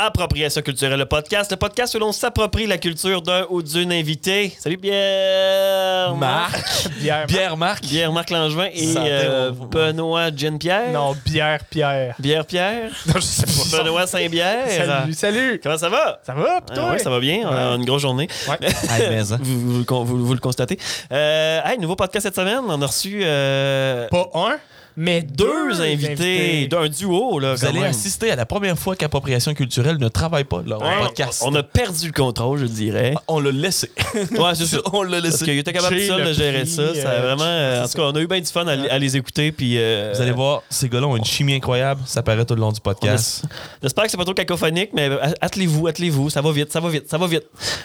[0.00, 1.50] Appropriation culturelle, le podcast.
[1.50, 4.52] Le podcast où l'on s'approprie la culture d'un ou d'une invité.
[4.56, 6.14] Salut Pierre!
[6.14, 6.88] Marc.
[7.00, 7.26] Bière.
[7.26, 7.82] Pierre Marc.
[7.82, 10.92] Pierre Marc Langevin et Santé, euh, Benoît Jen Pierre.
[10.92, 12.14] Non, bière, Pierre.
[12.20, 12.92] Bière Pierre.
[13.08, 13.82] Non, je sais pas.
[13.82, 14.68] Benoît Saint-Bière.
[14.70, 15.60] Salut, salut.
[15.60, 16.20] Comment ça va?
[16.24, 16.90] Ça va, Ah toi?
[16.92, 17.48] ouais, ça va bien.
[17.50, 18.28] On a une grosse journée.
[18.48, 19.36] Hein.
[19.40, 20.78] Vous, vous vous- vous le constatez.
[21.12, 22.60] Euh, hey, nouveau podcast cette semaine.
[22.68, 24.58] On a reçu euh, Pas un,
[25.00, 27.38] mais deux, deux invités, d'un duo.
[27.38, 27.90] Là, Vous allez même.
[27.90, 31.42] assister à la première fois qu'Appropriation culturelle ne travaille pas leur Ouais, podcast.
[31.46, 33.14] On a perdu le contrôle, je dirais.
[33.28, 33.90] On l'a laissé.
[34.32, 34.78] Ouais, c'est ça.
[34.92, 35.44] on l'a Parce laissé.
[35.44, 36.94] qu'il était capable seul de gérer prix, ça.
[36.94, 37.44] Ça euh, vraiment.
[37.44, 39.52] euh, en tout cas, on a eu bien du fun à, à les écouter.
[39.52, 42.00] Puis, euh, Vous allez voir, ces gars-là ont une chimie incroyable.
[42.04, 43.44] Ça paraît tout le long du podcast.
[43.82, 45.08] J'espère que c'est pas trop cacophonique, mais
[45.40, 46.30] attelez-vous, attelez-vous.
[46.30, 47.44] Ça va vite, ça va vite, ça va vite.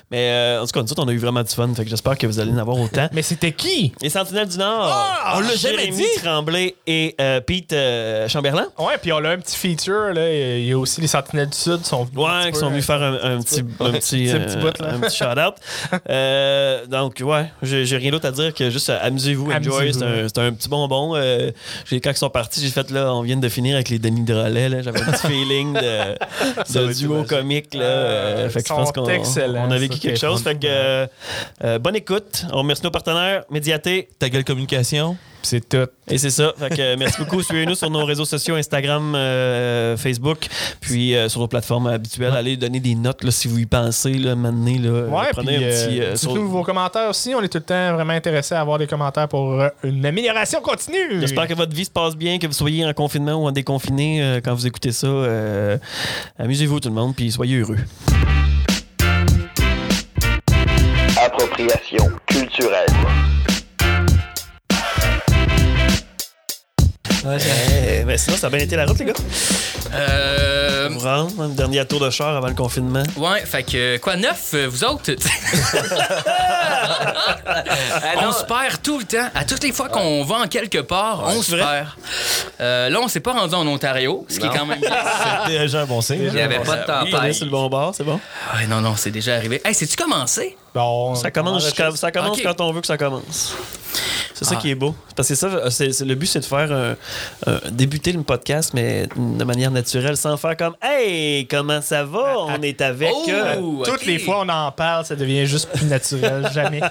[0.09, 1.71] Mais euh, en tout cas, nous autres, on a eu vraiment du fun.
[1.75, 3.07] Fait que j'espère que vous allez en avoir autant.
[3.13, 3.93] Mais c'était qui?
[4.01, 4.89] Les Sentinelles du Nord.
[4.91, 6.03] Ah, on l'a jamais dit.
[6.23, 8.67] Tremblay et euh, Pete euh, Chamberlain?
[8.77, 10.31] Ouais, puis on a un petit feature, là.
[10.31, 12.17] Il y a aussi les Sentinelles du Sud qui sont venus.
[12.19, 14.93] Ouais, qui sont venus euh, faire un, un petit, un petit, Un petit bout, là.
[14.93, 15.55] un petit shout-out.
[16.09, 19.93] Euh, donc, ouais, j'ai rien d'autre à dire que juste euh, amusez-vous, enjoy.
[19.93, 21.13] C'est un, petit bonbon.
[21.15, 21.51] Euh,
[21.89, 24.33] quand ils sont partis, j'ai fait là, on vient de finir avec les Denis de
[24.33, 24.69] relais.
[24.69, 24.81] là.
[24.81, 27.73] J'avais un petit feeling de, duo comique.
[27.73, 27.83] Là.
[27.83, 30.43] Euh, fait que je pense qu'on on a vécu quelque chose.
[30.43, 31.07] Fait que euh,
[31.63, 32.45] euh, bonne écoute.
[32.51, 34.09] On remercie nos partenaires, Médiaté.
[34.19, 35.17] Ta gueule communication.
[35.45, 35.87] C'est tout.
[36.07, 36.53] Et c'est ça.
[36.57, 37.41] Fait que, euh, merci beaucoup.
[37.43, 40.47] Suivez-nous sur nos réseaux sociaux, Instagram, euh, Facebook,
[40.79, 42.33] puis euh, sur nos plateformes habituelles.
[42.33, 44.13] Allez donner des notes là, si vous y pensez.
[44.13, 46.01] Là, maintenant, là, Ouais, prenez puis un petit.
[46.01, 47.35] euh, sur- vos commentaires aussi.
[47.35, 51.19] On est tout le temps vraiment intéressés à avoir des commentaires pour une amélioration continue.
[51.19, 54.23] J'espère que votre vie se passe bien, que vous soyez en confinement ou en déconfiné
[54.23, 55.07] euh, quand vous écoutez ça.
[55.07, 55.77] Euh,
[56.39, 57.77] Amusez-vous tout le monde, puis soyez heureux.
[61.25, 62.87] Appropriation culturelle.
[67.25, 69.13] Eh, ben sinon, ça a bien été la route, les gars.
[69.93, 70.89] Euh.
[70.91, 73.03] Vous rendre, un dernier tour de char avant le confinement.
[73.15, 75.11] Ouais, fait que quoi, neuf, euh, vous autres?
[78.17, 79.29] on se perd tout le temps.
[79.33, 81.87] À toutes les fois qu'on va en quelque part, on se perd.
[82.59, 84.81] Euh, là, on s'est pas rendu en Ontario, ce qui est quand même.
[85.47, 86.23] C'est déjà un bon signe.
[86.23, 87.11] Il n'y avait pas de Oui.
[87.11, 87.33] Tempête.
[87.33, 88.19] sur le bon bord, c'est bon.
[88.53, 89.61] Ouais, non, non, c'est déjà arrivé.
[89.63, 90.57] Hey, c'est-tu commencé?
[90.73, 92.43] Bon, Ça commence, on quand, ça commence Ok.
[92.43, 93.55] quand on veut que ça commence.
[94.33, 94.59] C'est ça Ah.
[94.61, 94.95] qui est beau.
[95.15, 96.95] Parce que ça, c'est- le but, c'est de faire un-
[97.45, 102.33] un- débuter le podcast, mais de manière naturelle, sans faire comme Hey, comment ça va?
[102.39, 103.11] On est avec.
[103.13, 103.25] Oh!
[103.29, 106.49] euh, Toutes les fois on en parle, ça devient juste plus naturel.
[106.53, 106.81] Jamais.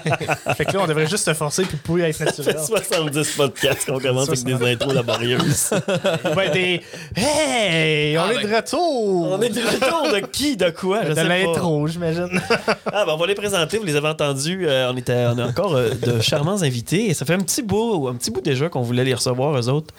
[0.55, 2.57] fait que là, on devrait juste se forcer puis plus être Ça naturel.
[2.57, 5.71] fait 70 podcasts qu'on commence avec des intros laborieuses.
[6.37, 6.81] Ouais, des
[7.17, 9.31] Hey, on Ah, est de ben- retour.
[9.33, 11.01] on est de retour de qui, de quoi?
[11.05, 12.41] Je de l'intro, j'imagine.
[12.85, 14.65] Ah, ben, on va les présenter, vous les avez entendus.
[14.67, 17.07] Euh, on, était, on a encore euh, de charmants invités.
[17.09, 19.69] Et ça fait un petit bout, un petit bout déjà qu'on voulait les recevoir, eux
[19.69, 19.93] autres.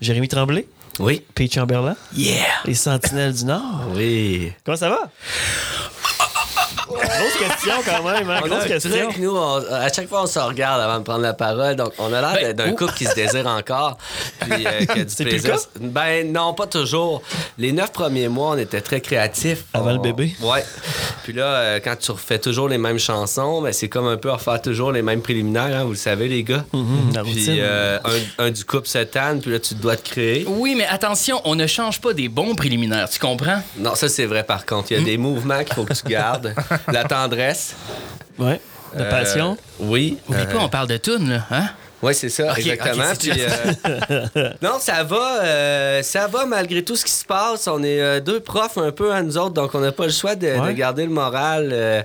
[0.00, 0.66] Jérémy Tremblay,
[0.98, 1.22] Oui.
[1.34, 2.34] Pete Chamberlain, Yeah!
[2.64, 3.84] les Sentinelles du Nord.
[3.94, 4.52] Oui.
[4.64, 5.10] Comment ça va?
[6.92, 8.40] Grosse question quand même, hein?
[8.42, 8.90] On a Grosse question.
[8.90, 11.76] truc, nous, on- à chaque fois, on se regarde avant de prendre la parole.
[11.76, 13.96] Donc, on a l'air Ben, d'un couple qui se désire encore.
[14.40, 15.54] Puis, euh, qui a du C'est plus le plaisir.
[15.56, 15.62] cas?
[15.80, 17.22] Ben, non, pas toujours.
[17.58, 19.64] Les neuf premiers mois, on était très créatifs.
[19.74, 20.34] Avant On- le bébé?
[20.42, 20.64] Ouais.
[21.24, 24.30] Puis là, euh, quand tu refais toujours les mêmes chansons, ben, c'est comme un peu
[24.30, 26.64] refaire toujours les mêmes préliminaires, hein, vous le savez, les gars.
[26.72, 27.98] Mhm, la Puis euh,
[28.38, 30.44] un, un du couple se tanne, puis là, tu dois te créer.
[30.48, 33.62] Oui, mais attention, on ne change pas des bons préliminaires, tu comprends?
[33.78, 34.92] Non, ça, c'est vrai, par contre.
[34.92, 36.54] Il y a des mouvements qu'il faut que tu gardes.
[36.92, 37.74] la tendresse.
[38.38, 38.60] Ouais.
[38.94, 39.56] La Euh, passion.
[39.80, 40.18] oui.
[40.28, 41.68] Oublie Euh, pas, on parle de tunes, là, hein?
[42.02, 43.04] Oui, c'est ça, exactement.
[43.18, 47.68] Puis, euh, non, ça va, euh, ça va malgré tout ce qui se passe.
[47.68, 50.12] On est euh, deux profs un peu à nous autres, donc on n'a pas le
[50.12, 52.04] choix de, garder le moral.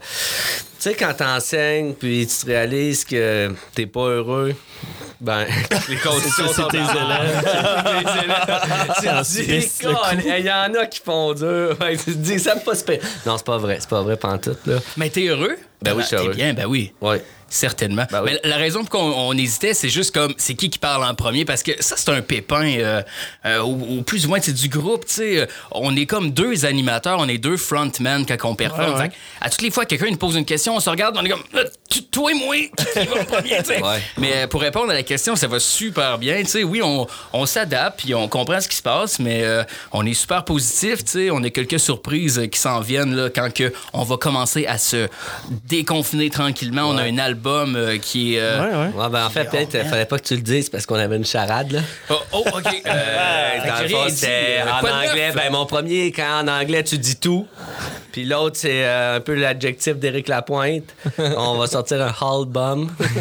[0.88, 4.56] Tu sais, quand t'enseignes, puis tu te réalises que t'es pas heureux,
[5.20, 5.46] ben,
[5.90, 7.44] les conditions sont tes élèves.
[9.28, 11.78] Tu dis, il y en a qui font dur.
[11.92, 12.94] Tu te dis, ça me passe pas.
[13.26, 14.78] Non, c'est pas vrai, c'est pas vrai, pantoute, là.
[14.96, 15.58] Mais t'es heureux?
[15.82, 16.34] Ben oui, je suis heureux.
[16.34, 16.94] bien, ben oui.
[17.02, 17.22] Ouais.
[17.50, 18.06] Certainement.
[18.12, 18.32] Ben oui.
[18.44, 21.16] Mais la raison pour qu'on on hésitait, c'est juste comme c'est qui qui parle en
[21.16, 21.46] premier?
[21.46, 23.02] Parce que ça c'est un pépin euh,
[23.46, 26.32] euh, ou, ou plus ou moins c'est du groupe, tu sais, euh, on est comme
[26.32, 28.94] deux animateurs, on est deux frontmen quand on performe.
[28.96, 29.12] Ouais, ouais.
[29.42, 31.30] À toutes les fois que quelqu'un nous pose une question, on se regarde, on est
[31.30, 31.64] comme Euh,
[32.12, 33.82] toi et moi, qui va premier, tu sais.
[33.82, 34.02] Ouais.
[34.18, 36.64] Mais euh, pour répondre à la question, ça va super bien, tu sais.
[36.64, 40.14] Oui, on, on s'adapte puis on comprend ce qui se passe, mais euh, on est
[40.14, 41.32] super positif, tu sais.
[41.32, 44.78] On a quelques surprises euh, qui s'en viennent là quand que on va commencer à
[44.78, 45.08] se
[45.66, 46.84] déconfiner tranquillement.
[46.84, 49.04] On a un album euh, qui est euh, Ouais, ouais.
[49.04, 51.18] Ouais, ben en fait, peut-être, il fallait pas que tu le dises parce qu'on avait
[51.18, 51.80] une charade, là.
[52.10, 52.64] Oh, oh, OK.
[52.86, 54.26] Dans le fond, dit,
[54.66, 55.32] en anglais.
[55.36, 57.48] Ben, mon premier, quand en anglais, tu dis tout.
[58.18, 60.86] Puis l'autre, c'est euh, un peu l'adjectif d'Éric Lapointe.
[61.20, 62.90] On va sortir un Hall Bum.
[63.00, 63.14] C'était.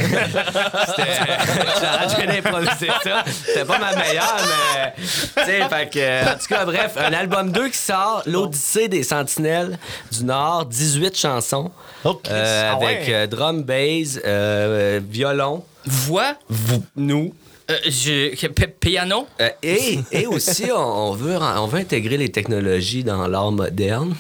[2.19, 3.23] J'ai d'improviser ça.
[3.27, 4.95] C'était pas ma meilleure, mais.
[4.97, 5.05] Tu
[5.45, 6.31] sais, fait que.
[6.33, 9.79] En tout cas, bref, un album 2 qui sort, L'Odyssée des Sentinelles
[10.11, 11.71] du Nord, 18 chansons.
[12.03, 13.07] Oh, euh, Ah avec ouais.
[13.15, 17.35] euh, drum, bass, euh, violon, Voix, vous, nous.
[17.71, 18.35] euh, je-
[18.81, 19.27] piano.
[19.43, 24.15] Euh, et, et aussi, on, on veut, on veut intégrer les technologies dans l'art moderne.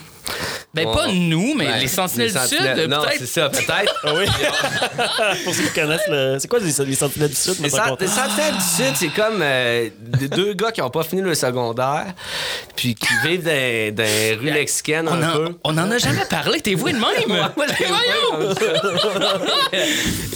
[0.74, 3.18] Ben, On- pas nous, mais Ben, les Sentinelles du Sentinelles- Sud, Non, peut-être.
[3.20, 3.94] c'est ça, peut-être.
[4.04, 4.26] Ah oui.
[5.44, 6.36] Pour ceux qui connaissent le.
[6.38, 7.54] C'est quoi les, les sentinelles du Sud?
[7.58, 9.88] Les, les Sentinelles du Sud, c'est comme euh,
[10.30, 12.06] deux gars qui n'ont pas fini le secondaire,
[12.76, 15.54] puis qui vivent dans, dans les rues mexicaines On un en, peu.
[15.64, 17.46] on en a jamais parlé, t'es voué de même.
[17.56, 18.54] Moi, j'ai voyons.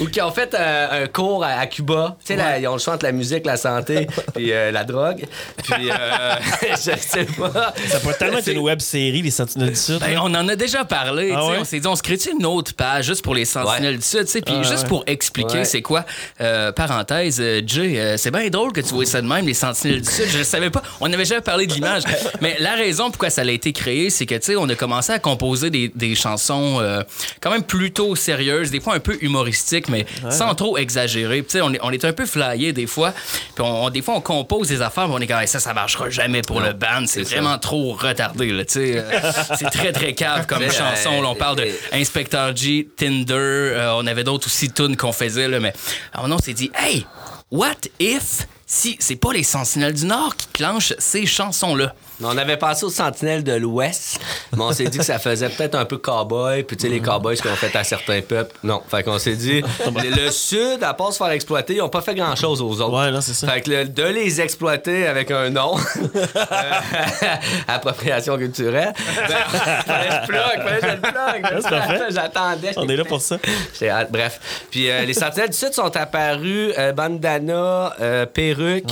[0.00, 2.16] Ou qui ont fait un, un cours à, à Cuba.
[2.24, 5.24] Tu sais, ils ont le choix entre la musique, la santé, puis euh, la drogue.
[5.62, 6.34] Puis, euh,
[6.72, 7.74] je sais pas.
[7.88, 9.98] Ça pourrait tellement être une web série, les sentinelles du Sud.
[10.00, 11.32] Ben, on en a déjà parlé.
[11.34, 11.56] Ah ouais?
[11.60, 14.26] On s'est dit, on se crée une autre page juste pour les Sentinelles du Sud.
[14.26, 14.88] Puis Ah juste ouais.
[14.88, 15.64] pour expliquer Ouais.
[15.64, 16.04] c'est quoi,
[16.40, 19.54] euh, parenthèse, euh, Jay, euh, c'est bien drôle que tu vois ça de même, les
[19.54, 20.26] Sentinelles du Sud.
[20.30, 20.82] Je ne savais pas.
[21.00, 22.02] On n'avait jamais parlé de l'image.
[22.40, 25.12] Mais la raison pourquoi ça a été créé, c'est que, tu sais, on a commencé
[25.12, 27.02] à composer des, des chansons euh,
[27.40, 31.38] quand même plutôt sérieuses, des fois un peu humoristiques, mais sans trop exagérer.
[31.42, 33.12] Tu sais, on est, on est un peu flyé des fois.
[33.54, 35.58] Puis on, on- des fois, on compose des affaires, mais on est comme, Hey, ça,
[35.60, 37.04] ça marchera jamais pour le band.
[37.06, 39.04] C'est vraiment trop retardé, là, tu sais.
[39.58, 41.22] C'est très, très cave comme chanson.
[41.22, 41.28] là.
[41.28, 43.34] on parle de euh, Inspector G, Tinder.
[43.34, 45.72] euh, on avait d'autres aussi tunes qu'on faisait, là, mais
[46.12, 47.06] alors, on s'est dit, hey,
[47.50, 51.94] what if si c'est pas les Sentinelles du Nord qui clenchent ces chansons-là?
[52.22, 54.20] On avait pensé aux Sentinelles de l'Ouest,
[54.56, 57.00] mais on s'est dit que ça faisait peut-être un peu cowboy, puis tu sais, les
[57.00, 58.54] cowboys, ce qu'on fait à certains peuples.
[58.62, 58.82] Non.
[58.90, 59.62] Fait qu'on s'est dit,
[60.16, 62.96] le, Sud, à part se faire exploiter, ils n'ont pas fait grand-chose aux autres.
[63.04, 63.48] Ouais, non, c'est ça.
[63.48, 65.76] Fait que le- de les exploiter avec un nom,
[66.14, 66.26] euh,
[67.68, 68.92] appropriation culturelle,
[69.28, 71.62] ben, fallait plug, fallait je le plug.
[71.62, 72.00] c'est parfait.
[72.10, 72.72] J'attendais.
[72.76, 73.38] On est là pour ça.
[73.78, 74.10] J'ai hâte.
[74.10, 74.40] Bref.
[74.70, 78.84] Puis euh, les Sentinelles du Sud sont apparus euh, bandana, euh, perruque,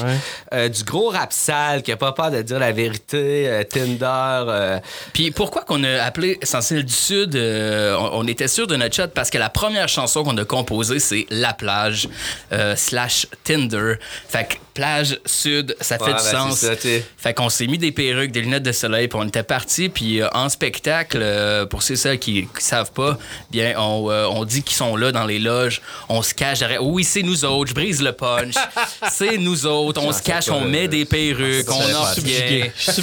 [0.53, 0.69] Ouais.
[0.71, 4.45] du gros rap sale qui a pas peur de dire la vérité, euh, Tinder.
[4.49, 4.79] euh,
[5.13, 8.95] Puis pourquoi qu'on a appelé Sentinelle du Sud, euh, on, on était sûr de notre
[8.95, 12.09] shot parce que la première chanson qu'on a composée, c'est La plage
[12.53, 13.95] euh, slash Tinder.
[14.29, 16.59] Fait que plage sud, ça fait Ouais, du ben, sens.
[16.61, 17.05] ça, sais.
[17.17, 19.89] fait qu'on s'est mis des perruques, des lunettes de soleil, puis on était partis.
[19.89, 23.19] Puis euh, en spectacle, euh, pour ceux et celles qui, qui savent pas,
[23.51, 25.83] bien, on, euh, on dit qu'ils sont là dans les loges.
[26.09, 26.85] On se cache derrière.
[26.85, 27.71] Oui, c'est nous autres.
[27.71, 28.55] Je brise le punch.
[29.11, 30.01] c'est nous autres.
[30.01, 32.15] On se cache, on met des perruques, on savais en pas.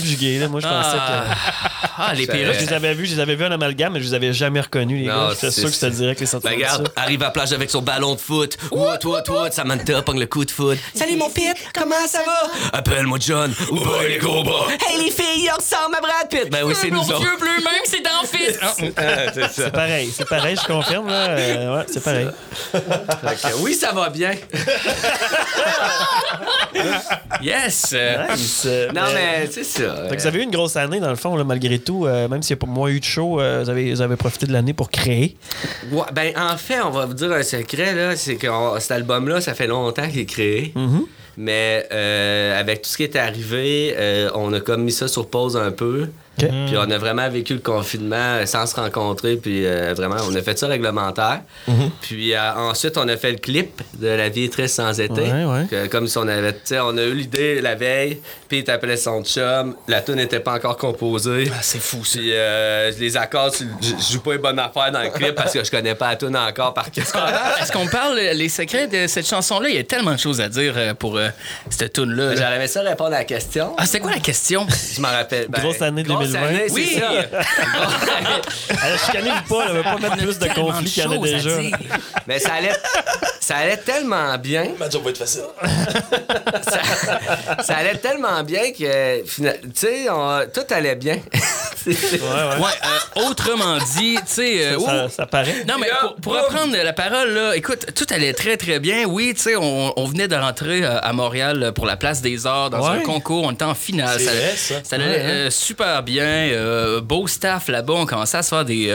[0.06, 0.40] Subjugué.
[0.40, 0.48] là.
[0.48, 1.36] Moi, je pensais que.
[1.98, 2.56] Ah, les perruques.
[2.60, 4.60] Je les avais vus, je les avais vus en amalgame, mais je les avais jamais
[4.60, 5.30] reconnus, les gars.
[5.30, 7.54] J'étais c'est- sûr que c'était direct les Ben, sentinelles du regarde, arrive à la plage
[7.54, 8.58] avec son ballon de foot.
[8.74, 10.78] Wout, wout, wout, Samantha pogne le coup de foot.
[10.94, 12.78] Salut mon pit, comment ça va?
[12.78, 13.54] Appelle-moi John.
[13.72, 14.68] Ou pas les gros bras.
[14.90, 16.50] Hey les filles, on ressemble à Brad Pitt.
[16.52, 17.20] Ben oui, c'est nous Mon autres.
[17.20, 18.04] Dieu bleu, même, c'est.
[18.62, 21.30] Ah, Ah, c'est pareil, c'est pareil, je confirme, là.
[21.30, 22.28] Euh, ouais, c'est pareil.
[23.60, 24.32] Oui, ça va bien.
[27.42, 27.94] Yes.
[27.94, 28.68] Nice.
[28.94, 29.85] Non, mais c'est ça.
[29.88, 32.06] Que vous avez eu une grosse année, dans le fond, là, malgré tout.
[32.06, 34.16] euh, même s'il n'y a pas moins eu de show, euh, vous, avez, vous avez
[34.16, 35.36] profité de l'année pour créer.
[35.92, 38.92] Ouais, ben, en fait, on va vous dire un secret, là, c'est que on- cet
[38.92, 40.74] album-là, ça fait longtemps qu'il est créé.
[41.38, 45.28] Mais euh, avec tout ce qui est arrivé, euh, on a comme mis ça sur
[45.28, 46.08] pause un peu.
[46.38, 49.36] Puis on a vraiment vécu le confinement euh, sans se rencontrer.
[49.38, 51.42] Puis euh, vraiment, on a fait ça réglementaire.
[52.02, 55.14] Puis euh, ensuite, on a fait le clip de La vie est triste sans été.
[55.22, 55.66] Ouais, ouais.
[55.70, 56.54] Que, comme si on avait.
[56.54, 58.20] Tu sais, on a eu l'idée la veille.
[58.48, 59.76] Puis il t'appelait son chum.
[59.88, 61.50] La tune n'était pas encore composée.
[61.54, 62.20] Ah, c'est fou, ça.
[62.20, 63.52] Puis euh, les accords,
[63.82, 66.16] je joue pas une bonne affaire dans le clip parce que je connais pas la
[66.16, 67.06] tune encore par cœur.
[67.62, 69.70] Est-ce qu'on parle les secrets de cette chanson-là?
[69.70, 71.30] Il y a tellement de choses à dire pour euh,
[71.70, 72.30] cette tune-là.
[72.30, 72.36] là.
[72.36, 73.74] J'aurais aimé ça répondre à la question.
[73.78, 74.66] Ah, c'est quoi la question?
[74.96, 75.48] Je m'en rappelle.
[75.50, 76.48] Ben, Grosse année grosse 2020.
[76.48, 77.00] année, c'est Oui.
[77.00, 77.10] ça.
[78.86, 81.50] Alors, chicanez-vous pas, on va pas mettre plus de conflits en a déjà.
[82.28, 82.74] Mais ça allait,
[83.46, 84.66] ça allait tellement bien.
[84.80, 85.44] Ma job va être facile.
[86.64, 86.80] Ça,
[87.64, 89.44] ça allait tellement bien que, tu
[89.76, 90.06] sais,
[90.54, 91.18] tout allait bien.
[91.88, 92.64] Ouais, ouais.
[92.64, 92.72] Ouais,
[93.24, 94.66] euh, autrement dit, tu sais.
[94.66, 95.64] euh, Ça, ça paraît.
[95.68, 99.06] Non, mais pour, pour reprendre la parole, là, écoute, tout allait très, très bien.
[99.06, 102.22] Oui, tu sais, on, on venait de rentrer euh, à Montréal euh, pour la place
[102.24, 102.98] des arts dans Ouais.
[102.98, 103.44] un concours.
[103.44, 104.18] On était en finale.
[104.20, 104.96] Vrai, ça.
[104.96, 106.26] allait Ouais, euh, super bien.
[106.26, 107.94] euh, beau staff là-bas.
[107.98, 108.92] On commençait à se faire des.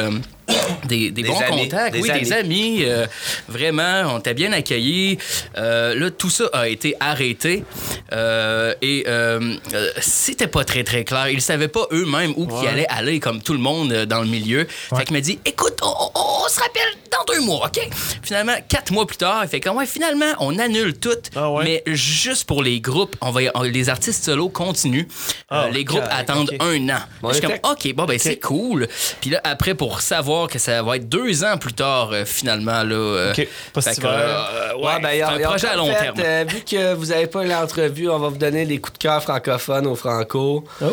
[0.85, 2.79] Des, des Des bons amis, contacts, des oui, des amis.
[2.85, 3.07] euh,
[3.49, 5.19] vraiment, on était bien accueillis.
[5.57, 7.65] Euh, là, tout ça a été arrêté.
[8.13, 9.55] Euh, et euh,
[10.01, 11.29] c'était pas très, très clair.
[11.29, 14.67] Ils savaient pas eux-mêmes où ils allaient aller, comme tout le monde dans le milieu.
[14.97, 16.11] Fait qu'il m'a dit Écoute, on, on-
[16.45, 17.89] on se rappelle dans deux mois, OK?
[18.23, 21.65] Finalement, quatre mois plus tard, il fait comme, ouais, finalement, on annule tout, Ah ouais?
[21.65, 25.07] mais juste pour les groupes, on va, on- les artistes solo continuent.
[25.49, 26.99] Ah, les groupes attendent un an.
[27.23, 28.89] Bon, je suis comme, OK, bon, ben, c'est cool.
[29.21, 32.83] Puis là, après, pour savoir que ça va être deux ans plus tard, euh, finalement,
[32.83, 32.95] là.
[32.95, 33.49] euh, OK.
[33.73, 34.11] Pas que, hiver.
[34.11, 36.17] euh, ouais, Ouais, ben, ont- c'est ils un projet à long fait, terme.
[36.25, 39.23] euh, vu que vous n'avez pas l'entrevue, on va vous donner les coups de cœur
[39.23, 40.65] francophones aux franco.
[40.81, 40.89] Ouais.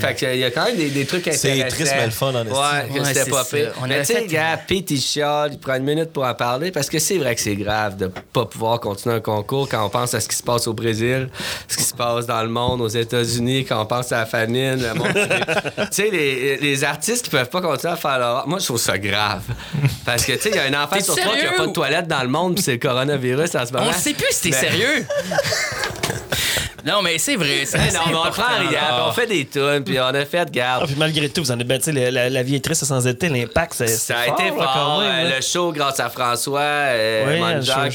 [0.00, 1.76] Fait que, il y a quand même des, des trucs C'est intéressants.
[1.76, 2.44] triste, mais le fun, en.
[2.44, 3.72] Ouais, que Ouais, c'était c'est pas pire.
[3.82, 6.88] On mais tu sais, fait- gars, Pete, il prend une minute pour en parler parce
[6.88, 10.14] que c'est vrai que c'est grave de pas pouvoir continuer un concours quand on pense
[10.14, 11.28] à ce qui se passe au Brésil,
[11.68, 14.82] ce qui se passe dans le monde, aux États-Unis, quand on pense à la famine,
[14.82, 15.08] le monde.
[15.14, 18.64] tu sais, les, les artistes qui peuvent pas continuer à faire leur art, moi, je
[18.74, 19.42] trouve ça grave.
[20.04, 21.56] Parce que, tu sais, il y a un enfant sur trois qui a sérieux?
[21.56, 23.84] pas de toilette dans le monde, puis c'est le coronavirus en ce moment.
[23.86, 25.06] On ne sait plus si t'es Ben- sérieux.
[26.86, 27.64] non, mais c'est vrai.
[27.64, 30.86] c'est non, mais on prend on fait des tunes, puis on a fait, Ah, garde.
[30.86, 33.28] puis malgré tout, vous en êtes ben, tu sais, la, vie est triste sans été,
[33.28, 33.86] l'impact, c'est.
[33.86, 37.40] Ça a été fort, quand même, euh, le show, grâce à François, euh, Oui,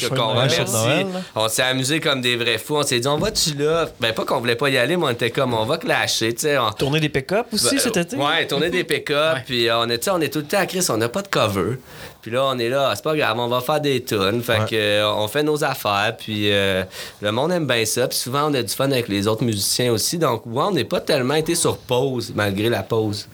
[0.09, 1.03] qu'on de remercie.
[1.03, 1.09] de.
[1.35, 2.77] On s'est amusé comme des vrais fous.
[2.77, 3.87] On s'est dit, on va-tu là?
[3.99, 6.41] Ben, pas qu'on voulait pas y aller, mais on était comme, on va clasher, tu
[6.41, 6.57] sais.
[6.57, 8.15] on- Tourner des pick-up aussi Ben, cet été?
[8.15, 10.65] Ouais, tourner des pick-up, puis on est, tu sais, on est tout le temps à
[10.65, 11.77] Chris, on n'a pas de cover.
[12.21, 14.41] Puis là, on est là, ah, c'est pas grave, on va faire des tunes.
[14.43, 14.65] Fait Ouais.
[14.69, 16.83] que, euh, on fait nos affaires, puis euh,
[17.21, 18.07] le monde aime bien ça.
[18.07, 20.17] Puis souvent, on a du fun avec les autres musiciens aussi.
[20.17, 23.27] Donc, ouais, on n'est pas tellement été sur pause, malgré la pause.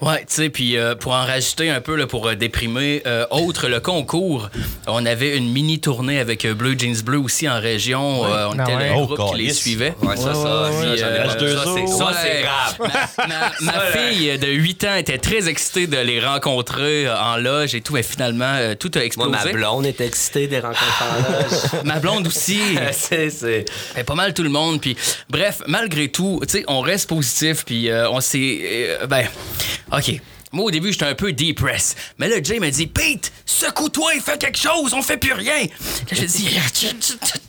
[0.00, 3.26] Ouais, tu sais, puis euh, pour en rajouter un peu là, pour euh, déprimer, euh,
[3.30, 4.48] autre le concours,
[4.86, 8.24] on avait une mini tournée avec Blue Jeans Bleu aussi en région.
[8.24, 8.88] Euh, on Ah était ouais.
[8.88, 9.94] le Oh, groupe qui les suivait.
[10.02, 10.96] Ouais, ça, ça, ouais, ça, ouais.
[10.96, 11.98] j'en ai Euh, pas- H2O.
[11.98, 12.90] ça, c'est- grave.
[13.18, 17.74] Ma, ma- ma fille de 8 ans était très excitée de les rencontrer en loge
[17.74, 19.30] et tout, mais finalement, euh, tout a Moi, explosé.
[19.30, 21.84] ma blonde est excitée des rencontres en.
[21.84, 22.60] Ma blonde aussi.
[22.92, 23.64] c'est, c'est...
[24.06, 24.80] Pas mal tout le monde.
[24.80, 24.96] Puis,
[25.28, 27.64] bref, malgré tout, tu sais, on reste positif.
[27.64, 28.60] Puis, euh, on s'est.
[28.62, 29.26] euh, ben,
[29.92, 30.20] OK.
[30.52, 31.96] Moi, au début, j'étais un peu depressed.
[32.18, 35.60] Mais là, Jay m'a dit Pete, secoue-toi et fais quelque chose, on fait plus rien.
[35.62, 35.68] Là,
[36.10, 36.48] j'ai dit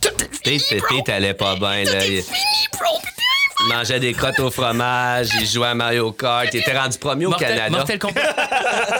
[0.01, 0.09] Tout
[0.45, 0.83] est fini, Pete.
[0.87, 2.05] Pete allait pas bien, Tout là.
[2.05, 2.85] est Il fini, bro.
[2.95, 3.30] on peut plus rien faire.
[3.67, 7.25] Il mangeait des crottes au fromage, il jouait à Mario Kart, il était rendu premier
[7.25, 7.77] au Mortel, Canada.
[7.77, 8.21] Mortel Kombat.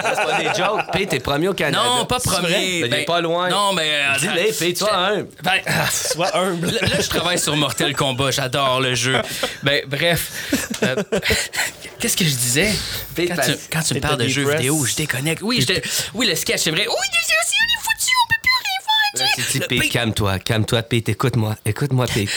[0.03, 0.82] C'est pas des jokes.
[0.94, 1.84] Pete, t'es premier au Canada.
[1.84, 2.82] Non, pas premier.
[2.82, 3.50] Ben, il est pas loin.
[3.50, 3.89] Non, mais.
[3.91, 5.22] euh, Dis-le, Pete, toi, un.
[5.44, 6.68] Ben, Sois humble.
[6.68, 8.32] Là, là, je travaille sur Mortel Kombat.
[8.32, 9.20] J'adore le jeu.
[9.63, 10.32] Ben, bref.
[10.84, 10.96] Euh,
[12.00, 12.72] Qu'est-ce que je disais?
[13.15, 15.41] Pete, Quand tu, parce- quand tu me parles de jeux vidéo, je déconnecte.
[15.44, 15.65] Oui,
[16.13, 16.86] oui le sketch, c'est vrai.
[16.88, 19.68] Oui, c'est aussi, on est foutu, on peut plus rien faire.
[19.68, 22.30] Pete- calme-toi, calme-toi, Pete, écoute-moi, écoute-moi, Pete.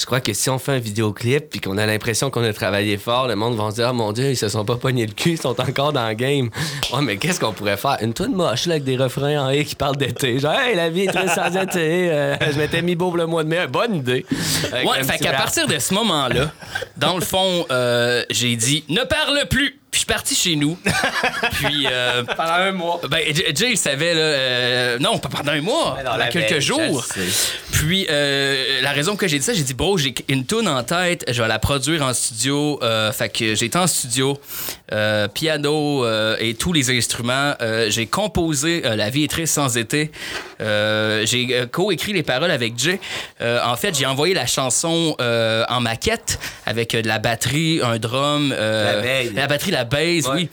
[0.00, 2.96] Je crois que si on fait un vidéoclip puis qu'on a l'impression qu'on a travaillé
[2.96, 5.12] fort, le monde va se dire Ah mon Dieu, ils se sont pas pognés le
[5.12, 6.48] cul, ils sont encore dans le game.
[6.90, 7.98] Ouais, mais qu'est-ce qu'on pourrait faire?
[8.00, 10.38] Une toute moche là, avec des refrains en et qui parlent d'été.
[10.38, 12.10] Genre, hey, la vie est très sans été.
[12.10, 13.66] euh, je m'étais mis beau pour le mois de mai.
[13.66, 14.24] Bonne idée.
[14.72, 16.50] Avec Ouais, fait qu'à partir de ce moment-là,
[16.96, 19.79] dans le fond, euh, j'ai dit ne parle plus.
[19.90, 20.78] Puis je suis parti chez nous.
[21.54, 23.00] Puis euh, Pendant un mois.
[23.10, 26.60] ben, J- Jay il savait là, euh, non pas pendant un mois, pendant quelques veille,
[26.60, 27.04] jours.
[27.72, 30.82] Puis euh, la raison que j'ai dit ça, j'ai dit bro, j'ai une tune en
[30.84, 32.78] tête, je vais la produire en studio.
[32.82, 34.38] Euh, fait que j'ai été en studio,
[34.92, 37.54] euh, piano euh, et tous les instruments.
[37.60, 40.10] Euh, j'ai composé euh, La vie est triste sans été.
[40.60, 43.00] Euh, j'ai co-écrit les paroles avec Jay.
[43.40, 47.80] Euh, en fait, j'ai envoyé la chanson euh, en maquette avec euh, de la batterie,
[47.82, 49.32] un drum, euh, La veille.
[49.34, 50.34] la batterie, la bass, Ouais.
[50.34, 50.48] oui.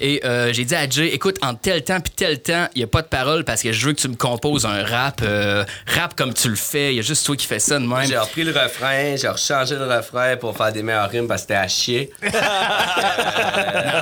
[0.00, 2.84] Et euh, j'ai dit à Jay, écoute, en tel temps puis tel temps, il n'y
[2.84, 5.64] a pas de parole parce que je veux que tu me composes un rap, euh,
[5.88, 6.92] rap comme tu le fais.
[6.92, 8.06] Il y a juste toi qui fais ça de même.
[8.06, 11.48] J'ai repris le refrain, j'ai rechangé le refrain pour faire des meilleurs rimes parce que
[11.48, 12.10] c'était à chier.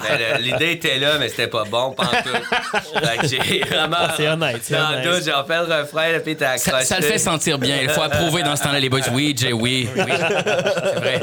[0.09, 3.01] Euh, le- L'idée était là, mais c'était pas bon, pas en tout.
[3.05, 3.97] Fait que j'ai vraiment.
[4.17, 5.05] C'est honnête, Dans le honnête.
[5.15, 6.85] doute, j'ai refait le refrain, le puis t'as Ça, accroché.
[6.87, 7.79] ça le fait sentir bien.
[7.83, 9.01] Il faut approuver dans ce temps-là, les boys.
[9.13, 10.03] Oui, Jay, oui, oui.
[10.07, 11.21] C'est vrai.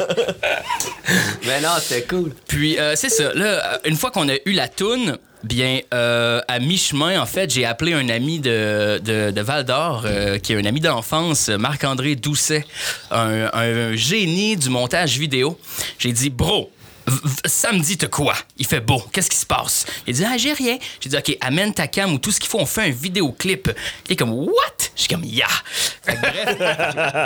[1.46, 2.32] Mais non, c'était cool.
[2.48, 3.34] Puis, euh, c'est ça.
[3.34, 7.50] Là, euh, une fois qu'on a eu la toune, bien, euh, à mi-chemin, en fait,
[7.52, 12.16] j'ai appelé un ami de, de, Val d'Or, euh, qui est un ami d'enfance, Marc-André
[12.16, 12.66] Doucet,
[13.12, 15.60] un, génie du montage vidéo.
[16.00, 16.72] J'ai dit, bro,
[17.46, 18.36] samedi, t'as quoi?
[18.58, 19.02] Il fait beau.
[19.12, 19.86] Qu'est-ce qui se passe?
[20.08, 20.78] Il dit, ah, j'ai rien.
[21.00, 23.72] J'ai dit, OK, amène ta cam ou tout ce qu'il faut, on fait un vidéoclip.
[24.08, 24.83] Il est comme, what?
[24.96, 25.48] Je suis comme, yeah.
[26.06, 26.60] Que bref,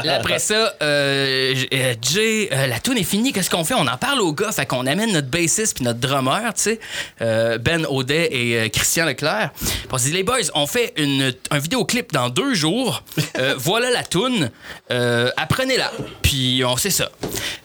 [0.03, 3.73] Là, après ça, euh, euh, Jay, euh, la tune est finie, qu'est-ce qu'on fait?
[3.73, 6.79] On en parle aux gars, fait qu'on amène notre bassiste puis notre drummer, tu sais,
[7.21, 9.51] euh, Ben Audet et Christian Leclerc.
[9.59, 13.03] Puis on se dit, les boys, on fait une, un vidéoclip dans deux jours.
[13.57, 14.49] Voilà la tune.
[14.89, 15.91] Apprenez-la.
[16.21, 17.09] Puis on sait ça.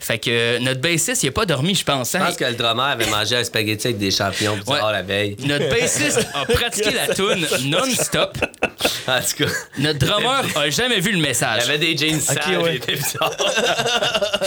[0.00, 2.12] Fait que notre bassiste, il a pas dormi, je pense.
[2.12, 2.26] Je hein?
[2.26, 4.78] pense que le drummer avait mangé un spaghetti avec des champignons Ouais.
[4.80, 5.36] la veille.
[5.44, 8.36] Notre bassiste a pratiqué la tune non-stop.
[9.06, 9.50] En tout cas.
[9.78, 11.62] Notre notre drummer a jamais vu le Il message.
[11.66, 12.58] y avait des jeans sales.
[12.62, 12.70] ouais.
[12.72, 13.32] il était bizarre.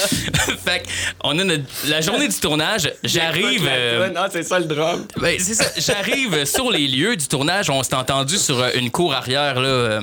[0.66, 0.88] fait que,
[1.24, 3.68] on a notre- la journée du tournage, j'arrive.
[3.70, 4.18] Euh, toune.
[4.18, 5.06] Ah, c'est ça le drum.
[5.18, 7.70] ben, c'est ça, j'arrive sur les lieux du tournage.
[7.70, 10.02] On s'est entendu sur euh, une cour arrière là, euh,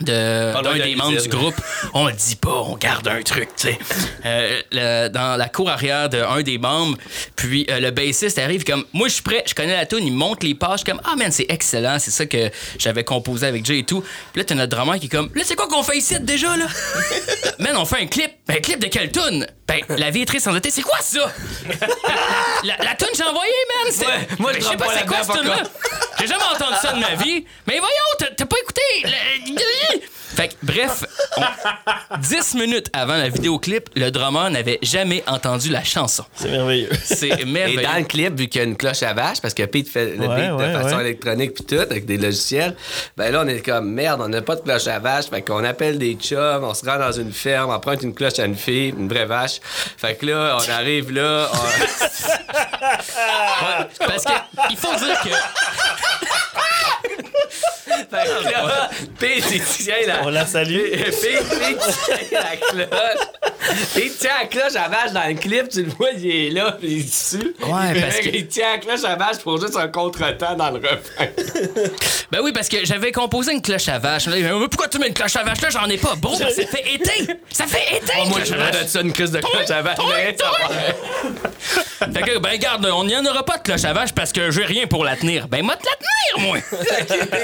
[0.00, 1.54] de- d'un de des membres du groupe.
[1.94, 3.78] On le dit pas, on garde un truc, tu sais.
[4.24, 6.96] Euh, le- dans la cour arrière d'un des membres,
[7.36, 10.12] puis euh, le bassiste arrive comme Moi, je suis prêt, je connais la tune, il
[10.12, 13.80] monte les pages comme Ah, man, c'est excellent, c'est ça que j'avais composé avec Jay
[13.80, 14.00] et tout.
[14.32, 16.56] Puis là, t'as notre drummer qui est comme Là, c'est quoi qu'on fait ici déjà,
[16.56, 16.66] là
[17.58, 18.30] Man, on fait un clip.
[18.46, 20.98] Ben, un clip de quelle tune Ben, La vie est triste sans été, c'est quoi
[21.00, 21.32] ça
[22.64, 23.52] La, la tune j'ai envoyée,
[23.84, 24.06] man, c'est.
[24.06, 25.62] Ouais, moi, je Ben, je sais pas pas c'est quoi cette pas tune-là.
[26.18, 27.44] J'ai jamais entendu ça de ma vie.
[27.66, 28.80] Mais voyons, t'as t'as pas écouté.
[30.34, 31.04] Fait que, bref,
[31.36, 36.24] on- 10 minutes avant la vidéoclip, le drummer n'avait jamais entendu la chanson.
[36.34, 36.88] C'est merveilleux.
[37.04, 37.82] C'est Et merveilleux.
[37.82, 40.16] dans le clip, vu qu'il y a une cloche à vache, parce que Pete fait
[40.16, 41.02] le Ouais, beat ouais, de façon ouais.
[41.02, 42.74] électronique puis tout, avec des logiciels,
[43.16, 45.26] ben là, on est comme merde, on n'a pas de cloche à vache.
[45.30, 48.38] Fait qu'on appelle des chums, on se rend dans une ferme, on emprunte une cloche
[48.38, 49.60] à une fille, une vraie vache.
[49.96, 51.56] Fait que là, on arrive là, on-
[54.06, 54.32] Parce que,
[54.70, 55.28] il faut dire que.
[58.10, 60.22] Fait que là, Pete, il tient la.
[60.24, 60.80] On la salue.
[60.92, 61.78] Pete, Pete
[62.28, 63.26] tient la cloche.
[63.94, 66.76] Pete tient la cloche à vache dans le clip, tu le vois, il est là,
[66.82, 67.54] il est dessus.
[67.60, 70.76] Ouais, parce que- Il tient la cloche à vache pour juste un contretemps dans le
[70.78, 71.26] refrain.
[72.30, 74.26] Ben oui, parce que j'avais composé une cloche à vache.
[74.28, 75.70] Mais pourquoi tu mets une cloche à vache là?
[75.70, 76.14] J'en ai pas.
[76.16, 77.26] Bro, ça fait été.
[77.52, 78.12] Ça fait été.
[78.22, 78.76] une Moi, cloche je à vache.
[78.76, 79.98] vais de ça une crise de cloche à vache.
[82.12, 84.50] Fait que, ben, garde, on n'y en aura pas de cloche à vache parce que
[84.50, 85.48] j'ai rien pour la tenir.
[85.48, 86.58] Ben, moi, te la tenir, moi!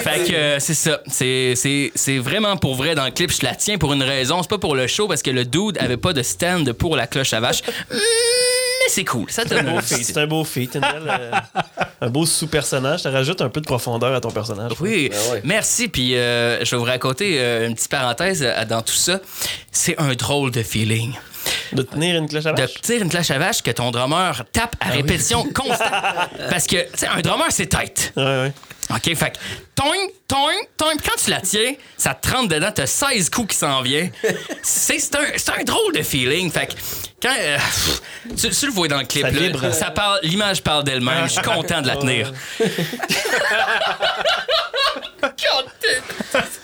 [0.02, 1.00] fait que, euh, c'est ça.
[1.06, 3.30] C'est, c'est, c'est vraiment pour vrai dans le clip.
[3.32, 4.42] Je la tiens pour une raison.
[4.42, 7.06] C'est pas pour le show parce que le dude avait pas de stand pour la
[7.06, 7.62] cloche à vache.
[7.62, 9.30] Mm, Mais c'est cool.
[9.30, 10.04] Ça donne un feat.
[10.04, 10.76] C'est un beau feat.
[10.76, 11.30] euh,
[12.00, 13.00] un beau sous-personnage.
[13.00, 14.72] Ça rajoute un peu de profondeur à ton personnage.
[14.80, 15.40] Oui, Ben ouais.
[15.44, 15.88] merci.
[15.88, 19.20] Puis euh, je vais vous raconter euh, une petite parenthèse dans tout ça.
[19.72, 21.12] C'est un drôle de feeling.
[21.72, 22.80] De tenir une cloche à de vache?
[22.82, 25.78] tirer une cloche à vache que ton drummer tape à répétition constante.
[26.50, 28.12] Parce que, tu sais, un drummer, c'est tête.
[28.16, 28.52] Ouais, ouais.
[28.90, 29.38] OK, fait que,
[29.74, 30.96] toing, toing, toing.
[30.96, 34.12] Puis quand tu la tiens, ça te rentre dedans, t'as 16 coups qui s'en viennent.
[34.62, 36.50] C'est c'est un, c'est un drôle de feeling.
[36.52, 36.72] Fait que,
[37.20, 37.34] quand.
[37.36, 38.00] euh, pff,
[38.36, 39.74] tu, tu le vois dans le clip, Ça là, vibre.
[39.74, 41.26] ça parle, l'image parle d'elle-même.
[41.26, 42.32] Je suis content de la tenir.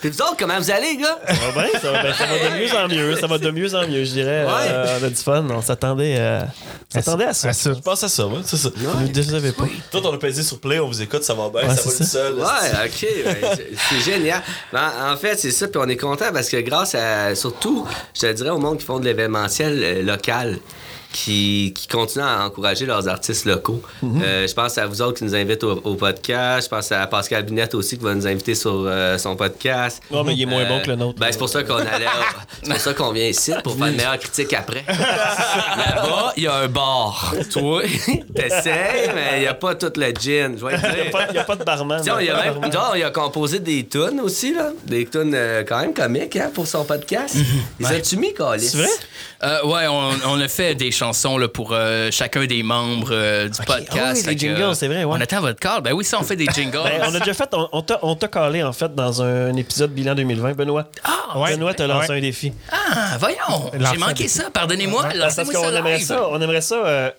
[0.01, 1.19] Puis vous autres, comment vous allez, gars?
[1.27, 3.17] Ça va bien, ça va, ben, ça va de mieux en mieux.
[3.17, 4.45] Ça va de mieux en mieux, je dirais.
[4.49, 5.47] Euh, on a du fun.
[5.51, 6.43] On s'attendait, euh,
[6.95, 7.49] on s'attendait à ça.
[7.49, 7.73] À ça.
[7.75, 8.71] Je pense à ça, ouais, c'est ça.
[8.75, 9.65] Vous ne décevez pas.
[9.91, 11.91] Toi, on a pesé sur play, on vous écoute, ça va bien, Ouais, ça va
[11.91, 12.35] c'est tout seul.
[12.35, 14.43] Ouais, ok, ben, c'est- c'est génial.
[14.73, 18.21] Ben, en fait, c'est ça, puis on est content parce que grâce à, surtout, je
[18.23, 20.59] te dirais au monde qui font de l'événementiel euh, local,
[21.13, 23.83] qui, qui continuent à encourager leurs artistes locaux.
[24.03, 26.69] Euh, je pense à vous autres qui nous invitent au, au podcast.
[26.71, 30.03] Je pense à Pascal Binette aussi qui va nous inviter sur euh, son podcast.
[30.11, 31.19] Non, mais il est moins bon que le nôtre.
[31.21, 32.07] Ben, c'est pour ça qu'on allait.
[32.63, 34.85] C'est pour ça qu'on vient ici, pour faire une meilleure critique après.
[34.89, 37.35] Là-bas, il y a un bar.
[37.53, 37.83] Toi,
[38.35, 40.57] t'essayes, mais il n'y a pas tout le gin.
[40.59, 42.01] Il n'y a, pas- il y a pas de barman.
[42.03, 42.73] Tiens, il, a même, Barman.
[42.73, 44.71] genre, il a composé des tunes aussi, là.
[44.87, 47.37] Des tunes euh, quand même comiques, hein, pour son podcast.
[47.81, 48.69] Les as-tu mis, Calis?
[48.69, 48.89] C'est vrai?
[49.45, 53.49] Euh, ouais, on, on a fait des chansons là, pour euh, chacun des membres euh,
[53.49, 54.25] du podcast.
[54.25, 55.17] Ah oui, que, jingles, euh, c'est vrai, ouais.
[55.19, 55.81] On attend votre call.
[55.83, 56.79] Ben oui, ça, on fait des jingles.
[56.85, 59.53] Ben, on a déjà fait, on, on t'a- on t'a calé en fait dans un
[59.57, 60.87] épisode bilan 2020, Benoît.
[61.03, 61.55] Ah, Ouais.
[61.57, 62.19] Benoît t'a lancé Ouais.
[62.19, 62.53] un défi.
[62.71, 64.45] ah, voyons, j'ai manqué ça.
[64.53, 65.03] Pardonnez-moi.
[65.03, 66.07] Parce lancez-moi qu'on ça aimerait live.
[66.07, 67.11] ça, on aimerait ça euh,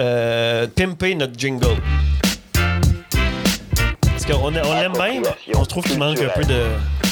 [0.00, 1.76] euh, pimper notre jingle.
[4.00, 5.22] Parce qu'on on l'aime bien,
[5.54, 6.62] on trouve qu'il manque un peu de.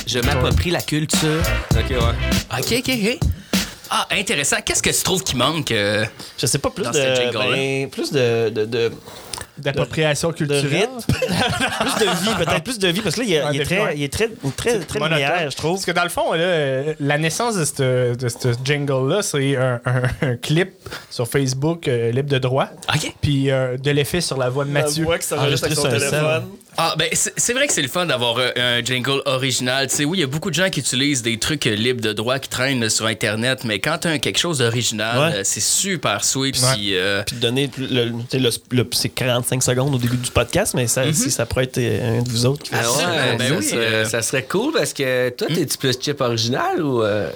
[0.06, 1.40] Je m'approprie la culture.
[1.72, 2.58] OK, ouais.
[2.58, 3.18] OK, OK, OK.
[3.90, 4.56] Ah, intéressant.
[4.64, 5.72] Qu'est-ce que tu trouves qui manque?
[5.72, 6.04] euh?
[6.38, 6.96] Je sais pas, plus Dans de.
[6.96, 7.50] ce jingle-là?
[7.50, 8.48] ben, plus de.
[8.50, 8.92] de, de
[9.58, 10.62] D'appropriation de culturelle?
[10.72, 11.00] rythme,
[11.80, 13.64] plus de vie, peut-être plus de vie, parce que là, il, est- Ah, il est,
[13.64, 15.18] très, il est très, très, très monotone.
[15.18, 15.72] linéaire, je trouve.
[15.74, 19.56] Parce que dans le fond, là, euh, la naissance de ce de ce jingle-là, c'est
[19.56, 20.70] un, un- un clip
[21.10, 22.68] sur Facebook euh, libre de droit.
[22.94, 23.12] OK.
[23.20, 25.04] Puis euh, de l'effet sur la voix de Mathieu.
[25.04, 26.50] voix que ça enregistre avec son Enregistré sur un téléphone.
[26.82, 29.86] Ah, ben, c'est vrai que c'est le fun d'avoir euh, un jingle original.
[29.88, 32.00] Tu sais, oui, il y a beaucoup de gens qui utilisent des trucs euh, libres
[32.00, 35.38] de droit qui traînent sur Internet, mais quand t'as un- quelque chose d'original, Ouais.
[35.38, 36.56] euh, c'est super sweet.
[36.56, 36.68] Ouais.
[36.74, 37.70] puis, euh, Puis donner.
[37.76, 41.30] Le, tu sais, le- le- c'est 45 secondes au début du podcast, mais ça, si
[41.30, 43.76] ça pourrait être un de vous autres qui fait Ah ouais, ben ça, oui, serait,
[43.86, 47.02] euh, ça serait cool parce que toi, t'es-tu plus chip original ou.
[47.02, 47.28] Euh,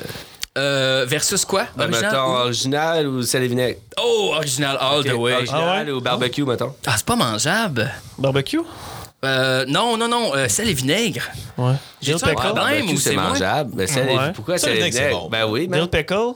[0.57, 1.67] euh, versus quoi?
[1.77, 2.13] ben, Original?
[2.13, 3.79] mettons, original ou sel et vinaigre?
[4.01, 5.35] Oh, original all the way.
[5.35, 5.91] Original Ah ouais?
[5.91, 6.73] ou barbecue, mettons?
[6.87, 7.93] Ah, c'est pas mangeable.
[8.17, 8.61] Barbecue?
[9.25, 11.23] Euh, non, non, non, euh, sel et vinaigre.
[11.57, 11.75] Ouais.
[12.01, 12.35] Dill un pickle?
[12.35, 12.55] problème?
[12.55, 13.73] barbecue, ou c'est mangeable?
[13.75, 14.33] Mais ça, Ouais.
[14.35, 15.29] Pourquoi Ça, c'est le vinaigre, c'est bon.
[15.31, 15.79] Ben oui, mais.
[15.79, 16.35] Dill pickle?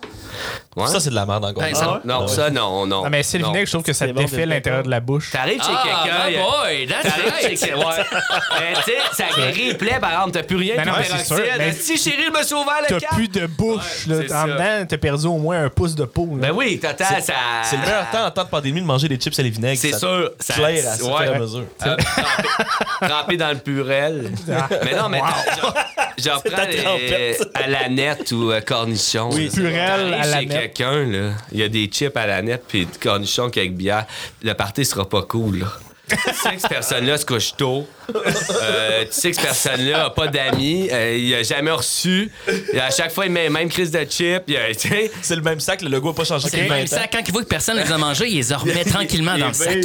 [0.78, 0.86] Ouais.
[0.88, 1.62] Ça, c'est de la merde encore.
[1.62, 2.00] Ben, ça- Ah ouais?
[2.04, 3.04] Non, ça, non, non.
[3.04, 3.50] Non, mais c'est le Non.
[3.50, 5.30] vinaigre, je trouve que ça C'est bon, défait l'intérieur de la bouche.
[5.32, 6.18] T'arrives chez Ah, quelqu'un.
[6.26, 7.76] my il y a- boy, that's T'arrives chez quelqu'un.
[7.78, 7.94] Ouais.
[8.60, 11.04] Mais tu sais, ça guérit les plaies, par exemple, t'as plus rien, Ben non, mais
[11.04, 13.14] c'est sûr, mais- Si chérie, je me ouvert le T'as cap.
[13.14, 14.06] plus de bouche.
[14.06, 14.16] là.
[14.26, 14.46] c'est en ça.
[14.46, 16.28] dedans, t'as perdu au moins un pouce de peau.
[16.40, 16.48] là.
[16.48, 17.32] Ben oui, total, ça.
[17.64, 19.80] C'est le meilleur temps en temps de pandémie de manger des chips à les vinaigres.
[19.80, 20.30] C'est Ça sûr.
[20.40, 21.26] Ça, Clair à ouais.
[21.28, 21.64] à la mesure.
[21.86, 22.42] Euh, trempé,
[23.00, 24.30] trempé dans le purel.
[24.84, 25.20] Mais non, mais
[26.16, 27.50] je, je reprends ta les- trempette.
[27.54, 29.30] à la nette ou euh, cornichon.
[29.32, 29.52] Oui, là.
[29.54, 30.67] purel à la nette.
[30.68, 34.06] Quelqu'un, là, il y a des chips à la nette puis du cornichon avec bière.
[34.42, 35.66] Le party sera pas cool, là.
[36.08, 37.86] tu sais que cette personne-là se couche tôt.
[38.14, 40.88] Euh, tu sais que cette personne-là a pas d'amis.
[40.90, 42.30] euh, il a jamais reçu.
[42.72, 44.44] Et à chaque fois, il met la même crise de chips.
[45.20, 47.00] C'est le même sac, le logo n'a pas changé C'est le même 20 ans.
[47.00, 47.10] sac.
[47.12, 49.48] Quand il voit que personne ne les a mangés, il les a remet tranquillement dans
[49.48, 49.76] le sac.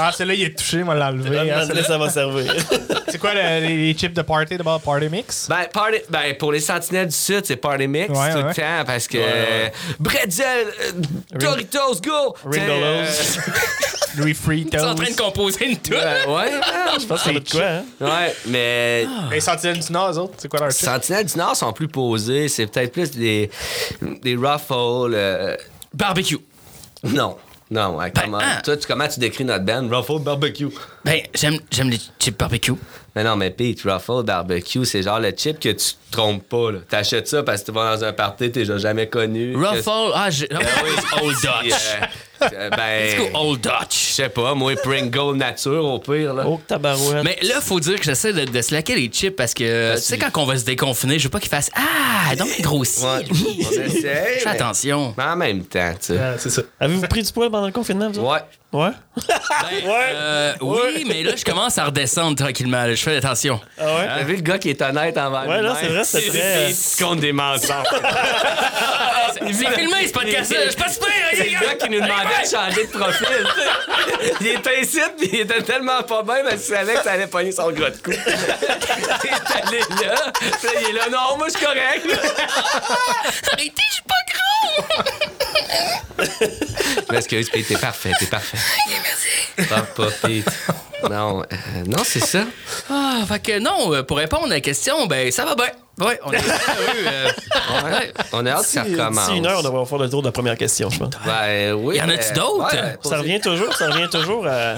[0.00, 1.38] Ah, celui-là, il est touché, moi, l'enlever.
[1.38, 1.84] hein, Donne-le, celui-là.
[1.88, 2.54] ça va servir.
[3.08, 4.80] C'est quoi le- les, les chips de party d'abord?
[4.80, 5.46] Party mix?
[5.48, 8.44] Ben, party- ben, pour les sentinelles du Sud, c'est Party Mix Ouais, tout ouais.
[8.48, 9.18] le temps parce que.
[9.18, 10.92] euh, Bretzel, euh,
[11.38, 12.36] Doritos, go!
[12.44, 13.06] Ringolos.
[14.18, 14.78] Louis Ils Fritos.
[14.78, 15.96] sont en train de composer une tour.
[16.00, 16.50] euh, ouais,
[17.00, 17.84] Je pense que de quoi, hein?
[18.00, 19.06] ouais, mais.
[19.30, 20.84] Les sentinelles du Nord, eux autres, c'est quoi leur chip?
[20.84, 22.48] Sentinelles du Nord sont plus posés.
[22.48, 23.50] C'est peut-être plus des,
[24.22, 25.12] des ruffles.
[25.14, 25.56] euh,
[25.94, 26.38] Barbecue.
[27.04, 27.36] non.
[27.70, 28.62] Non, ouais, comment, ah.
[28.62, 29.88] toi, tu, comment tu décris notre band?
[29.90, 30.68] Ruffle barbecue.
[31.04, 32.72] Ben, j'aime, j'aime les chips barbecue.
[33.14, 36.72] Mais non, mais Pete, Ruffle barbecue, c'est genre le chip que tu te trompes pas.
[36.72, 36.78] là.
[36.88, 39.54] T'achètes ça parce que tu vas dans un party, t'es déjà jamais connu.
[39.54, 40.46] Ruffle, ah, je...
[40.46, 40.90] Ben oui,
[41.22, 41.74] Old Dutch.
[42.42, 43.06] euh, ben.
[43.06, 43.96] Let's go Old Je Dutch.
[44.12, 46.44] sais pas, moi, Pringle nature au pire, là.
[46.46, 47.24] Oh, tabarouette.
[47.24, 50.18] Mais là, faut dire que j'essaie de, de slacker les chips parce que, tu sais,
[50.18, 53.24] quand on va se déconfiner, je veux pas qu'il fasse Ah, donc il grossit, Ouais,
[53.30, 55.14] on essaie, Fais mais- attention.
[55.16, 56.18] Mais en même temps, tu sais.
[56.38, 56.62] c'est ça.
[56.80, 58.20] Avez-vous pris du poids pendant le confinement, vous?
[58.22, 58.38] Ouais.
[58.70, 58.90] Ouais?
[59.26, 59.34] Ben,
[60.14, 62.84] euh, oui, mais là, je commence à redescendre tranquillement.
[62.84, 62.94] là.
[62.94, 63.58] Je fais attention.
[63.78, 64.06] Ah ouais?
[64.06, 67.02] T'as vu le gars qui est honnête envers Ouais, là, c'est vrai, c'est très- Il
[67.04, 67.86] compte des mensonges.
[69.40, 70.68] C'est filmé, ce podcast-là.
[70.70, 73.46] Je passe pas, C'est le gars qui nous demandait de changer de profil.
[74.18, 77.12] tu il était ici, puis il était tellement pas bien parce qu'il savait que ça
[77.12, 78.10] allait pogner son gros de cou.
[78.10, 82.06] il est allé là, puis il est là, non, moi, je suis correct.
[83.52, 85.04] Arrêtez, je suis pas gros.
[87.08, 88.58] Je m'excuse, Pete, t'es parfait, t'es parfait.
[89.68, 90.48] Pas, pas, Pete.
[91.08, 92.44] Non, euh, non, c'est ça.
[92.90, 95.70] Ah, fait que non, euh, pour répondre à la question, ben, ça va bien.
[96.00, 97.06] Ouais, on est très heureux.
[97.06, 97.28] euh,
[97.84, 98.12] ouais.
[98.32, 99.30] On a hâte que ça recommence.
[99.34, 101.10] une heure, on devrait faire le tour de la première question, je pense.
[101.26, 101.96] Ben, oui.
[101.96, 102.74] Y en a-tu d'autres?
[102.74, 104.74] Ouais, Ça revient toujours, ça revient toujours à.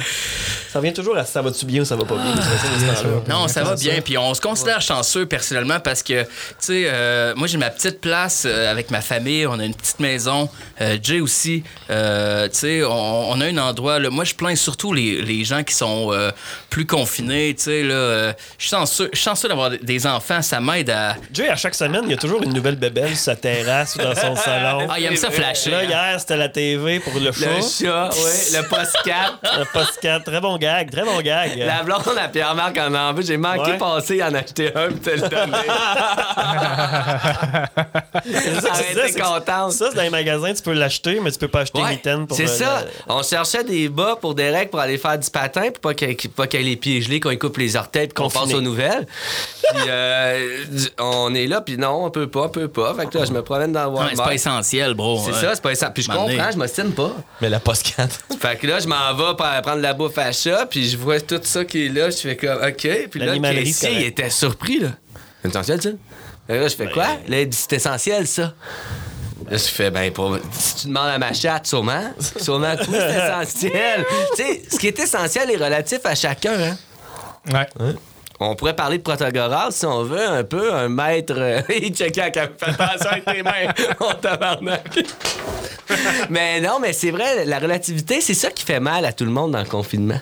[0.72, 2.32] Ça revient toujours à ça va-tu bien ou ça va pas bien.
[2.32, 3.22] temps-là.
[3.28, 4.00] Non, ça va bien.
[4.00, 6.28] Puis on se considère chanceux personnellement parce que, tu
[6.60, 9.46] sais, euh, moi j'ai ma petite place euh, avec ma famille.
[9.46, 10.48] On a une petite maison.
[11.02, 11.64] Jay aussi.
[11.88, 11.94] Tu
[12.52, 13.98] sais, on, on a un endroit.
[13.98, 16.12] Là, moi, je plains surtout les, les gens qui sont
[16.70, 17.54] plus confinés.
[17.56, 20.40] Tu sais, là, je suis chanceux, je suis chanceux d'avoir des enfants.
[20.40, 21.09] Ça m'aide à.
[21.32, 23.98] Jay, à chaque semaine, il y a toujours une nouvelle bébelle sur sa terrasse ou
[23.98, 24.78] dans son salon.
[24.92, 25.70] Ah, il aime ça flasher.
[25.70, 27.46] Là, hier, c'était la TV pour le chat.
[27.46, 29.38] Le chat, oui, le post-cat.
[29.58, 30.24] Le podcast.
[30.24, 31.56] Très bon gag, très bon gag.
[31.58, 33.24] La blonde à Pierre-Marc en a envie.
[33.24, 33.78] J'ai manqué Ouais.
[33.78, 35.52] passer en acheter un pis te le donner.
[38.24, 39.72] Que contente.
[39.72, 42.26] Ça, c'est dans les magasins, tu peux l'acheter, mais tu peux pas acheter Ouais, mitaine
[42.26, 42.84] pour c'est euh, ça.
[43.08, 46.62] On cherchait des bas pour Derek pour aller faire du patin, pour pas qu'il ait
[46.62, 49.06] les pieds gelés, qu'on coupe les orteils, puis qu'on passe aux nouvelles.
[49.72, 50.64] puis euh,
[51.00, 52.94] on est là, puis non, on peut pas, on peut pas.
[52.94, 54.10] Fait que là, je me promène dans le Walmart.
[54.16, 55.20] c'est pas essentiel, bro.
[55.24, 55.40] C'est Ouais.
[55.40, 55.90] ça, c'est pas ça.
[55.90, 57.12] Puis je comprends, je m'ostine pas.
[57.40, 58.08] Mais la postcat.
[58.40, 61.20] Fait que là, je m'en vais pour prendre la bouffe à chat, puis je vois
[61.20, 62.88] tout ça qui est là, je fais comme, OK.
[63.10, 64.88] Puis là, le caissier, il était surpris, là.
[65.42, 65.90] C'est essentiel, ça?
[66.46, 67.06] Fait que là, je fais quoi?
[67.28, 68.42] Là, il dit, c'est essentiel, ça.
[69.50, 70.36] Là, je fais, ben, pour...
[70.52, 72.12] si tu demandes à ma chatte, sûrement.
[72.40, 74.04] Sûrement, tout c'est essentiel.
[74.36, 76.76] tu sais, ce qui est essentiel est relatif à chacun, hein.
[77.50, 77.66] Ouais.
[78.42, 81.34] On pourrait parler de Protagoras si on veut, un peu, un maître.
[81.36, 84.98] euh, il checkait à Fais attention avec tes mains, on tabarnak.
[86.30, 89.30] mais non, mais c'est vrai, la relativité, c'est ça qui fait mal à tout le
[89.30, 90.20] monde dans le confinement.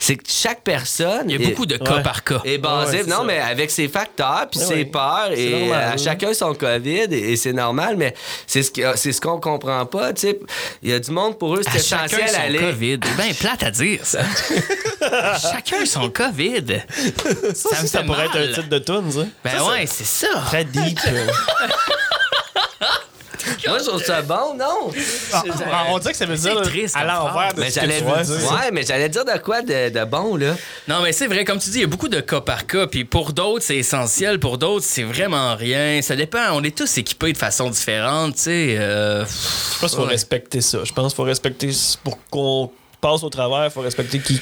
[0.00, 1.28] C'est que chaque personne.
[1.28, 2.02] Il y a est- beaucoup de cas Ouais.
[2.02, 2.40] par cas.
[2.44, 3.24] est basé, Ouais, c'est non, ça.
[3.24, 4.84] mais avec ses facteurs, puis Ouais, ses ouais.
[4.84, 5.92] peurs, et normal.
[5.92, 8.14] à chacun son COVID, et, et c'est normal, mais
[8.46, 10.38] c'est ce c'est ce qu'on comprend pas, tu sais.
[10.82, 12.58] Il y a du monde pour eux, À c'est chacun essentiel son aller.
[12.58, 13.00] COVID.
[13.02, 14.20] C'est bien plate à dire, ça.
[15.52, 16.64] chacun son COVID.
[17.54, 18.36] Ça, me pourrait mal.
[18.42, 19.20] être un titre de tune, ça.
[19.44, 20.28] Ben ouais, c'est ça.
[20.46, 20.98] Très deep.
[23.66, 24.90] Moi, je trouve ça bon, non?
[25.32, 27.74] Ah, ah, on dirait que ça veut C'est dire triste à l'envers de Mais ce
[27.80, 28.30] que j'allais tu.
[28.32, 30.54] Ouais, mais j'allais dire de quoi de, de bon, là?
[30.86, 32.86] Non, mais c'est vrai, comme tu dis, il y a beaucoup de cas par cas.
[32.86, 34.38] Puis pour d'autres, c'est essentiel.
[34.40, 36.00] Pour d'autres, c'est vraiment rien.
[36.02, 36.38] Ça dépend.
[36.52, 38.76] On est tous équipés de façon différente, tu sais.
[38.78, 40.10] euh, Je pense qu'il faut Ouais.
[40.12, 40.78] respecter ça.
[40.84, 41.70] Je pense qu'il faut respecter
[42.04, 42.70] pour qu'on
[43.00, 44.40] passe au travers, il faut respecter qui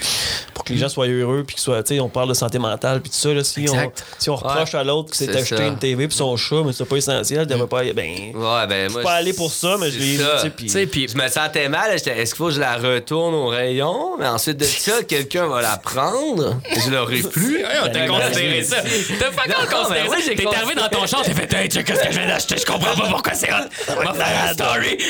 [0.54, 3.10] pour que les gens soient heureux, puis tu sais, on parle de santé mentale, puis
[3.10, 3.28] tout ça.
[3.34, 5.66] Là, si, on, si on reproche à l'autre que c'est C'est acheté ça.
[5.66, 8.88] une TV puis son chat, mais c'est pas essentiel, il devrait pas Ben, Ouais, ben,
[8.88, 9.00] je moi.
[9.00, 10.42] suis pas allé pour ça, mais je l'ai ça.
[10.56, 11.90] tu sais, puis- Je me sentais mal.
[11.92, 14.16] Est-ce qu'il faut que je la retourne au rayon?
[14.18, 16.56] Mais ensuite de ça, quelqu'un va la prendre.
[16.84, 17.58] Je l'aurai plus.
[17.58, 18.76] Ouais, on t'a Ben, considéré ça.
[19.18, 20.34] T'as pas encore considéré ça.
[20.34, 22.94] T'es arrivé dans ton champ, t'as fait Hey, qu'est-ce que je viens d'acheter, je comprends
[22.94, 23.68] pas pourquoi c'est hot.
[23.90, 24.98] On va faire un story.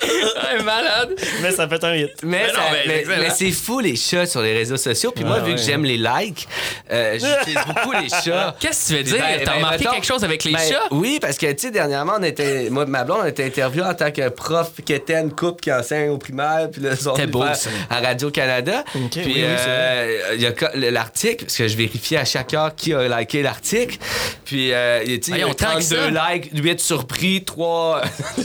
[0.50, 1.14] Ouais, malade.
[1.42, 2.10] mais ça fait un hit.
[2.22, 3.22] Mais, Mais non, ça- mais mais- excellent.
[3.22, 5.12] mais c'est fou les chats sur les réseaux sociaux.
[5.14, 6.48] Puis moi, Ouais, vu que j'aime les likes,
[6.90, 8.56] euh, j'utilise beaucoup les chats.
[8.60, 9.18] Qu'est-ce que tu veux dire?
[9.20, 10.82] Ben, T'as ben, remarqué mettons- quelque chose avec les ben, chats?
[10.90, 13.86] Oui, parce que, tu sais, dernièrement, on était, moi et ma blonde, on était interviewé
[13.86, 17.08] en tant que prof qui était une couple qui enseigne au primaire, puis là, ils
[17.08, 17.70] ont C'était beau, ça.
[17.88, 18.84] à Radio-Canada.
[18.92, 22.92] Puis, oui, euh, il y a l'article, parce que je vérifiais à chaque heure qui
[22.94, 23.96] a liké l'article.
[24.44, 26.32] Puis, euh, il y a, tu sais, il y a Voyons, tant que 32 ça.
[26.32, 28.02] likes, 8 surpris, 3...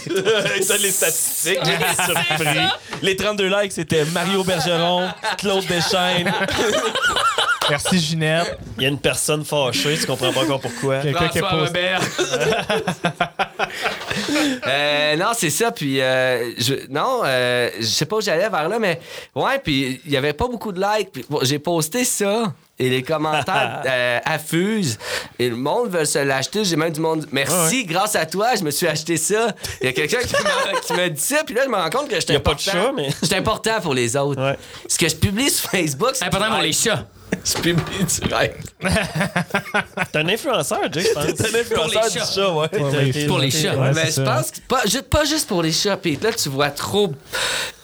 [0.08, 0.14] Il
[0.68, 1.35] donne les statistiques.
[2.06, 2.60] surpris.
[3.02, 6.32] Les 32 likes, c'était Mario Bergeron, Claude Deschaines.
[7.70, 8.58] Merci, Ginette.
[8.78, 11.00] Il y a une personne fâchée, tu comprends pas encore pourquoi.
[11.00, 11.80] Quelqu'un qui a François posté.
[11.80, 12.02] Robert.
[14.68, 15.72] Euh, non, c'est ça.
[15.72, 19.00] Puis, euh, je, non, euh, je sais pas où j'allais vers là, mais
[19.36, 21.10] ouais, puis il y avait pas beaucoup de likes.
[21.44, 22.54] J'ai posté ça.
[22.78, 24.98] Et les commentaires euh, affusent.
[25.40, 26.66] Et le monde veut se l'acheter.
[26.66, 27.26] J'ai même du monde.
[27.32, 29.48] Merci, grâce à toi, je me suis acheté ça.
[29.82, 30.34] Il y a quelqu'un qui
[30.88, 31.44] qui m'a dit ça.
[31.46, 32.72] Puis là, je me rends compte que j'étais Y a pas de important.
[32.88, 34.42] chat, mais- J'étais important pour les autres.
[34.42, 34.58] Ouais.
[34.90, 37.06] Ce que je publie sur Facebook, C'est important pour les chats.
[37.44, 38.58] Je publie direct.
[40.12, 41.26] T'es un influenceur, Jay, je pense.
[41.34, 42.26] T'es un influenceur Pour les du chats.
[42.26, 42.82] chat, ouais.
[42.82, 43.76] Ouais, Pour les chats.
[43.76, 44.60] Ouais, mais c'est je pense que
[45.02, 46.24] pas juste pour les chats, Pete.
[46.24, 47.14] Là, tu vois trop.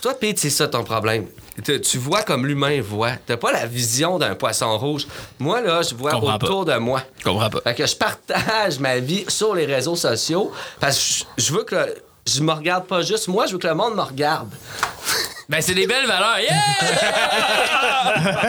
[0.01, 1.25] Toi, Pete, c'est ça ton problème.
[1.63, 3.11] Tu, vois comme l'humain voit.
[3.25, 5.05] T'as pas la vision d'un poisson rouge.
[5.37, 7.03] Moi, là, je vois Comprends autour de moi.
[7.19, 7.61] Je comprends pas.
[7.61, 10.97] Fait que je partage ma vie sur les réseaux sociaux parce
[11.35, 13.95] que je, veux que je me regarde pas juste moi, je veux que le monde
[13.95, 14.49] me regarde.
[15.51, 16.39] Ben, c'est des belles valeurs.
[16.39, 16.61] Yeah!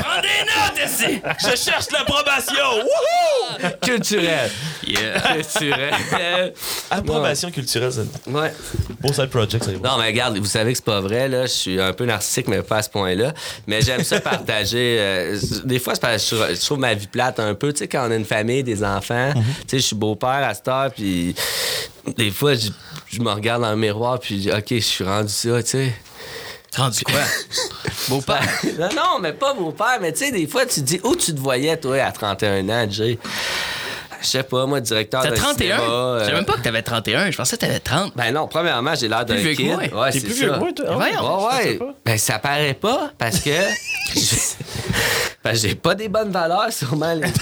[0.00, 1.20] Prends des notes ici!
[1.40, 2.76] Je cherche l'approbation!
[2.76, 3.68] Wouhou!
[3.82, 4.50] Culturel.
[4.86, 5.20] Yeah.
[5.20, 6.52] Culturel.
[6.90, 8.52] Approbation culturelle, c'est Ouais.
[9.00, 9.72] beau side project, ça.
[9.72, 11.42] Non, mais regarde, vous savez que c'est pas vrai, là.
[11.46, 13.32] Je suis un peu narcissique, mais pas à ce point-là.
[13.66, 14.96] Mais j'aime ça partager.
[15.00, 17.72] euh, des fois, c'est parce que je trouve- ma vie plate un peu.
[17.72, 20.54] Tu sais, quand on a une famille, des enfants, tu sais, je suis beau-père à
[20.54, 21.34] cette heure, puis
[22.16, 22.68] des fois, je,
[23.10, 25.68] je me regarde dans le miroir, puis je dis, OK, je suis rendu ça, tu
[25.70, 25.92] sais.
[26.76, 27.20] Rendu quoi?
[28.08, 28.40] Beau-père.
[28.78, 31.34] non, non, mais pas beau-père, mais tu sais, des fois, tu te dis, où tu
[31.34, 33.18] te voyais, toi, à 31 ans, Jay?
[34.22, 35.54] Je sais pas, moi, directeur T'as d'un 31?
[35.56, 37.30] cinéma, Je euh, savais même pas que t'avais 31.
[37.30, 38.12] Je pensais que t'avais 30.
[38.16, 39.66] Ben non, premièrement, j'ai l'air d'un vieux que kid.
[39.66, 39.76] moi.
[40.04, 40.34] Ouais, T'es plus ça.
[40.44, 40.86] vieux que moi, toi.
[40.88, 41.78] Ah ouais?
[41.80, 41.80] Ouais.
[42.04, 43.50] Ben, ça paraît pas parce que.
[45.44, 47.14] ben, j'ai pas des bonnes valeurs, sûrement.
[47.14, 47.22] les-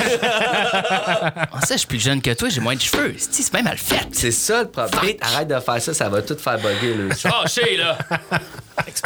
[1.52, 3.14] Ah, ça, je suis plus jeune que toi, j'ai moins de cheveux.
[3.18, 4.06] C'est c'est bien mal fait.
[4.12, 5.16] C'est ça le problème.
[5.20, 7.98] Arrête de faire ça, ça va tout faire bugger, le Fâché, là.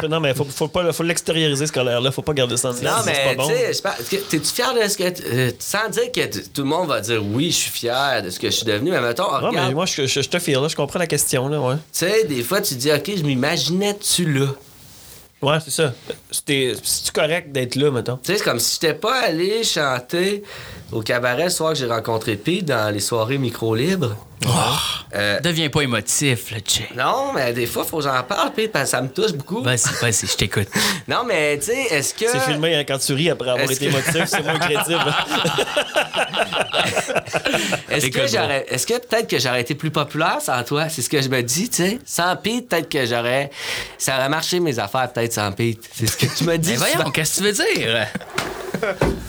[0.09, 2.13] Non, mais faut, faut, pas, faut l'extérioriser, ce colère-là.
[2.13, 3.49] Faut pas garder ça en Non, c'est mais pas bon.
[4.09, 5.03] tu t'es-tu fier de ce que.
[5.05, 8.39] euh, sans dire que tout le monde va dire oui, je suis fier de ce
[8.39, 9.69] que je suis devenu, mais mettons, Non, regarde.
[9.69, 10.69] mais moi, je, je, je te file, là.
[10.69, 11.75] Je comprends la question, là, ouais.
[11.75, 14.47] Tu sais, des fois, tu dis, OK, je m'imaginais-tu là?
[15.43, 15.93] Ouais, c'est ça.
[16.31, 18.17] C'était- C'est-tu correct d'être là, mettons?
[18.23, 20.43] Tu sais, c'est comme si j'étais pas allé chanter
[20.91, 24.17] au cabaret le soir que j'ai rencontré Pete dans les soirées micro-libres.
[25.15, 26.87] Euh, Deviens pas émotif, là, Jay.
[26.97, 29.63] non, mais des fois, faut que j'en parle, Pete, parce que ça me touche beaucoup.
[29.63, 30.69] Vas-y, vas-y, je t'écoute.
[31.09, 32.29] Non, mais tu sais, est-ce que.
[32.29, 35.15] C'est filmé hein, quand tu ris après avoir Est-ce été que- émotif, c'est moins crédible.
[37.91, 38.67] Est-ce que j'aurais.
[38.69, 40.89] Est-ce que peut-être que j'aurais été plus populaire sans toi?
[40.89, 41.99] C'est ce que je me dis, tu sais.
[42.05, 43.51] Sans Pete, peut-être que j'aurais.
[43.99, 45.81] Ça aurait marché mes affaires, peut-être sans Pete.
[45.95, 46.71] C'est ce que tu me dis.
[46.71, 48.07] Mais voyons, qu'est-ce que tu veux dire?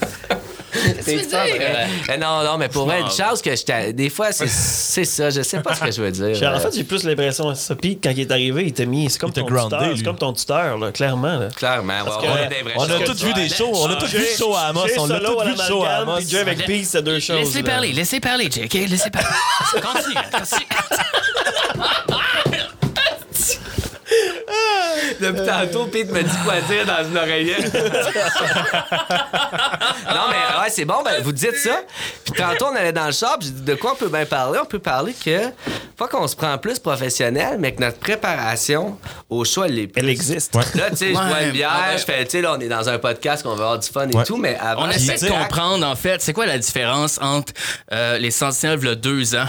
[0.75, 1.87] Qu'est-ce que tu veux dire?
[2.13, 5.29] Eh non, non, mais pour vrai, une chance que je Des fois, c'est c'est ça.
[5.29, 6.51] Je sais pas ce que je veux dire.
[6.53, 7.75] En fait, j'ai plus l'impression à ça.
[7.75, 9.09] Puis quand il est arrivé, il t'a mis.
[9.09, 9.97] C'est comme ton groundé, tuteur.
[9.97, 11.39] C'est comme ton tuteur, là, clairement.
[11.39, 11.47] Là.
[11.55, 13.95] Clairement, ouais, que- on a des vrais On a tous vu des shows, on a
[13.95, 16.19] tous vu le show à Amos, on a tous vu le show à Amos.
[16.27, 17.37] Jay avec Peace, c'est deux choses.
[17.37, 18.73] Laissez parler, laissez parler, Jay, OK?
[18.73, 19.27] Laissez parler.
[19.81, 22.15] Continue, continue.
[25.19, 27.73] Depuis tantôt, Pete me dit quoi dire dans une oreillette.
[30.09, 31.81] non, mais ouais, c'est bon, ben, vous dites ça.
[32.23, 34.59] Puis tantôt, on allait dans le shop, j'ai dit de quoi on peut bien parler?
[34.61, 35.49] On peut parler que,
[35.97, 38.97] pas qu'on se prend plus professionnel, mais que notre préparation
[39.29, 40.01] au show, elle est plus.
[40.01, 40.55] Elle existe.
[40.75, 41.97] Là, tu sais, je bois une bière, ouais.
[41.97, 44.07] je fais, tu sais, là, on est dans un podcast, qu'on va avoir du fun
[44.07, 44.83] et tout, mais avant.
[44.85, 47.53] On essaie de comprendre, en fait, c'est quoi la différence entre
[47.91, 49.45] euh, les Sentinelles, il y a deux ans,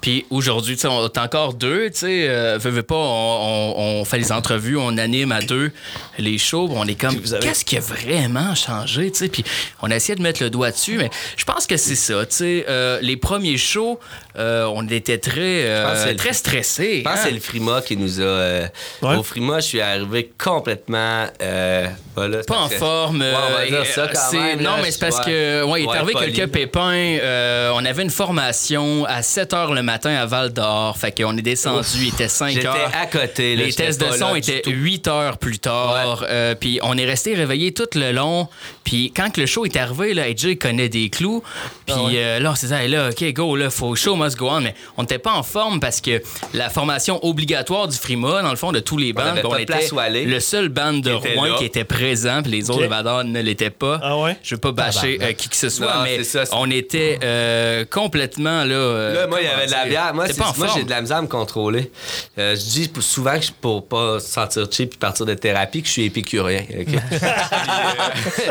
[0.00, 3.74] puis aujourd'hui, tu sais, on est encore deux, tu sais, euh, veux, veux pas, on,
[3.76, 5.72] on- on fait les entrevues, on anime à deux
[6.18, 9.42] les shows, on est comme, avez- qu'est-ce qui a vraiment changé, tu sais, puis
[9.82, 12.36] on a essayé de mettre le doigt dessus, mais je pense que c'est ça, tu
[12.36, 13.98] sais, euh, les premiers shows,
[14.38, 16.98] euh, on était très euh, très stressé.
[16.98, 17.16] Je pense hein.
[17.16, 18.24] que c'est le Frima qui nous a.
[18.24, 18.66] euh,
[19.02, 19.16] Ouais.
[19.16, 21.26] Au Frima, je suis arrivé complètement.
[21.42, 23.20] euh, voilà, Pas en que- forme.
[23.22, 25.96] Ouais, on va dire ça quand même, Non, mais c'est parce que ouais, il est
[25.96, 26.32] arrivé poli.
[26.32, 26.92] quelques pépins.
[27.22, 30.96] euh, on avait une formation à 7 h le matin à Val d'Or.
[30.98, 32.90] Fait qu'on est descendu, il était 5 J'étais heures.
[33.00, 33.56] à côté.
[33.56, 34.70] là, Les tests de son étaient tout.
[34.70, 36.24] 8 heures plus tard.
[36.28, 38.48] Euh, puis on est resté réveillé tout le long.
[38.84, 41.42] Puis quand que le show est arrivé, là, AJ connaît des clous.
[41.86, 44.36] Puis Ah euh, là, on s'est dit, Hey, là, OK, go, là, faut show must
[44.36, 44.60] go on.
[44.60, 46.22] Mais on n'était pas en forme parce que
[46.54, 49.66] la formation obligatoire du Frima, dans le fond, de tous les bands, avait on était
[49.66, 50.24] place où aller.
[50.24, 51.54] le seul band de Rouen là.
[51.58, 53.98] qui était présent, puis les autres Vador ne l'étaient pas.
[54.02, 54.36] Ah ouais?
[54.42, 57.84] Je veux pas bâcher euh, qui que ce soit, Non, mais ça, on était euh,
[57.90, 58.74] complètement là.
[58.74, 60.14] euh, Là, moi, il y avait de la bière.
[60.14, 61.90] Moi, moi, j'ai de la misère à me contrôler.
[62.38, 65.82] Euh, je dis souvent que je, pour pas se sentir cheap puis partir de thérapie,
[65.82, 66.62] que je suis épicurien.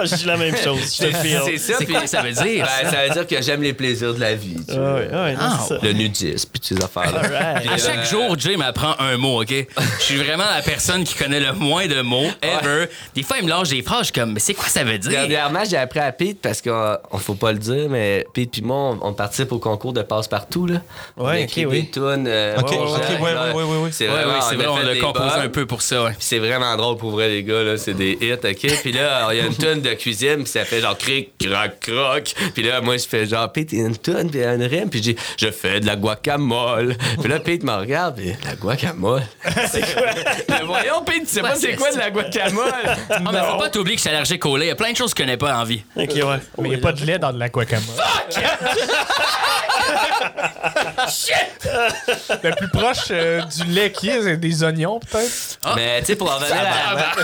[0.04, 0.80] Je dis la même chose.
[0.84, 1.74] C'est ça.
[2.08, 2.66] Ça veut dire?
[2.84, 4.56] Ben, ça veut dire que j'aime les plaisirs de la vie.
[4.68, 5.59] tu Ah ouais, ouais, Ah, ça.
[5.82, 7.19] Le nudisme, puis ces affaires-là.
[7.19, 7.69] Alright.
[7.72, 9.54] À chaque jour, Jay m'apprend un mot, OK?
[10.00, 12.86] Je suis vraiment la personne qui connaît le moins de mots ever.
[13.15, 14.98] Des fois, il me lâche des phrases, je suis comme, mais c'est quoi ça veut
[14.98, 15.12] dire?
[15.12, 18.62] Dernièrement, j'ai appris à Pete parce qu'on on faut pas le dire, mais Pete puis
[18.62, 20.65] moi, on, on participe au concours de passe-partout.
[20.65, 20.82] Là.
[21.17, 21.82] Ouais, a ok, oui.
[21.82, 23.89] des tunes, euh, Ok, ouais, ouais, ouais.
[23.91, 26.12] C'est vrai, a on des composé un peu pour ça, ouais.
[26.12, 27.63] Puis c'est vraiment drôle pour vrai, les gars.
[27.63, 27.78] Là.
[27.78, 28.82] C'est des hits, OK?
[28.82, 31.80] Puis là, il y a une tune de cuisine, puis ça fait genre cric, crac,
[31.80, 32.34] croc.
[32.54, 34.45] Puis là, moi, je fais genre, Pete, il y a une tune, puis il y
[34.45, 34.89] a une rime.
[34.89, 36.96] Puis je je fais de la guacamole.
[37.20, 39.24] Puis là, Pete me regarde, puis la guacamole?
[39.72, 40.08] c'est quoi?
[40.50, 42.66] Mais voyons, Pete, tu sais pas c'est quoi de la guacamole?
[43.10, 44.66] Ah, mais faut pas t'oublier que je suis allergique au lait.
[44.66, 45.84] Il y a plein de choses que je connais pas en vie.
[45.96, 46.24] Ok, ouais.
[46.58, 47.86] Mais il n'y a pas de lait dans de la guacamole.
[52.44, 55.60] Le plus proche euh, du lait qui est, c'est des oignons, peut-être?
[55.76, 57.16] Mais tu sais, pour en revenir à.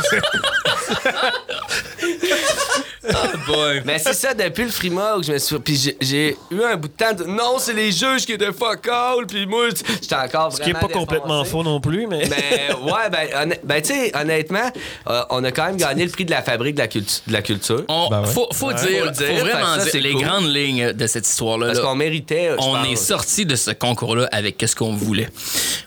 [3.85, 5.59] Mais c'est ça, depuis le Frima où je me suis.
[5.59, 7.23] Puis j'ai- j'ai eu un bout de temps de.
[7.25, 9.25] Non, c'est les juges qui étaient fuck all.
[9.27, 9.67] Puis moi,
[10.01, 12.23] j'étais encore Ce qui est pas complètement faux non plus, mais.
[12.29, 14.71] Mais ouais, ben, honn- ben tu sais, honnêtement,
[15.09, 17.33] euh, on a quand même gagné le prix de la fabrique de la, cultu- de
[17.33, 17.83] la culture.
[17.87, 18.27] On, Ben ouais.
[18.27, 20.23] faut, faut dire, Faut vraiment ça, dire c'est les cool.
[20.23, 21.67] grandes lignes de cette histoire-là.
[21.67, 21.85] Parce là.
[21.85, 22.51] qu'on méritait.
[22.59, 25.29] on est sorti de ce concours-là avec ce qu'on voulait.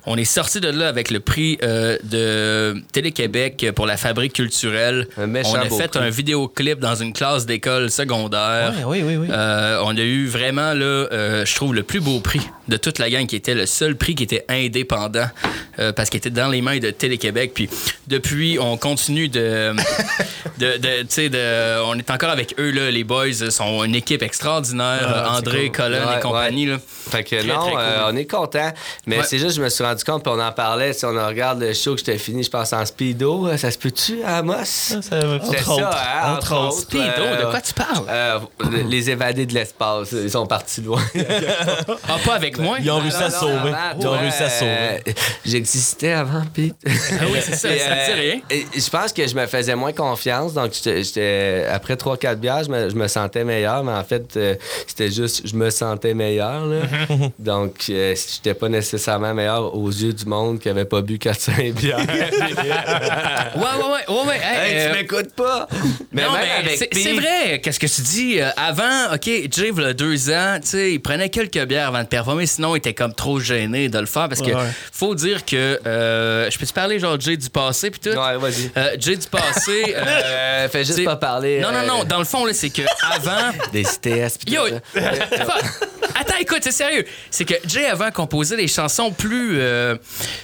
[0.07, 5.09] On est sorti de là avec le prix euh, de Télé-Québec pour la fabrique culturelle.
[5.17, 6.01] Un méchant on a fait prix.
[6.01, 8.73] un vidéoclip dans une classe d'école secondaire.
[8.79, 9.29] Ouais, oui, oui, oui.
[9.31, 12.99] Euh, on a eu vraiment, là, euh, je trouve, le plus beau prix de toute
[12.99, 15.27] la gang, qui était le seul prix qui était indépendant,
[15.79, 17.53] euh, parce qu'il était dans les mains de Télé-Québec.
[17.55, 17.69] Puis
[18.07, 19.73] depuis, on continue de.
[20.59, 22.91] de, de- tu sais, de, on est encore avec eux, là.
[22.91, 25.01] Les boys sont une équipe extraordinaire.
[25.27, 25.77] Ah, André, cool.
[25.77, 26.67] Colin Ouais, et compagnie.
[26.67, 26.79] Là.
[27.11, 27.81] Fait que Très, non, très cool.
[27.81, 28.73] euh, on est content.
[29.07, 29.25] Mais Ouais.
[29.27, 30.93] c'est juste, je me suis rendu compte, puis on en parlait.
[30.93, 34.23] Si on regarde le show que j'étais fini, je pense en speedo, ça se peut-tu
[34.25, 34.55] à Amos?
[34.65, 35.87] Ça, ça va- C'était entre ça, autres.
[35.97, 36.77] hein, Entre entre autres.
[37.01, 38.05] Euh, de quoi tu parles?
[38.09, 38.39] Euh,
[38.71, 41.01] le- les évadés de l'espace, ils sont partis loin.
[42.09, 42.79] Ah, pas avec moi?
[42.81, 43.73] Ils ont réussi à sauver.
[44.01, 44.71] Ils ont ouais, réussi à sauver.
[44.71, 45.13] euh,
[45.45, 46.75] J'existais avant, Pete.
[46.87, 48.41] Ah oui, c'est ça, Et, ça me dit rien.
[48.51, 50.55] et Je pense que je me faisais moins confiance.
[50.55, 53.83] Donc, j'étais- après 3-4 bières, je me, je me sentais meilleur.
[53.85, 54.55] Mais en fait, euh,
[54.87, 56.67] c'était juste, je me sentais meilleur.
[56.67, 56.81] là.
[57.39, 61.73] donc, euh, j'étais pas nécessairement meilleur aux yeux du monde qui avait pas bu 4-5
[61.75, 61.99] bières.
[63.57, 64.37] Ouais, ouais, ouais, ouais, ouais.
[64.43, 65.69] Hey, Hey, euh, tu m'écoutes pas?
[66.13, 68.41] Mais non, même mais avec c'est vrai, qu'est-ce que tu dis?
[68.41, 72.03] Euh, avant, OK, Jay, il a deux ans, tu sais, il prenait quelques bières avant
[72.03, 74.71] de performer, sinon il était comme trop gêné de le faire parce que Ouais.
[74.93, 75.79] faut dire que.
[75.87, 78.09] euh, je peux te parler, genre, Jay du passé puis tout?
[78.19, 78.71] Ouais, vas-y.
[78.77, 79.95] Euh, Jay du passé.
[80.71, 81.61] fais juste pas parler.
[81.61, 83.51] non, non, euh, non, dans le fond, là, c'est que avant.
[83.73, 84.39] Des CTS.
[84.45, 84.63] pis Yo!
[84.69, 84.79] tout.
[86.15, 87.05] Attends, écoute, c'est sérieux.
[87.31, 89.59] C'est que Jay avant composait des chansons plus.
[89.61, 90.01] euh, tu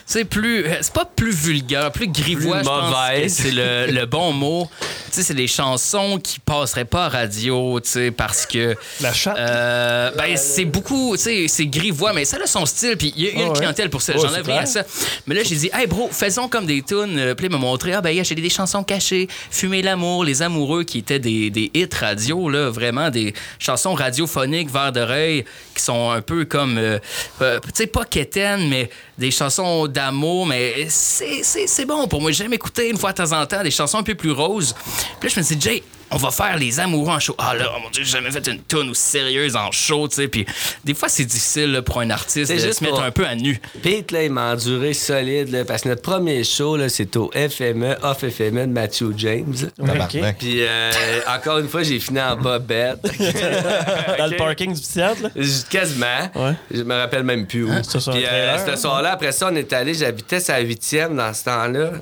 [0.07, 0.67] sais, plus.
[0.83, 2.81] C'est pas plus vulgaire, plus grivois, Plus je pense.
[2.91, 3.33] que mauvaise.
[3.35, 4.69] C'est le, le bon mot.
[4.81, 8.75] Tu sais, c'est des chansons qui passeraient pas à radio, tu sais, parce que.
[9.01, 9.37] La chatte?
[9.39, 13.23] Euh, ben, c'est beaucoup, tu sais, c'est grivois, mais ça a son style, puis il
[13.25, 13.59] y a, il y a Ah une ouais?
[13.59, 14.15] clientèle pour ça.
[14.15, 14.83] J'enlève c'est rien à ça.
[15.27, 17.19] Mais là, j'ai dit, hey bro, faisons comme des tunes.
[17.19, 20.85] Euh, Puis il m'a montré, ah ben, j'ai des chansons cachées, Fumer l'amour, Les amoureux,
[20.85, 26.11] qui étaient des, des hits radio, là, vraiment des chansons radiophoniques, vers d'oreille, qui sont
[26.11, 26.99] un peu comme, euh,
[27.43, 32.31] euh, tu sais, pas quétaines, mais des chansons d'amour, mais c'est bon pour moi.
[32.33, 34.75] J'aime écouter une fois de temps en temps des chansons un peu plus roses.
[35.21, 35.83] Puis là, je me suis dit, Jay,
[36.15, 37.35] on va faire les amoureux en show.
[37.39, 40.17] Ah là, oh mon Dieu, j'ai jamais fait une tune aussi sérieuse en show, tu
[40.17, 40.29] sais.
[40.29, 40.47] Puis
[40.85, 43.11] des fois, c'est difficile là, pour un artiste C'est de juste se mettre pour- un
[43.11, 43.61] peu à nu.
[43.83, 47.31] Pete, là, il m'a enduré solide, là, parce que notre premier show, là, c'est au
[47.35, 49.55] FME, off FME de Matthew James.
[49.77, 50.39] Tabarnak.
[50.39, 50.91] Puis, euh,
[51.29, 53.01] encore une fois, j'ai fini en bobette.
[54.19, 55.31] Dans le parking du théâtre, là?
[55.71, 56.31] Quasiment.
[56.35, 56.53] Ouais.
[56.73, 57.71] Je me rappelle même plus où.
[57.83, 58.77] c'était sur un Puis, ce hein?
[58.77, 61.93] soir-là, après ça, on est allé, j'habitais sa huitième dans ce temps-là, euh,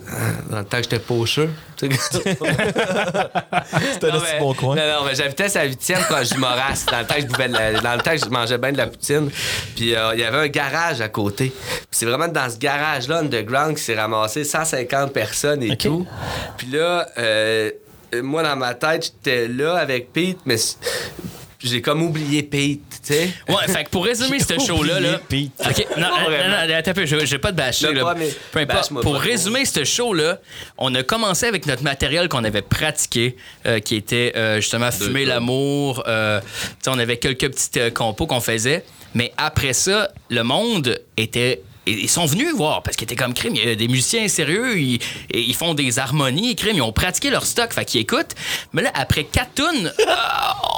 [0.51, 1.51] dans le temps que j'étais pocheux.
[1.91, 2.31] C'était
[4.07, 4.77] assez mais- bon coin.
[4.77, 6.87] Non, non, mais j'habitais sa huitième quand je morasse.
[6.87, 9.31] Dans le temps je la- dans le temps je mangeais bien de la poutine.
[9.77, 11.53] Puis euh, il y avait un garage à côté.
[11.91, 16.07] C'est vraiment dans ce garage-là, underground, qui s'est ramassé 150 personnes et tout.
[16.57, 17.71] Puis là, euh,
[18.23, 20.57] moi, dans ma tête, j'étais là avec Pete, mais
[21.61, 23.31] j'ai comme oublié Pete, sais.
[23.49, 25.21] Ouais, fait que pour résumer ce show-là, là.
[25.31, 28.03] OK, non, Pas non, attends un peu, je je vais pas te bâcher, Là, là.
[28.03, 28.79] pas, mais Peu importe.
[28.83, 29.19] bâche-moi Pour pas.
[29.19, 30.39] résumer ce show-là,
[30.79, 35.25] on a commencé avec notre matériel qu'on avait pratiqué, euh, qui était euh, justement Fumer
[35.25, 36.03] l'amour.
[36.07, 36.47] euh, tu
[36.83, 38.85] sais, on avait quelques petites euh, compos qu'on faisait.
[39.15, 41.63] Mais après ça, le monde était.
[41.87, 43.57] Ils sont venus voir parce qu'ils étaient comme crime.
[43.57, 46.77] Il y a des musiciens sérieux, ils, et ils font des harmonies, crime.
[46.77, 48.35] Ils ont pratiqué leur stock, fait qu'ils écoutent.
[48.73, 50.05] Mais là, après quatre tunes, euh,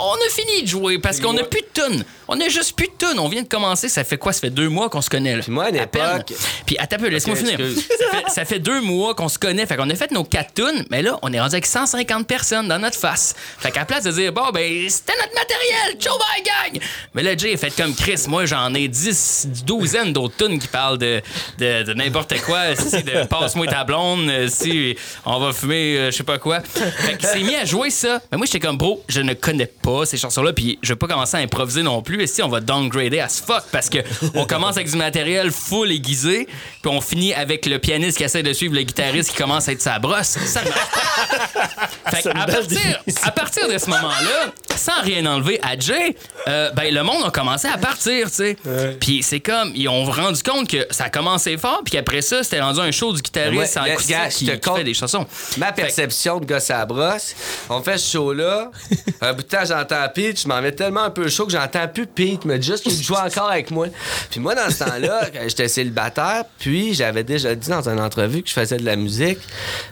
[0.03, 2.05] on a fini de jouer parce qu'on a plus de tunes.
[2.29, 3.19] On a juste plus de tunes.
[3.19, 3.89] On vient de commencer.
[3.89, 4.33] Ça fait quoi?
[4.33, 5.37] Ça fait deux mois qu'on se connaît.
[5.37, 5.43] Là.
[5.43, 6.03] Puis moi, à une À peine.
[6.17, 6.33] époque-
[6.67, 7.59] Puis attends un peu, laisse-moi finir.
[7.59, 9.67] Ça fait, ça fait deux mois qu'on se connaît.
[9.67, 12.69] Fait qu'on a fait nos quatre tunes, mais là, on est rendu avec 150 personnes
[12.69, 13.35] dans notre face.
[13.59, 16.83] Fait qu'à la place de dire, bon, ben, c'était notre matériel, bye, gang!
[17.15, 18.25] Mais là, Jay a fait comme Chris.
[18.29, 21.21] Moi, j'en ai 10, douzaine d'autres tunes qui parlent de,
[21.59, 22.75] de, de n'importe quoi.
[22.77, 26.61] Si, de passe-moi ta blonde, si on va fumer, euh, je sais pas quoi.
[26.61, 28.21] Fait qu'il s'est mis à jouer ça.
[28.31, 31.07] Mais moi, j'étais comme, bro, je ne connais pas ces chansons-là, puis je vais pas
[31.07, 32.14] commencer à improviser non plus.
[32.21, 33.99] Et si on va downgrader as fuck parce que
[34.35, 36.47] on commence avec du matériel full aiguisé,
[36.83, 39.73] puis on finit avec le pianiste qui essaie de suivre le guitariste qui commence à
[39.73, 40.39] être sa brosse.
[40.47, 41.71] Ça ne marche pas.
[42.11, 46.15] Fait à, partir, à partir de ce moment-là, sans rien enlever à Jay,
[46.49, 48.57] euh, ben, le monde a commencé à partir, tu sais.
[49.01, 52.43] Puis c'est comme, ils ont rendu compte que ça a commencé fort, puis qu'après ça,
[52.43, 54.95] c'était rendu un show du guitariste Ouais, en gars, acoustique gars, je qui, fait des
[54.95, 55.27] chansons.
[55.57, 57.35] Ma perception de gosse à brosse,
[57.71, 58.71] on fait ce show-là.
[59.21, 61.89] un bout de temps, j'entends Pete, je m'en vais tellement un peu chaud que j'entends
[61.89, 63.87] plus Pete, me dit juste qu'il joue encore avec moi.
[64.31, 68.43] Puis moi, dans ce temps-là, quand j'étais célibataire, puis j'avais déjà dit dans une entrevue
[68.43, 69.39] que je faisais de la musique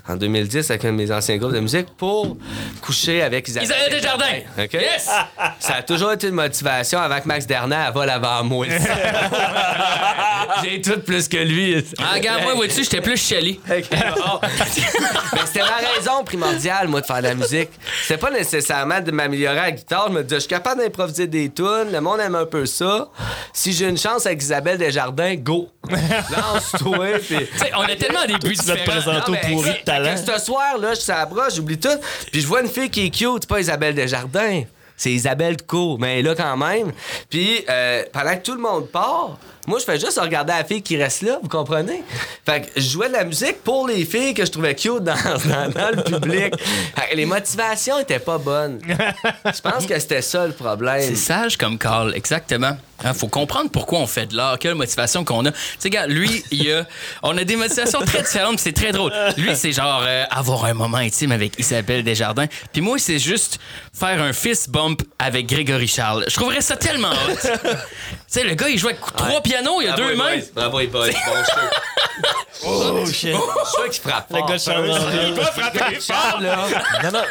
[0.09, 2.37] en 2010 avec un de mes anciens groupes de musique pour
[2.81, 4.65] coucher avec Isabelle, Isabelle Desjardins!
[4.65, 4.73] OK?
[4.75, 5.09] Yes!
[5.61, 8.67] Ça a toujours été une motivation que Max Derner elle vole avant moi.
[10.63, 11.85] J'ai tout plus que lui.
[11.99, 13.33] Ah, regarde, moi, vois-tu, j'étais plus.
[13.69, 13.85] Mais
[15.47, 17.71] c'était ma raison primordiale, moi, de faire de la musique.
[18.03, 20.07] C'était pas nécessairement de m'améliorer à la guitare.
[20.09, 21.91] Je me disais, je suis capable d'improviser des tunes.
[21.93, 23.09] Le monde aime un peu ça.
[23.53, 25.69] Si j'ai une chance avec Isabelle Desjardins, go.
[25.91, 27.07] Lance-toi.
[27.27, 27.37] Puis...
[27.39, 29.01] Tu sais, on a tellement des buts Tu vas te différents.
[29.01, 30.15] présenter au Non, mais pourri de talent.
[30.15, 31.89] que Ce soir, là, je suis à la brosse, j'oublie tout.
[32.31, 34.63] Puis je vois une fille qui est cute, c'est pas Isabelle Desjardins.
[34.97, 35.97] C'est Isabelle Co.
[35.99, 36.93] Mais elle est là quand même.
[37.29, 40.83] Puis euh, pendant que tout le monde part, moi, je fais juste regarder la fille
[40.83, 42.03] qui reste là, vous comprenez?
[42.45, 45.15] Fait que je jouais de la musique pour les filles que je trouvais cute dans,
[45.45, 46.55] dans- dans le public.
[47.15, 48.81] Les motivations étaient pas bonnes.
[48.87, 51.03] Je pense que c'était ça le problème.
[51.03, 52.77] C'est sage comme Carl, exactement.
[53.05, 55.51] Hein, faut comprendre pourquoi on fait de l'art, quelle motivation qu'on a.
[55.51, 56.87] Tu sais, gars, lui, il a,
[57.25, 59.13] on a des motivations très différentes, c'est très drôle.
[59.37, 62.47] Lui, c'est genre euh, avoir un moment intime avec Isabelle Desjardins.
[62.73, 63.59] Puis moi, c'est juste
[63.93, 66.27] faire un fist bump avec Grégory Charles.
[66.29, 67.49] Je trouverais ça tellement hot.
[68.33, 70.41] Tu sais, le gars, il joue avec trois pianos, il a Bravo, deux mains.
[70.55, 71.09] Bravo, les boys.
[72.65, 73.13] Oh, shit.
[73.13, 76.57] Je suis sûr qu'il frappe Le gars de Charles Charles, là.
[77.03, 77.25] Non, non.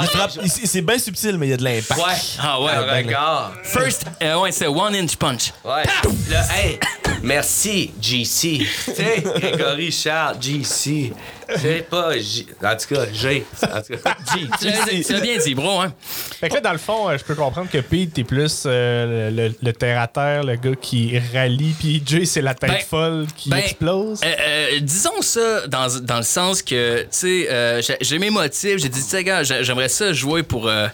[0.00, 2.00] Il frappe- il- C'est bien subtil, mais il y a de l'impact.
[2.00, 2.14] Ouais.
[2.42, 2.72] Ah ouais.
[2.72, 3.52] Un regard.
[3.62, 5.52] First, euh, ouais, c'est one inch punch.
[5.64, 5.84] Ouais.
[6.30, 6.80] Là, hey,
[7.22, 8.58] merci, GC.
[8.58, 11.12] Tu sais, Grégory Charles, GC.
[11.58, 12.46] C'est pas J.
[12.62, 13.44] En tout cas, G.
[13.62, 14.46] En tout cas, G.
[14.60, 15.92] Tu l'as tu l'as bien dit, bro, hein.
[16.40, 19.30] Fait que là, dans le fond, euh, je peux comprendre que Pete, t'es plus euh,
[19.30, 22.80] le, le terre à terre, le gars qui rallie, puis Jay, c'est la tête Ben,
[22.80, 24.20] folle qui ben, explose.
[24.24, 28.30] Euh, euh, disons ça dans, dans le sens que, tu sais, euh, j'ai- j'ai mes
[28.30, 28.78] motifs.
[28.78, 30.86] J'ai dit, tu sais, gars, j'ai- j'aimerais ça jouer pour, euh,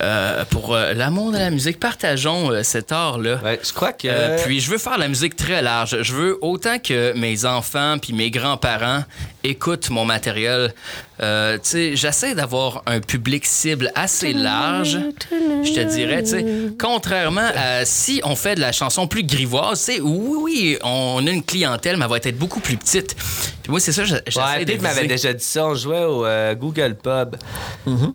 [0.00, 1.78] euh, pour euh, l'amour de la musique.
[1.80, 3.36] Partageons euh, cet art-là.
[3.42, 4.08] Ouais, je crois que.
[4.08, 5.96] Euh, puis je veux faire la musique très large.
[6.02, 9.04] Je veux autant que mes enfants puis mes grands-parents
[9.44, 10.74] écoutent mon matériel.
[11.22, 14.98] Euh, tu sais, j'essaie d'avoir un public cible assez large.
[15.30, 16.44] Je te dirais, tu sais,
[16.80, 21.24] contrairement à si on fait de la chanson plus grivoise, tu sais, oui, oui, on
[21.26, 23.14] a une clientèle, mais elle va être beaucoup plus petite.
[23.62, 25.66] Puis moi, c'est ça, je- j'essaie Ouais, de Pete m'avait déjà dit ça.
[25.66, 27.36] On jouait au euh, Google Pub.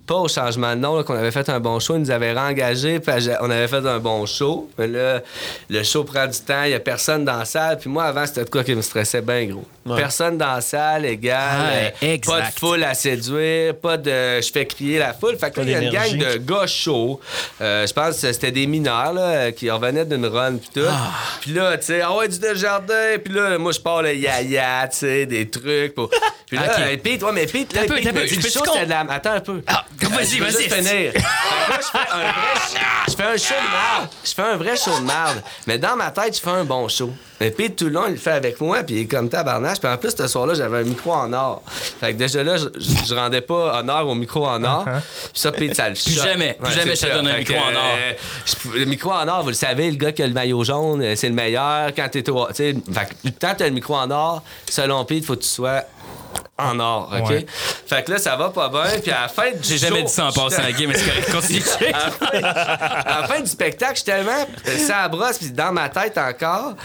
[0.05, 1.95] Pas au changement de nom, qu'on avait fait un bon show.
[1.95, 2.99] Ils nous avaient réengagés.
[2.99, 4.69] puis on avait fait un bon show.
[4.77, 5.21] Mais là,
[5.69, 6.63] le show prend du temps.
[6.63, 7.77] Il n'y a personne dans la salle.
[7.79, 9.65] Puis moi, avant, c'était de quoi qui me stressait bien gros.
[9.95, 11.61] Personne dans la salle, égal.
[11.61, 12.39] Ouais, euh, exact.
[12.41, 13.75] Pas de foule à séduire.
[13.75, 15.37] Pas de je fais crier la foule.
[15.37, 17.19] Fait que là, il y a une gang de gars chauds.
[17.61, 20.57] Euh, je pense que c'était des mineurs là, qui revenaient d'une run.
[20.57, 20.89] Puis tout.
[21.41, 23.17] Puis là, tu sais, ah ouais, du Desjardins.
[23.23, 25.93] Puis là, moi, je parle le yaya, tu sais, des trucs.
[25.95, 26.09] pour-
[26.45, 26.79] Puis là, Ok.
[26.79, 28.99] euh, Pete, ouais, mais Pete, là, Pete peu, je peux-tu show, de la...
[29.09, 29.61] Attends un peu.
[29.67, 30.63] Ah, vas-y, Je veux vas-y.
[30.63, 31.13] juste finir.
[31.69, 32.33] Là, je fais un vrai,
[33.09, 34.09] je fais un show de merde.
[34.23, 35.43] Je fais un vrai show de merde.
[35.65, 37.11] Mais dans ma tête, je fais un bon show.
[37.41, 39.79] Et puis tout le long, il le fait avec moi, puis il est comme tabarnache.
[39.79, 41.61] Puis en plus, ce soir-là, j'avais un micro en or.
[41.99, 44.85] Fait que déjà là, je, rendais pas honneur au micro en or.
[44.85, 44.93] Puis
[45.33, 47.13] ça, puis ça le Plus jamais, plus jamais je te ça.
[47.15, 47.95] donne un micro en or.
[47.99, 48.13] euh,
[48.45, 51.01] je- le micro en or, vous le savez, le gars qui a le maillot jaune,
[51.01, 51.91] euh, c'est le meilleur.
[51.95, 52.47] Quand t'es au.
[52.47, 55.35] Tu sais, fait que tant que t'as le micro en or, selon Pete, il faut
[55.35, 55.83] que tu sois
[56.57, 57.29] en or, OK?
[57.29, 57.45] Ouais.
[57.85, 58.99] Fait que là, ça va pas bien.
[59.01, 61.31] Puis à la fin du J'ai jamais dit ça en passant à game, mais c'est.
[61.31, 61.61] Continue.
[61.93, 64.47] à à la fin du spectacle, je suis tellement
[64.85, 66.75] ça à brosse, puis dans ma tête encore,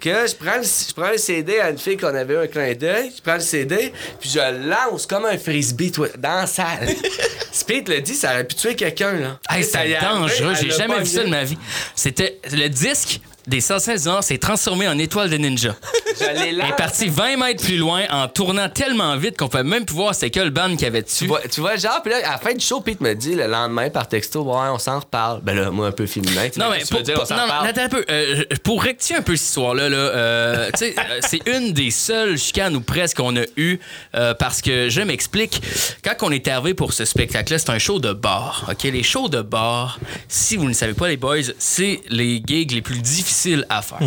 [0.00, 2.46] que je prends, le, je prends le CD à une fille qu'on avait eu un
[2.46, 6.46] clin d'œil, je prends le CD, puis je lance comme un frisbee toi, dans la
[6.46, 6.88] salle.
[7.52, 9.38] Speed le dit, ça aurait pu tuer quelqu'un, là.
[9.48, 10.54] Hey, Ça y c'était est arrivé, dangereux.
[10.60, 11.58] J'ai jamais vu ça de ma vie.
[11.94, 15.74] C'était le disque des Salsins Nord s'est transformé en étoile de ninja.
[16.20, 16.72] Il est lancé.
[16.76, 20.30] parti 20 mètres plus loin en tournant tellement vite qu'on pouvait même plus voir c'était
[20.30, 21.24] quel band qu'il y avait dessus.
[21.24, 23.34] Tu vois, tu vois, genre, puis là, à la fin du show, Pete me dit
[23.34, 25.40] le lendemain par texto, ouais, on s'en reparle.
[25.42, 26.42] Ben là, moi, un peu féminin.
[26.46, 27.66] tu sais, Non, mais que pour, veux dire, pour- on s'en non, non, reparle.
[27.68, 28.04] attends un peu.
[28.10, 31.90] Euh, pour rectifier un peu cette histoire-là, là, euh, tu sais, euh, c'est une des
[31.90, 33.78] seules chicanes ou presque qu'on a eues
[34.14, 35.60] euh, parce que je m'explique.
[36.04, 38.66] Quand on est arrivé pour ce spectacle-là, c'est un show de bar.
[38.70, 38.82] OK?
[38.84, 42.82] Les shows de bar, si vous ne savez pas, les boys, c'est les gigs les
[42.82, 43.31] plus difficiles
[43.68, 43.98] à faire.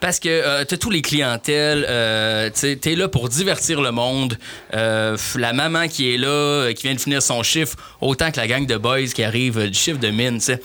[0.00, 4.36] Parce que euh, t'as tous les clientèles, euh, tu t'es là pour divertir le monde.
[4.74, 8.36] Euh, la maman qui est là, euh, qui vient de finir son chiffre, autant que
[8.38, 10.60] la gang de boys qui arrive euh, du chiffre de mine, tu sais.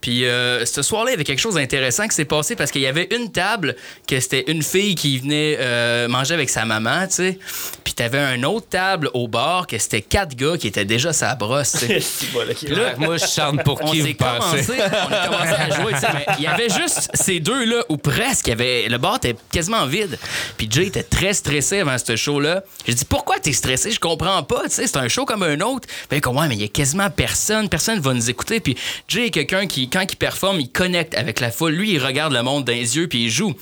[0.00, 2.82] Puis euh, ce soir-là, il y avait quelque chose d'intéressant qui s'est passé parce qu'il
[2.82, 3.76] y avait une table
[4.06, 7.38] que c'était une fille qui venait euh, manger avec sa maman, tu sais.
[7.84, 11.34] Puis t'avais une autre table au bar que c'était quatre gars qui étaient déjà sa
[11.34, 11.86] brosse, tu
[12.38, 14.64] là, qui- Puis là, Moi, je chante pour qui vous pensez?
[14.78, 16.06] on a commencé à jouer, tu
[16.38, 18.48] il y avait juste ces deux-là, ou presque.
[18.48, 20.18] Il y avait, le bar était quasiment vide.
[20.56, 22.64] Puis Jay était très stressé avant ce show-là.
[22.86, 23.92] J'ai dit, pourquoi t'es stressé?
[23.92, 25.86] Je comprends pas, tu sais, c'est un show comme un autre.
[26.10, 28.58] Ben, comme, ouais, mais il y a quasiment personne, personne va nous écouter.
[28.58, 28.76] Puis
[29.06, 31.72] Jay est quelqu'un qui, quand il performe, il connecte avec la foule.
[31.72, 33.54] Lui, il regarde le monde dans les yeux, puis il joue.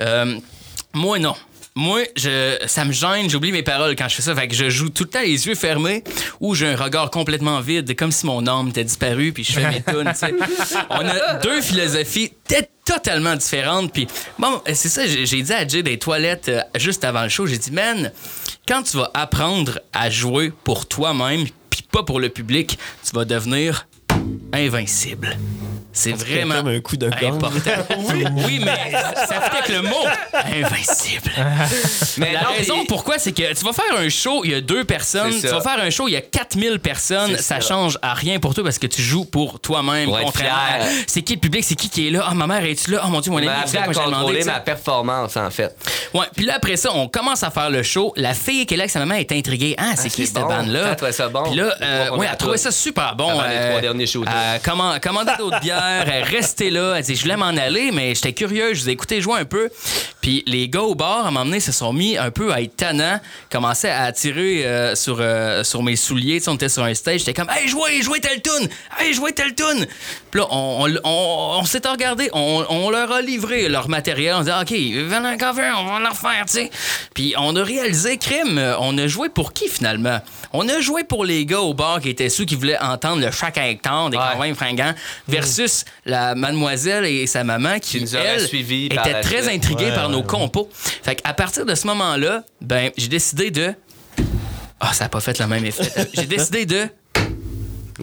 [0.00, 0.38] Euh,
[0.92, 1.34] moi, non.
[1.76, 4.34] Moi, je, ça me gêne, j'oublie mes paroles quand je fais ça.
[4.34, 6.04] Fait que je joue tout le temps les yeux fermés
[6.38, 9.68] ou j'ai un regard complètement vide, comme si mon âme était disparue, puis je fais
[9.68, 10.12] mes tunes.
[10.90, 12.32] On a deux philosophies
[12.84, 13.92] totalement différentes.
[13.92, 14.06] Puis
[14.38, 17.58] bon, c'est ça, j'ai dit à Jay des toilettes euh, juste avant le show, j'ai
[17.58, 18.12] dit, man,
[18.68, 23.24] quand tu vas apprendre à jouer pour toi-même, puis pas pour le public, tu vas
[23.24, 23.86] devenir
[24.52, 25.36] invincible.
[25.94, 27.50] C'est vraiment comme un coup de important.
[28.12, 28.90] oui, oui, mais
[29.26, 31.30] ça fait avec le mot invincible.
[32.18, 34.60] Mais La non, raison pourquoi, c'est que tu vas faire un show, il y a
[34.60, 35.32] deux personnes.
[35.40, 37.36] Tu vas faire un show, il y a 4000 personnes.
[37.36, 37.60] Ça, ça.
[37.60, 40.12] change à rien pour toi parce que tu joues pour toi-même.
[40.12, 40.86] À- fier.
[41.06, 41.64] C'est qui le public?
[41.64, 42.24] C'est qui qui est là?
[42.28, 43.02] Ah, ma mère est-tu là?
[43.04, 45.76] Oh mon Dieu, mon ami est contrôler tu ma performance, en fait.
[46.12, 48.12] Ouais, puis là, après ça, on commence à faire le show.
[48.16, 49.74] La fille qui est là avec sa maman est intriguée.
[49.78, 50.48] Ah, c'est Ah, qui cette bon.
[50.48, 50.88] bande-là?
[50.90, 51.42] Elle trouvait ça bon?
[51.44, 53.30] Puis là, euh, ouais, elle trouvait ça super bon.
[53.30, 54.24] Les trois derniers shows.
[54.26, 56.94] euh, comment, commander d'autres bières, elle restait là.
[56.96, 58.74] Elle dit, je voulais m'en aller, mais j'étais curieux.
[58.74, 59.68] Je vous ai écouté jouer un peu.
[60.20, 62.60] Puis les gars au bar, à un moment donné, se sont mis un peu à
[62.62, 63.20] être tannants,
[63.50, 66.38] commençaient à tirer euh, sur, euh, sur mes souliers.
[66.38, 67.20] Tu sais, on était sur un stage.
[67.20, 68.68] J'étais comme, hey, jouez, jouez telle tune!
[68.98, 69.86] Hey, jouez telle tune!
[70.30, 74.34] Puis là, on, on, on- on s'est regardé, on, on leur a livré leur matériel.
[74.38, 76.70] On dit, OK, venez un cover, on va leur faire, tu sais.
[77.14, 80.18] Puis on a réalisé, crime, euh, on a joué pour qui finalement?
[80.52, 83.30] On a joué pour les gars au bar qui étaient ceux qui voulaient entendre le
[83.30, 84.54] chaque hectare des Ouais.
[84.54, 84.94] fringants
[85.28, 85.73] versus
[86.04, 89.54] la mademoiselle et sa maman qui, Qui nous elle, suivis par était très suite.
[89.54, 90.68] intriguée Ouais, par nos ouais, compos.
[90.72, 93.74] Fait qu'à partir de ce moment-là, ben, j'ai décidé de.
[94.80, 96.08] Ah, ça n'a pas fait le même effet.
[96.14, 96.88] J'ai décidé de.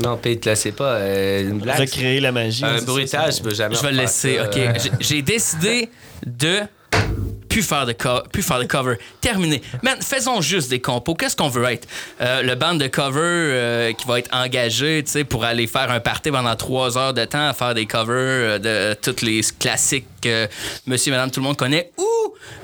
[0.01, 1.79] Non, Pete, là, c'est pas euh, une blague.
[1.79, 2.63] Recréer la magie.
[2.63, 3.37] Un bruitage, ça.
[3.37, 4.45] je peux jamais Je vais le laisser, ça.
[4.45, 4.59] OK.
[4.99, 5.89] J'ai décidé
[6.25, 6.61] de
[7.51, 7.93] plus faire de,
[8.31, 8.95] plus faire de cover.
[9.19, 9.61] Terminé.
[9.83, 11.15] Man, faisons juste des compos.
[11.15, 11.87] Qu'est-ce qu'on veut être?
[12.21, 16.31] Euh, le band de cover euh, qui va être engagé pour aller faire un party
[16.31, 20.47] pendant trois heures de temps à faire des covers euh, de tous les classiques que
[20.85, 22.03] monsieur et madame tout le monde connaît ou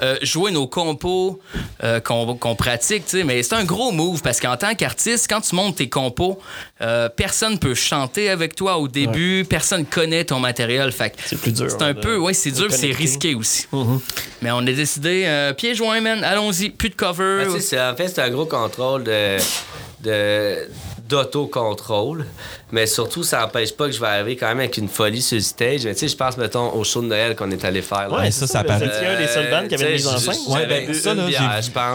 [0.01, 1.39] euh, jouer nos compos
[1.83, 3.05] euh, qu'on pratique.
[3.05, 3.23] tu sais.
[3.23, 6.39] Mais c'est un gros move parce qu'en tant qu'artiste, quand tu montes tes compos,
[6.81, 10.91] euh, personne peut chanter avec toi au début, personne connaît ton matériel.
[10.91, 13.65] Fait C'est plus dur, C'est un de- peu, ouais, c'est dur, c'est risqué aussi.
[13.71, 13.99] Mhm.
[14.41, 17.45] Mais on a décidé, euh, pieds joints, man, allons-y, plus de cover.
[17.45, 19.37] Ben, c'est- en fait, c'est un gros contrôle de,
[20.03, 20.67] de-
[21.07, 22.25] d'autocontrôle.
[22.71, 25.35] Mais surtout, ça n'empêche pas que je vais arriver quand même avec une folie sur
[25.35, 25.85] le stage.
[25.85, 28.09] Mais tu sais, je pense, mettons, au show de Noël qu'on est allé faire.
[28.09, 28.17] là.
[28.17, 28.89] Ouais, ça, ça paraît.
[28.91, 30.35] C'est un des seuls bands qui avait une mise en scène.
[30.49, 31.27] Ouais, ben, ça, là.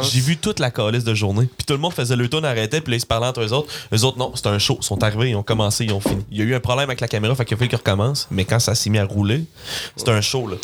[0.03, 1.49] J'ai vu toute la calice de journée.
[1.57, 3.53] Puis tout le monde faisait le tour, arrêtait, puis là, ils se parlaient entre eux
[3.53, 3.73] autres.
[3.93, 4.79] Eux autres, non, c'était un show.
[4.81, 6.25] Ils sont arrivés, ils ont commencé, ils ont fini.
[6.31, 8.27] Il y a eu un problème avec la caméra, fait qu'il a fallu qu'ils recommencent.
[8.31, 9.45] Mais quand ça s'est mis à rouler,
[9.97, 10.57] c'était un show, là.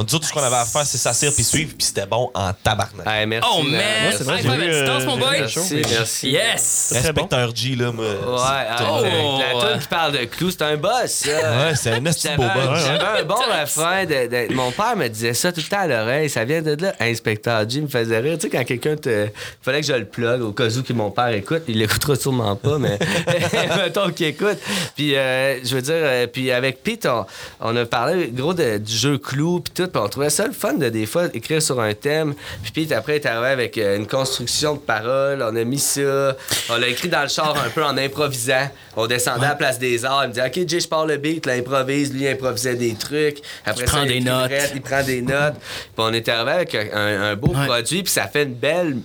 [0.00, 2.30] On dit tout ce qu'on avait à faire, c'est s'asseoir puis suivre, puis c'était bon
[2.32, 3.04] en tabarnak.
[3.04, 3.48] Hey, merci.
[3.52, 3.72] Oh man.
[3.72, 3.82] man!
[4.16, 5.48] c'est vrai, j'ai distance, euh, mon j'ai boy!
[5.48, 5.60] show.
[5.60, 6.30] Merci, merci.
[6.30, 6.92] Yes!
[6.96, 8.04] Inspecteur G, là, moi.
[8.04, 8.44] Ouais, c'est-
[8.78, 9.38] ah, Oh.
[9.64, 11.30] la qui parle de clous, c'est un boss, ça.
[11.30, 12.84] Ouais, c'est un esti de beau J'avais un, boss.
[12.86, 14.04] j'avais un bon refrain.
[14.04, 16.30] De, de- mon père me disait ça tout le temps à l'oreille.
[16.30, 16.94] Ça vient de là.
[17.00, 18.38] Inspecteur G me faisait rire.
[18.38, 19.26] Tu sais, quand quelqu'un te.
[19.62, 21.62] fallait que je le plug au cas où que mon père écoute.
[21.66, 23.00] Il l'écoutera sûrement pas, mais
[23.76, 24.58] mettons qu'il écoute.
[24.94, 27.26] Puis, euh, je veux dire, euh, puis avec Pete, on,
[27.60, 29.87] on a parlé gros de- du jeu clou, puis tout.
[29.92, 32.34] Puis on trouvait ça le fun de des fois écrire sur un thème.
[32.62, 35.42] Puis Pete, après, est arrivé avec euh, une construction de paroles.
[35.42, 36.36] On a mis ça.
[36.70, 38.68] On l'a écrit dans le char un peu en improvisant.
[38.96, 40.24] On descendait à la place des arts.
[40.24, 41.46] Il me disait, OK, Jay, je parle le beat.
[41.46, 42.12] Là, improvise.
[42.12, 43.38] Lui, il improvisait des trucs.
[43.64, 44.50] Après Il prend des notes.
[44.74, 45.54] il prend des notes.
[45.54, 47.66] Puis on est arrivé avec un, un beau Ouais.
[47.66, 48.02] produit.
[48.02, 48.96] Puis ça fait une belle.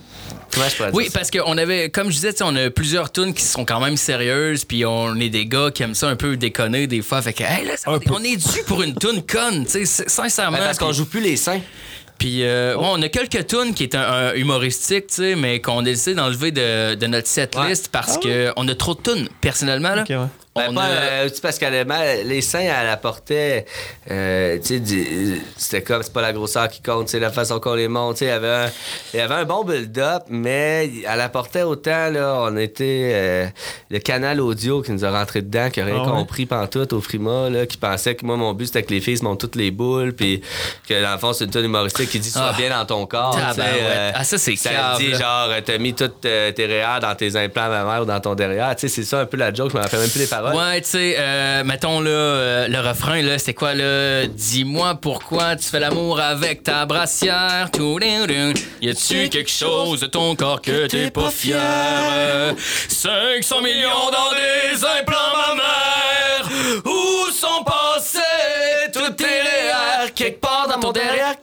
[0.54, 1.18] Comment je pourrais dire Oui, ça?
[1.18, 4.64] parce qu'on avait, comme je disais, on a plusieurs tunes qui sont quand même sérieuses,
[4.64, 7.20] puis on est des gars qui aiment ça un peu déconner des fois.
[7.22, 10.04] Fait que, hey, là, ça- on, on est dû pour une tune conne, tu sais,
[10.06, 10.58] sincèrement.
[10.58, 11.60] Ben, parce qu'on joue plus les seins.
[12.18, 15.60] Puis, euh, ouais, on a quelques tunes qui est un, un humoristique, tu sais, mais
[15.60, 19.28] qu'on a décidé d'enlever de, de notre setlist parce que on a trop de tunes,
[19.40, 19.94] personnellement.
[19.96, 20.04] Là.
[20.08, 20.26] Ouais.
[20.56, 20.88] Ben, On pas, a-
[21.24, 21.86] euh, parce qu'elle
[22.26, 23.64] les seins, elle apportait.
[24.10, 24.58] euh,
[25.56, 28.20] c'était comme, c'est pas la grosseur qui compte, c'est la façon qu'on les monte.
[28.20, 28.70] Il y avait un,
[29.14, 32.38] il avait un bon build-up, mais elle apportait autant, là.
[32.42, 33.10] On était.
[33.14, 33.46] euh,
[33.90, 36.12] le canal audio qui nous a rentré dedans, qui a rien Ah ouais?
[36.12, 39.18] compris pantoute au Frima, là, qui pensait que moi, mon but, c'était que les filles
[39.18, 40.40] se montent toutes les boules, puis
[40.88, 42.56] que dans le fond, c'est une tonne humoristique qui dit sois Ah.
[42.56, 43.36] bien dans ton corps.
[43.40, 48.02] Ah, ça, c'est ça dit genre, t'as mis toutes tes réels dans tes implants mammaires
[48.02, 48.74] ou dans ton derrière.
[48.76, 50.43] Tu sais, c'est ça un peu la joke, je me rappelle même plus les paroles.
[50.52, 54.26] Ouais, tu sais, euh, mettons là, euh, le refrain, là, c'était quoi, là?
[54.26, 57.70] Dis-moi pourquoi tu fais l'amour avec ta brassière.
[58.80, 61.56] Y a-tu quelque chose de ton corps que t'es pas fier?
[61.60, 62.52] Euh,
[62.88, 65.34] 500 millions dans des implants.
[66.84, 67.03] Où sont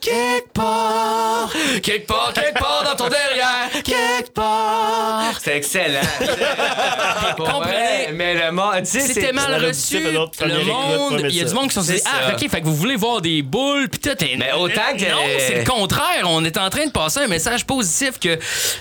[0.00, 1.52] quelque part.
[1.82, 5.38] Quelque part, quelque part dans ton derrière, quelque part.
[5.42, 6.00] C'est excellent.
[7.36, 8.12] Comprenez?
[8.14, 10.00] mais le monde, C'était mal reçu.
[10.00, 12.74] Le monde, il y a du monde qui sont dit Ah, ok, fait que vous
[12.76, 14.24] voulez voir des boules, puis tout.
[14.38, 16.24] Mais autant que- Non, c'est le contraire.
[16.26, 18.38] On est en train de passer un message positif que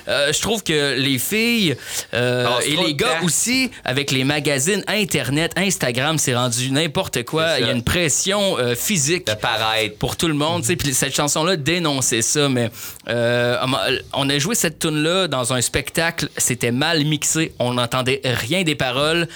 [0.08, 1.76] euh, je trouve que les filles
[2.14, 3.26] euh, et les gars temps.
[3.26, 7.60] aussi, avec les magazines Internet, Instagram, c'est rendu n'importe quoi.
[7.60, 9.98] Il y a une pression euh, physique de paraître.
[9.98, 10.64] pour tout le monde.
[10.64, 10.76] tu sais.
[11.02, 12.70] Cette chanson-là dénonçait ça, mais
[13.10, 13.58] euh,
[14.14, 16.30] on a joué cette tune là dans un spectacle.
[16.38, 17.54] C'était mal mixé.
[17.58, 19.28] On n'entendait rien des paroles.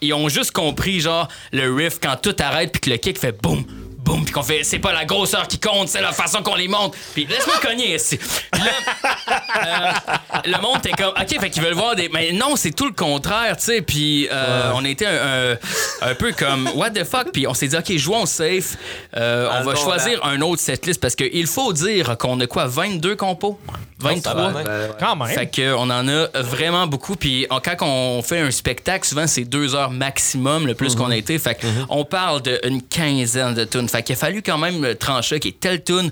[0.00, 3.32] Ils ont juste compris, genre, le riff quand tout arrête puis que le kick fait
[3.32, 3.66] boum.
[4.02, 6.68] Boum, puis qu'on fait, c'est pas la grosseur qui compte, c'est la façon qu'on les
[6.68, 6.94] monte.
[7.14, 8.18] Puis laisse-moi cogner ici.
[8.54, 8.60] Là,
[9.56, 12.08] euh, le monde était comme, ok, fait qu'ils veulent voir des.
[12.08, 13.82] Mais non, c'est tout le contraire, tu sais.
[13.82, 15.56] Puis euh, on était un, un-
[16.10, 17.30] un peu comme, what the fuck?
[17.32, 18.76] Puis on s'est dit, ok, jouons safe.
[19.16, 23.16] Euh, on va choisir un autre setlist parce qu'il faut dire qu'on a quoi, 22
[23.16, 23.58] compos?
[23.98, 24.32] 23?
[24.32, 24.66] tabarnak.
[24.66, 24.88] Ouais, ouais.
[24.98, 25.28] Quand même.
[25.28, 27.16] Fait que on en a vraiment beaucoup.
[27.16, 31.16] Puis quand on fait un spectacle, souvent c'est deux heures maximum, le plus qu'on a
[31.16, 31.38] été.
[31.38, 33.88] Fait que on parle d'une quinzaine de tunes.
[33.90, 36.10] Fait qu'il a fallu quand même trancher qui est telle tune.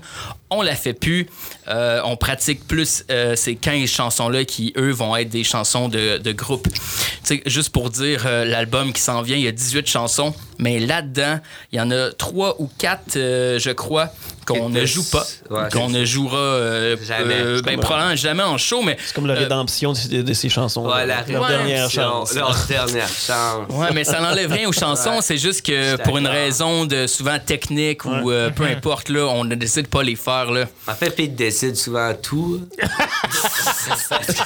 [0.49, 1.27] On la fait plus.
[1.67, 6.17] Euh, on pratique plus euh, ces 15 chansons-là qui, eux, vont être des chansons de,
[6.17, 6.67] de groupe.
[6.71, 6.79] Tu
[7.23, 10.79] sais, juste pour dire, euh, l'album qui s'en vient, il y a 18 chansons, mais
[10.79, 11.39] là-dedans,
[11.71, 14.11] il y en a 3 ou 4, je crois,
[14.53, 17.35] qu'on ne joue pas, Ouais, qu'on ne jouera euh, Jamais.
[17.39, 20.33] euh, ben, comme- probablement jamais en show, mais C'est comme la Euh, rédemption de, de
[20.33, 20.85] ces chansons.
[20.87, 22.33] Ouais, la leur dernière chance.
[22.33, 23.67] Leur dernière chance.
[23.69, 25.15] Ouais, mais ça n'enlève rien aux chansons.
[25.15, 25.21] Ouais.
[25.21, 29.49] C'est juste que pour une raison de souvent technique ou euh, peu importe, là, on
[29.49, 30.51] a décidé de pas les faire.
[30.51, 30.65] Là.
[30.87, 32.61] En fait, Pete décide souvent tout.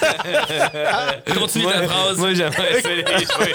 [1.33, 2.17] Continue moi, ta phrase.
[2.17, 3.53] Moi, j'aimerais ça les jouer.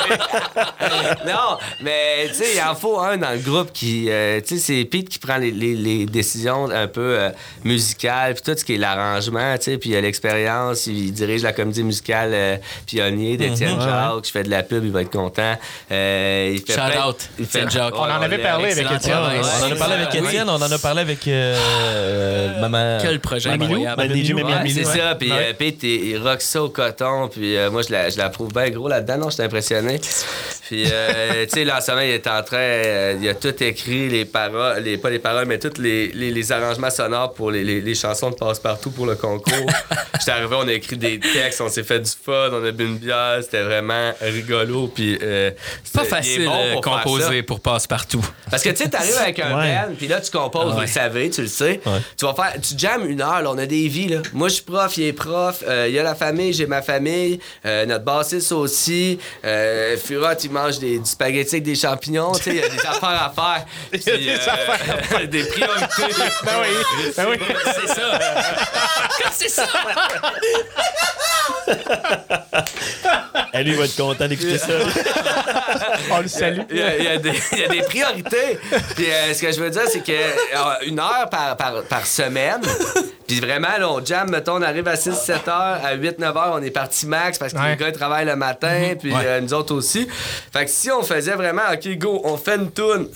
[1.26, 4.07] non, mais tu sais, il en faut un dans le groupe qui.
[4.11, 7.30] euh, tu sais, c'est Pete qui prend les, les- les décisions un peu euh,
[7.64, 11.43] musicales, puis tout ce qui est l'arrangement, tu sais, puis il a l'expérience, il dirige
[11.43, 13.82] la comédie musicale euh, Pionnier d'Étienne Mhm.
[13.82, 15.55] Jacques, je fais de la pub, il va être content.
[15.91, 17.95] Euh, il fait Shout plein- out, il fait- Étienne Jacques.
[17.95, 19.16] On en avait parlé avec Étienne.
[19.18, 20.18] On en a parlé avec Oui.
[20.28, 22.99] Étienne, on en a parlé avec euh, euh, maman.
[23.03, 24.03] Quel projet incroyable.
[24.68, 25.14] C'est ça.
[25.14, 27.28] Puis euh, Pete, il, rock ça au coton.
[27.28, 29.18] Puis euh, moi, je la, je la trouve bien gros là-dedans.
[29.18, 30.01] Non, j'étais impressionné.
[30.66, 32.57] Puis, euh, tu sais, là, en ce moment, il est en train...
[32.59, 34.82] euh, il a tout écrit, les paroles...
[34.82, 37.95] Les, pas les paroles, mais tous les, les, les arrangements sonores pour les, les, les
[37.95, 39.70] chansons de Passe-Partout pour le concours.
[40.18, 42.85] J'étais arrivé, on a écrit des textes, on s'est fait du fun, on a bu
[42.87, 43.39] une bière.
[43.43, 44.89] C'était vraiment rigolo.
[44.89, 45.18] Puis...
[45.22, 45.51] euh,
[45.93, 48.24] Pas facile bon euh, pour faire composer pour passe-partout.
[48.51, 49.74] Parce que tu sais, t'arrives avec un Ouais.
[49.74, 51.81] band, puis là, tu composes, vous le savez, tu le sais.
[51.87, 51.99] Ouais.
[52.16, 54.18] Tu vas faire, tu jammes une heure, là, on a des vies, là.
[54.33, 56.83] Moi, je suis prof, il est prof, euh, il y a la famille, j'ai ma
[56.83, 62.33] famille, euh, notre bassiste aussi, euh, Furat, il mange des, du spaghetti avec des champignons.
[62.33, 63.66] Tu sais, il y a des affaires à faire.
[63.93, 66.14] Il y a Puis, des affaires à Des priorités.
[66.45, 67.39] Ben oui, ben oui.
[67.64, 68.19] C'est ça.
[69.33, 69.66] C'est ça.
[73.55, 74.66] Lui, il va être content d'écouter ça.
[76.11, 76.61] On le salue.
[76.71, 78.59] Il y, a, il y a des, il y a des priorités.
[78.95, 82.07] Puis euh, ce que je veux dire, c'est que euh, une heure par, par, par
[82.07, 82.61] semaine.
[83.27, 86.62] Puis vraiment, là, on jam, mettons, on arrive à 6-7 heures, à 8-9 heures, on
[86.62, 87.71] est parti max parce que Ouais.
[87.71, 90.07] les gars ils travaillent le matin, puis euh, nous autres aussi.
[90.53, 93.09] Fait que si on faisait vraiment, OK, go, on fait une toune.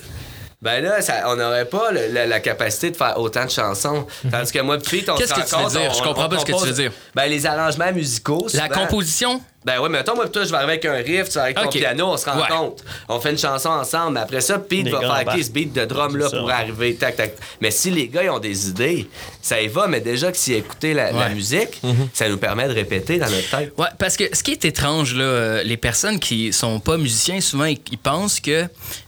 [0.62, 4.06] Ben là, ça- on n'aurait pas le- la, la capacité de faire autant de chansons.
[4.30, 5.90] Tandis que moi, Pete, on Qu'est-ce que tu veux dire?
[5.90, 6.92] on- Je comprends pas ce que tu veux dire.
[7.16, 8.46] Ben, les arrangements musicaux.
[8.54, 11.34] La souvent- composition, ben ouais, mettons, moi, toi, je vais arriver avec un riff, tu
[11.34, 12.32] vas avec ton piano, on se Ouais.
[12.32, 12.82] rencontre.
[13.08, 14.14] On fait une chanson ensemble.
[14.14, 15.34] Mais après ça, Pete Les va faire.
[15.34, 16.94] OK, ce beat de drum-là pour arriver.
[16.96, 17.34] Tac, tac.
[17.60, 19.08] Mais si les gars, ils ont des idées,
[19.40, 19.86] ça y va.
[19.86, 21.34] Mais déjà que s'ils écoutaient la, la Ouais.
[21.34, 22.08] musique, Mhm.
[22.12, 23.72] ça nous permet de répéter dans notre tête.
[23.78, 27.40] Ouais, parce que ce qui est étrange, là, euh, les personnes qui sont pas musiciens,
[27.40, 28.66] souvent, ils, ils pensent que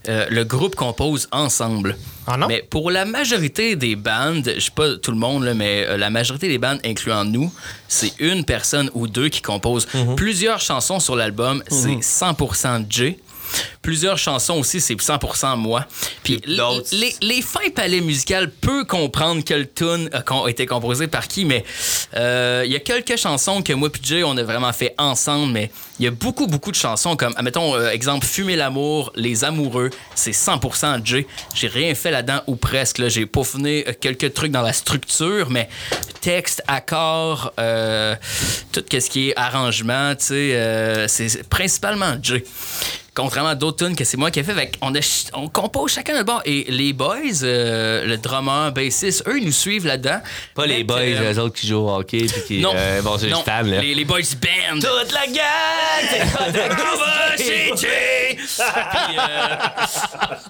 [0.08, 1.96] euh, le groupe compose ensemble.
[2.26, 2.46] Ah non?
[2.48, 5.96] Mais pour la majorité des bandes, je sais pas tout le monde, là, mais euh,
[5.96, 7.52] la majorité des bandes, incluant nous,
[7.88, 11.62] c'est une personne ou deux qui composent plusieurs chansons sur l'album.
[11.68, 13.18] C'est 100% Jay.
[13.82, 15.86] Plusieurs chansons aussi, c'est 100% moi.
[16.22, 21.28] Puis les, les fins palais musicales peuvent comprendre que le tune a été composé par
[21.28, 21.64] qui, mais
[22.16, 25.52] euh, il y a quelques chansons que moi et Jay, on a vraiment fait ensemble,
[25.52, 29.44] mais il y a beaucoup, beaucoup de chansons comme, admettons, euh, exemple, Fumer l'amour, Les
[29.44, 31.26] amoureux, c'est 100% Jay.
[31.54, 32.98] J'ai rien fait là-dedans ou presque.
[32.98, 33.08] là.
[33.08, 35.68] J'ai peaufiné euh, quelques trucs dans la structure, mais
[36.20, 38.16] texte, accord, euh,
[38.72, 42.44] tout ce qui est arrangement, tu sais, c'est principalement Jay.
[43.14, 46.14] Contrairement à d'autres tunes que c'est moi qui ai fait, on, a on compose chacun
[46.14, 46.42] notre bord.
[46.46, 50.20] Et les boys, euh, le drummer, bassiste, eux, ils nous suivent là-dedans.
[50.56, 52.60] Pas les boys, euh, les autres qui jouent au hockey puis qui.
[52.60, 53.62] non, euh, bon, c'est non, là.
[53.62, 54.80] Les, les boys band.
[54.80, 55.44] Toute la gang!
[57.36, 59.16] Puis,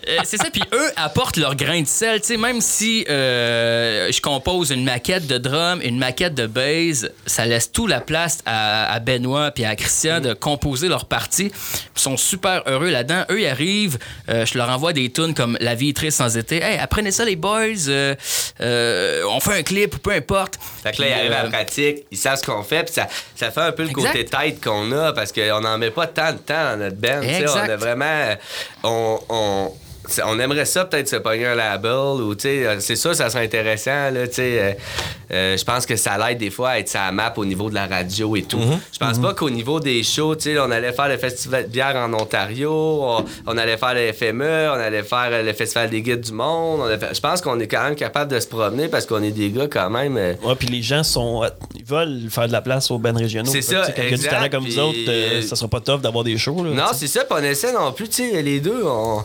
[0.06, 2.20] euh, c'est ça, puis eux apportent leur grain de sel.
[2.20, 7.46] Tu sais, même si je compose une maquette de drum, une maquette de bass, ça
[7.46, 11.50] laisse tout la place à, à Benoît puis à Christian de composer leur partie.
[11.96, 13.24] Ils sont super heureux là-dedans.
[13.30, 13.98] Eux, ils arrivent,
[14.28, 16.62] euh, je leur envoie des tunes comme La vie est triste sans été.
[16.62, 17.88] Hey, apprenez ça, les boys.
[17.88, 18.14] euh,
[18.60, 20.58] euh, on fait un clip peu importe.
[20.82, 23.08] Fait que là, ils arrivent à la pratique, ils savent ce qu'on fait, puis ça,
[23.36, 24.12] ça fait un peu le Exact.
[24.12, 27.20] côté tête qu'on a, parce qu'on n'en met pas tant de temps dans notre band.
[27.22, 28.34] On a vraiment.
[28.82, 29.72] On,
[30.24, 33.30] on aimerait ça peut-être se pogner un label ou tu sais euh, c'est sûr ça
[33.30, 34.72] serait intéressant là tu sais euh,
[35.32, 37.74] euh, je pense que ça l'aide des fois à être sa map au niveau de
[37.74, 38.60] la radio et tout
[38.92, 41.68] je pense pas qu'au niveau des shows tu sais on allait faire le festival de
[41.68, 46.02] bière en Ontario on, on allait faire le FME on allait faire le festival des
[46.02, 49.22] guides du monde je pense qu'on est quand même capable de se promener parce qu'on
[49.22, 51.42] est des gars quand même euh, Ouais, puis les gens sont.
[51.74, 53.50] Ils veulent faire de la place aux bands régionaux.
[53.50, 55.68] C'est ça, Quand il y a du talent comme puis, vous autres, euh, ça sera
[55.68, 56.64] pas tough d'avoir des shows.
[56.64, 59.22] Là, Non, c'est ça, puis on essaie non plus, tu sais, les deux, on...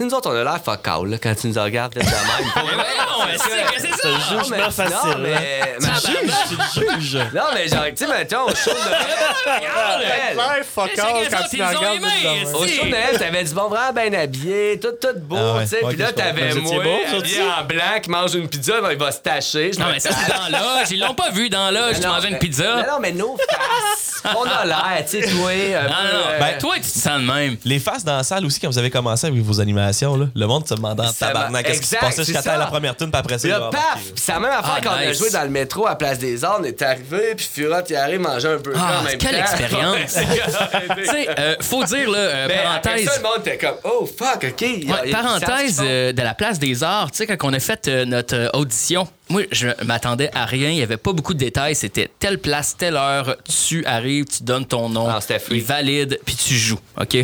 [0.00, 0.60] Nous autres, on a l'air
[1.06, 2.08] là, quand tu nous regardes, de même.
[2.56, 4.34] Mais non, mais c'est c'est C'est un ça.
[4.34, 4.96] Non, jugement mais- facile.
[5.04, 7.26] non, mais- mais- Tu juges, tu le juges.
[7.34, 10.36] Non, mais genre, tu sais, mettons, au show de Noël.
[10.74, 11.98] C'est les quand tu nous regardes.
[12.00, 12.54] de.
[12.54, 15.62] Au show de Noël, t'avais du bon vraiment bien habillé, tout, tout beau, Ah ouais,
[15.64, 15.80] tu sais.
[15.86, 16.82] Puis là, t'avais moi,
[17.18, 19.70] habillé en blanc, qui mange une pizza, ben, il va se tâcher.
[19.78, 20.88] Non, mais ça, c'est dans l'âge.
[20.90, 22.00] Ils l'ont pas vu dans l'âge.
[22.00, 22.76] Tu mangeais une pizza.
[22.76, 24.22] Non, non, mais nos faces.
[24.36, 25.50] On a l'air, tu sais, toi.
[25.50, 27.56] Non, non, euh, Ben, toi, tu te sens de même.
[27.64, 30.46] Les faces dans la salle aussi, quand vous avez commencé avec vos animations, là, le
[30.46, 32.24] monde se demandait en Ça tabarnak qu'est-ce qui se exact, passait?
[32.24, 33.98] Jusqu'à temps la première tune, puis après ça, Puis il là, paf!
[34.14, 36.44] c'est la même affaire Ah, quand on a joué dans le métro à Place des
[36.44, 36.58] Arts.
[36.60, 39.40] On est arrivé, puis Furot, il arrive manger un burger Ah, en même quelle temps.
[39.42, 40.14] expérience.
[40.96, 43.08] tu sais, euh, faut dire, là, euh, après parenthèse.
[43.08, 44.60] ça, le monde était comme, oh fuck, ok.
[44.62, 47.60] y Ouais, y parenthèse euh, de la place des arts, tu sais, quand on a
[47.60, 50.70] fait euh, notre euh, audition, moi, je m'attendais à rien.
[50.70, 51.76] Il n'y avait pas beaucoup de détails.
[51.76, 53.36] C'était telle place, telle heure.
[53.48, 55.08] Tu arrives, tu donnes ton nom.
[55.08, 55.20] Ah,
[55.50, 56.80] il valide, puis tu joues.
[57.00, 57.16] OK?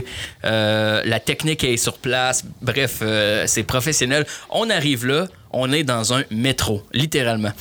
[0.44, 2.44] Euh, la technique est sur place.
[2.62, 4.24] Bref, euh, c'est professionnel.
[4.50, 7.52] On arrive là, on est dans un métro, littéralement.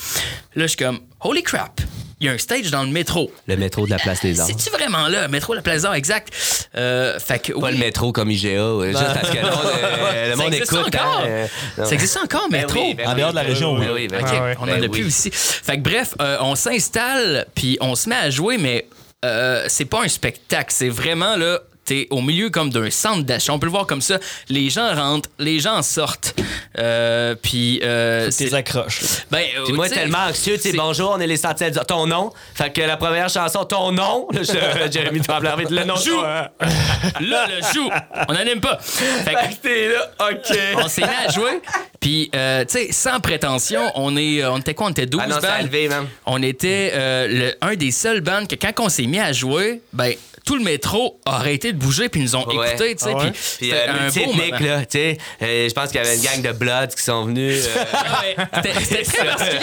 [0.56, 1.82] Là, je suis comme, holy crap!
[2.21, 3.30] Il y a un stage dans le métro.
[3.45, 4.47] Le métro de la Place des Arts.
[4.47, 5.28] C'est-tu vraiment là?
[5.28, 6.32] Métro La Place d'Or, exact.
[6.78, 7.71] Euh, fait que, Pas oui.
[7.73, 10.95] le métro comme IGA, ouais, juste parce que le euh, Ça monde existe écoute.
[10.95, 11.23] encore?
[11.28, 11.47] hein.
[11.86, 12.80] Ça existe encore, Ben métro?
[12.82, 13.80] oui, ben En oui, dehors de la ben région, oui.
[13.93, 14.07] oui.
[14.07, 14.55] ben oui, ben Ah.
[14.59, 15.07] On en Ben a plus oui.
[15.07, 15.30] aussi.
[15.34, 18.88] Fait que bref, euh, on s'installe, puis on se met à jouer, mais
[19.26, 20.69] euh, c'est pas un spectacle.
[20.73, 21.59] C'est vraiment là.
[21.86, 23.54] T'es au milieu comme d'un centre d'achat.
[23.54, 24.18] On peut le voir comme ça.
[24.50, 26.34] Les gens rentrent, les gens sortent.
[26.80, 27.80] Euh, puis.
[27.84, 29.02] Euh, Tes accroches.
[29.02, 29.08] là.
[29.30, 32.08] ben, Puis moi, tu sais, tellement anxieux, tu bonjour, on est les sentinelles du- Ton
[32.08, 32.32] nom.
[32.56, 34.28] Fait que la première chanson, ton nom.
[34.32, 35.96] Là, je- Jérémy Tremblay, le nom.
[35.96, 36.22] Joue.
[37.22, 37.90] Là, le joue.
[38.28, 38.78] On n'aime pas.
[38.82, 40.58] Fait que t'es là, OK.
[40.84, 41.62] on s'est mis à jouer.
[42.00, 44.88] Puis, euh, tu sais, sans prétention, on, est, euh, on était quoi?
[44.88, 45.66] On était 12 Ah non, bandes.
[45.66, 45.90] levé.
[46.26, 49.82] On était euh, le- un des seuls bands que quand on s'est mis à jouer,
[49.94, 50.14] ben,
[50.46, 52.70] tout le métro a arrêté de bouger puis ils nous ont Ouais.
[52.70, 53.14] écoutés, tu sais.
[53.18, 53.26] Ah
[53.58, 54.66] puis euh, un beau multi-ethnique, moment.
[54.76, 55.18] là, tu sais.
[55.41, 57.66] Euh, je pense qu'il y avait une gang de Bloods qui sont venus.
[57.66, 57.84] euh,
[58.22, 58.36] Ouais,
[58.84, 59.60] C'était très particulier.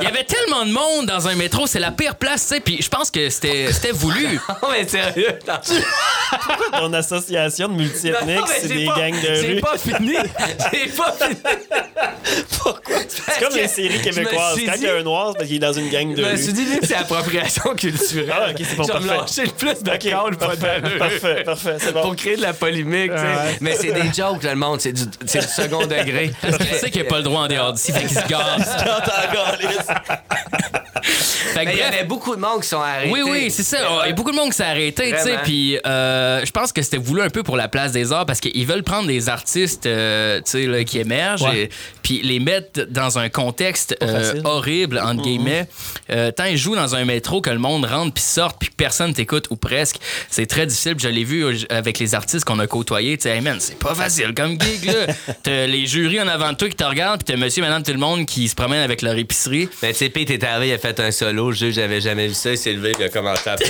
[0.00, 2.60] Il y avait tellement de monde dans un métro, c'est la pire place, tu sais.
[2.60, 4.38] Puis je pense que c'était c'était voulu.
[4.62, 5.38] Non, mais sérieux.
[6.72, 9.60] Ton association de multiethniques, c'est j'ai des pas- gangs de J'ai rue?
[9.60, 10.14] pas fini.
[10.72, 11.36] J'ai pas fini.
[13.08, 14.58] C'est comme les séries québécoises.
[14.64, 16.22] Quand il y a un noir, c'est parce qu'il est dans une gang de Je
[16.26, 16.42] me rue.
[16.42, 18.32] suis dit, c'est appropriation culturelle.
[18.32, 19.20] Ah, ok, c'est bon, Je vais me parfait.
[19.20, 19.90] lâcher le plus de
[20.36, 20.98] pas parfait, d'allure.
[20.98, 22.02] parfait, parfait, c'est bon.
[22.02, 23.24] Pour créer de la polémique, tu sais.
[23.24, 23.56] Ouais.
[23.60, 24.80] Mais c'est des jokes, là, le monde.
[24.80, 26.32] C'est du, c'est du second degré.
[26.42, 28.20] Parce qu'il sait qu'il n'y a pas le droit en dehors d'ici, fait qu'il se.
[31.56, 33.10] Fait que Mais il y bref, avait beaucoup de monde qui sont arrêtés.
[33.12, 33.78] Oui, oui, c'est ça.
[34.04, 35.22] Il y a beaucoup de monde qui s'est arrêté, tu sais.
[35.22, 35.42] Vraiment.
[35.44, 38.40] Puis euh, je pense que c'était voulu un peu pour la place des arts parce
[38.40, 41.62] qu'ils veulent prendre des artistes, euh, tu sais, là, qui émergent, Ouais.
[41.62, 41.70] et,
[42.02, 44.42] puis les mettre dans un contexte euh, facile.
[44.44, 45.68] horrible, entre guillemets.
[46.10, 48.74] Euh, tant ils jouent dans un métro que le monde rentre puis sorte puis que
[48.74, 49.96] personne t'écoute ou presque,
[50.30, 50.94] c'est très difficile.
[50.98, 53.16] Je l'ai vu euh, avec les artistes qu'on a côtoyés.
[53.16, 55.14] Tu sais, hey man, c'est pas facile comme gig, là.
[55.42, 57.92] T'as les jurys en avant de toi qui te regardent puis t'as monsieur, madame, tout
[57.92, 59.68] le monde qui se promène avec leur épicerie.
[59.92, 61.52] Sais, Pete est arrivé, il a fait un solo.
[61.52, 62.50] Je j'avais jamais vu ça.
[62.50, 63.66] Il s'est levé, il a commencé à là,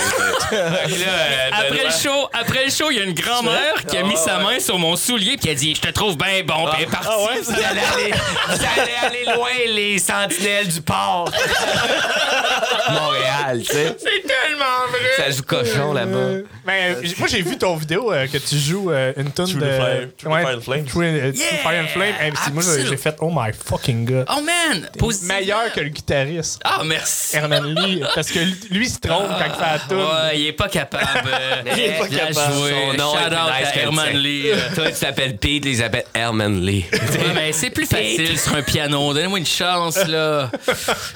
[0.53, 4.17] euh, Après le show, après le show, il y a une grand-mère qui a mis
[4.17, 6.75] sa main sur mon soulier puis qui a dit "Je te trouve bien bon." Puis
[6.79, 7.09] elle est partie.
[7.11, 7.27] Ah
[7.71, 8.13] aller,
[8.49, 11.31] vous allez aller loin, les sentinelles du port.
[12.91, 13.97] Montréal, tu sais.
[13.99, 15.11] C'est tellement vrai.
[15.17, 16.26] Ça joue cochon là-bas.
[16.27, 19.47] Euh, mais euh, moi, j'ai vu ton vidéo euh, que tu joues euh, une tune
[19.59, 19.67] de.
[19.67, 20.85] Fire- True the Fire and Flame.
[20.85, 21.47] True, euh, Yeah!
[21.63, 22.15] Fire and Flame.
[22.53, 24.27] Moi, j'ai- fait Oh my fucking god.
[24.31, 24.89] Oh man.
[25.23, 26.61] Meilleur que le guitariste.
[26.65, 27.37] Ah merci.
[27.37, 28.03] Herman Lee.
[28.15, 28.39] Parce que
[28.71, 29.97] lui, il se trompe quand il fait la tune.
[29.99, 31.29] Ouais, il est pas capable
[31.77, 32.55] Il est pas capable.
[32.55, 32.71] jouer.
[32.71, 34.17] Son nom Shout out nice à Herman.
[34.17, 34.47] Lee.
[34.75, 36.85] Toi, tu t'appelles Pete, lui, il s'appelle Herman Lee.
[36.93, 39.13] Ouais, mais c'est plus facile sur un piano.
[39.15, 40.51] Donnez-moi une chance, là.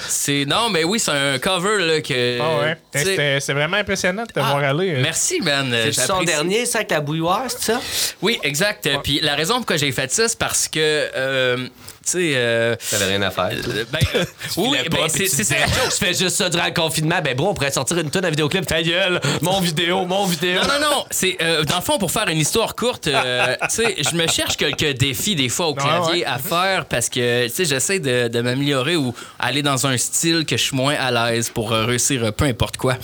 [0.08, 0.44] C'est...
[0.46, 2.38] Non, mais oui, c'est un cover, là, que...
[2.40, 2.76] Ah ouais.
[2.94, 4.99] C'était- vraiment impressionnant de te Ah, voir aller.
[5.01, 5.03] Euh.
[5.03, 5.70] Merci, man.
[5.72, 6.26] C'est son J'apprécie.
[6.26, 7.80] dernier, ça, avec la bouilloire, c'est ça?
[8.22, 8.88] Oui, exact.
[9.03, 10.78] Puis la raison pourquoi j'ai fait ça, c'est parce que,
[11.14, 11.66] euh,
[12.05, 12.32] sais...
[12.34, 13.51] euh, T'avais rien à faire.
[13.53, 14.24] euh, ben, euh,
[14.57, 15.55] oui, ben, c'est, ça.
[15.86, 17.20] je fais juste ça durant le confinement.
[17.22, 18.66] Ben, bro, on pourrait sortir une tonne de vidéoclip.
[18.66, 20.61] Ta gueule, mon vidéo, mon vidéo.
[20.62, 21.05] Non, non, non.
[21.11, 24.26] C'est, euh, dans le fond, pour faire une histoire courte, euh, tu sais, je me
[24.26, 26.24] cherche quelques défis des fois au clavier ouais.
[26.24, 30.44] à faire parce que, tu sais, j'essaie de, de m'améliorer ou aller dans un style
[30.46, 32.96] que je suis moins à l'aise pour réussir peu importe quoi.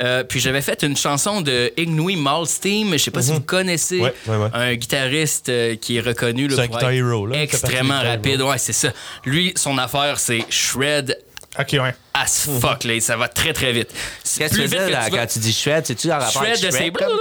[0.00, 4.00] Euh, puis j'avais fait une chanson de Ignui Malstein, je sais pas si vous connaissez,
[4.00, 4.48] Ouais, ouais, ouais.
[4.52, 7.42] un guitariste qui est reconnu là, C'est un pour guitar être hero, là.
[7.42, 8.42] Extrêmement guitar rapide.
[8.42, 8.88] Ouais, c'est ça.
[9.24, 11.16] Lui, son affaire, c'est shred
[11.58, 11.94] Ok, ouais.
[12.14, 12.98] as fuck, là.
[13.00, 13.90] Ça va très, très vite.
[14.38, 15.84] Qu'est-ce que tu plus veux là, quand tu dis shred?
[15.86, 17.18] C'est-tu en rapport avec Shred, comme?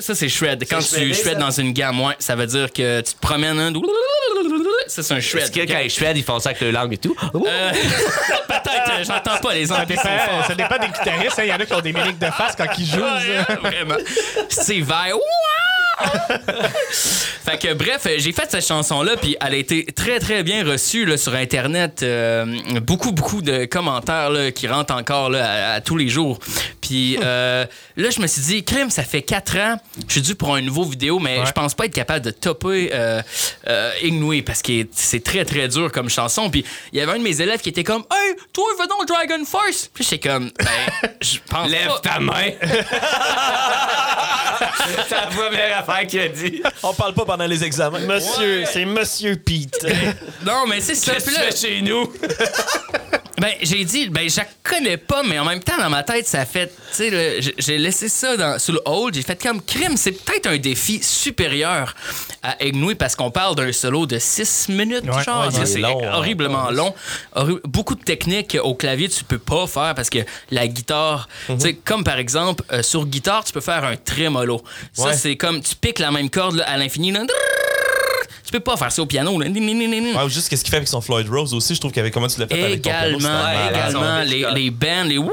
[0.00, 0.64] Ça, c'est shred.
[0.68, 3.72] Quand tu shred dans une gamme, ouais, ça veut dire que tu te promènes un.
[4.86, 5.42] Ça, c'est un shred.
[5.44, 7.14] Est-ce que quand ils shred, ils font ça avec leur langue et tout?
[7.34, 7.38] Euh,
[8.48, 9.96] Peut-être, euh, j'entends pas les anglais.
[9.96, 11.38] ça dépend des guitaristes.
[11.38, 11.42] hein.
[11.44, 13.00] Il y en a qui ont des mimiques de face quand ils jouent.
[13.62, 13.96] Vraiment.
[14.48, 15.14] C'est vert.
[17.44, 20.64] fait que bref, euh, j'ai fait cette chanson-là, puis elle a été très très bien
[20.64, 22.02] reçue là, sur Internet.
[22.02, 22.46] Euh,
[22.80, 26.38] beaucoup beaucoup de commentaires là, qui rentrent encore là, à, à tous les jours.
[26.80, 27.64] Puis euh,
[27.96, 29.76] là, je me suis dit, crème, ça fait 4 ans,
[30.08, 31.46] je suis dû pour un nouveau vidéo, mais Ouais.
[31.46, 33.22] je pense pas être capable de topper euh,
[34.46, 36.50] parce que c'est très très dur comme chanson.
[36.50, 39.06] Puis il y avait un de mes élèves qui était comme, hey, toi, va donc
[39.08, 39.90] Dragon Force.
[39.92, 42.00] Puis j'étais comme, ben, je pense Lève pas.
[42.00, 42.50] ta main.
[45.10, 46.62] la première affaire qu'il a dit.
[46.82, 48.00] On parle pas pendant les examens.
[48.00, 49.86] Monsieur, c'est Monsieur Pete.
[50.44, 51.14] Non, mais c'est ça.
[51.14, 52.12] Qu'est-ce que Puis tu là, fais chez nous?
[53.42, 56.28] Ben, j'ai dit, ben, je la connais pas, mais en même temps, dans ma tête,
[56.28, 59.14] ça fait, tu sais, j'ai- laissé ça dans, sous le hold.
[59.16, 59.96] J'ai fait comme crime.
[59.96, 61.94] C'est peut-être un défi supérieur
[62.44, 65.52] à Ignui parce qu'on parle d'un solo de 6 minutes, Ouais, genre.
[65.52, 65.92] ouais, c'est hein.
[66.12, 66.94] horriblement long.
[67.64, 70.20] Beaucoup de techniques au clavier, tu peux pas faire parce que
[70.52, 74.62] la guitare, tu sais, comme par exemple, euh, sur guitare, tu peux faire un trémolo.
[74.92, 77.10] Ça, c'est comme, tu piques la même corde là, à l'infini.
[77.10, 77.24] là.
[78.52, 79.40] Tu peux pas faire ça au piano.
[79.40, 79.48] là.
[80.14, 82.26] Ouais, ou juste qu'est-ce qu'il fait avec son Floyd Rose aussi, je trouve qu'avec comment
[82.28, 83.18] tu l'as fait avec ton piano,
[83.70, 84.20] Également,
[84.54, 85.30] les, bands, les wouh!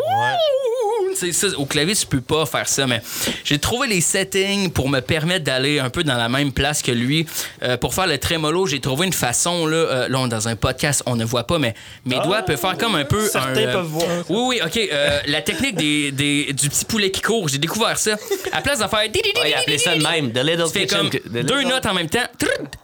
[1.34, 3.02] Ça, au clavier, tu peux pas faire ça, mais
[3.44, 6.94] j'ai trouvé les settings pour me permettre d'aller un peu dans la même place que
[6.94, 7.26] lui.
[7.62, 10.56] Euh, pour faire le trémolo, j'ai trouvé une façon, là, euh, là, on dans un
[10.56, 11.74] podcast, on ne voit pas, mais
[12.06, 13.28] mes doigts peuvent faire comme un peu.
[13.28, 14.08] Certains un, euh, peuvent voir.
[14.30, 14.78] Oui, oui, OK.
[14.94, 18.16] euh, la technique des, des- du petit poulet qui court, j'ai découvert ça.
[18.54, 19.00] À place de faire.
[19.00, 19.12] Ouais,
[19.50, 20.32] il appelait ça de même.
[20.32, 21.10] The Little Tu fais Kitchen.
[21.10, 22.20] comme the deux notes en même temps.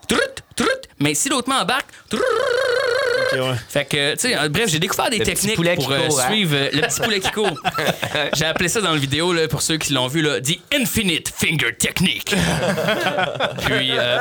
[0.07, 0.69] Trut, trut.
[0.99, 1.87] Mais si l'autre main embarque.
[2.09, 3.55] trut, Ok, ouais.
[3.69, 6.27] fait que, tu sais, euh, bref, j'ai découvert des Le techniques pour euh, court, hein?
[6.29, 7.59] suivre euh, le petit poulet qui court.
[8.35, 11.29] j'ai appelé ça dans la vidéo, là, pour ceux qui l'ont vu, là, The Infinite
[11.35, 12.29] Finger Technique.
[13.65, 14.19] puis, euh,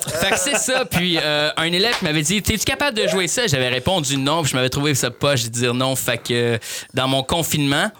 [0.00, 0.84] fait que c'est ça.
[0.86, 4.52] Puis, euh, un élève m'avait dit T'es-tu capable de jouer ça J'avais répondu non, puis
[4.52, 5.36] je m'avais trouvé ça pas.
[5.36, 5.94] J'ai dit non.
[5.94, 6.58] Fait que,
[6.94, 7.90] dans mon confinement,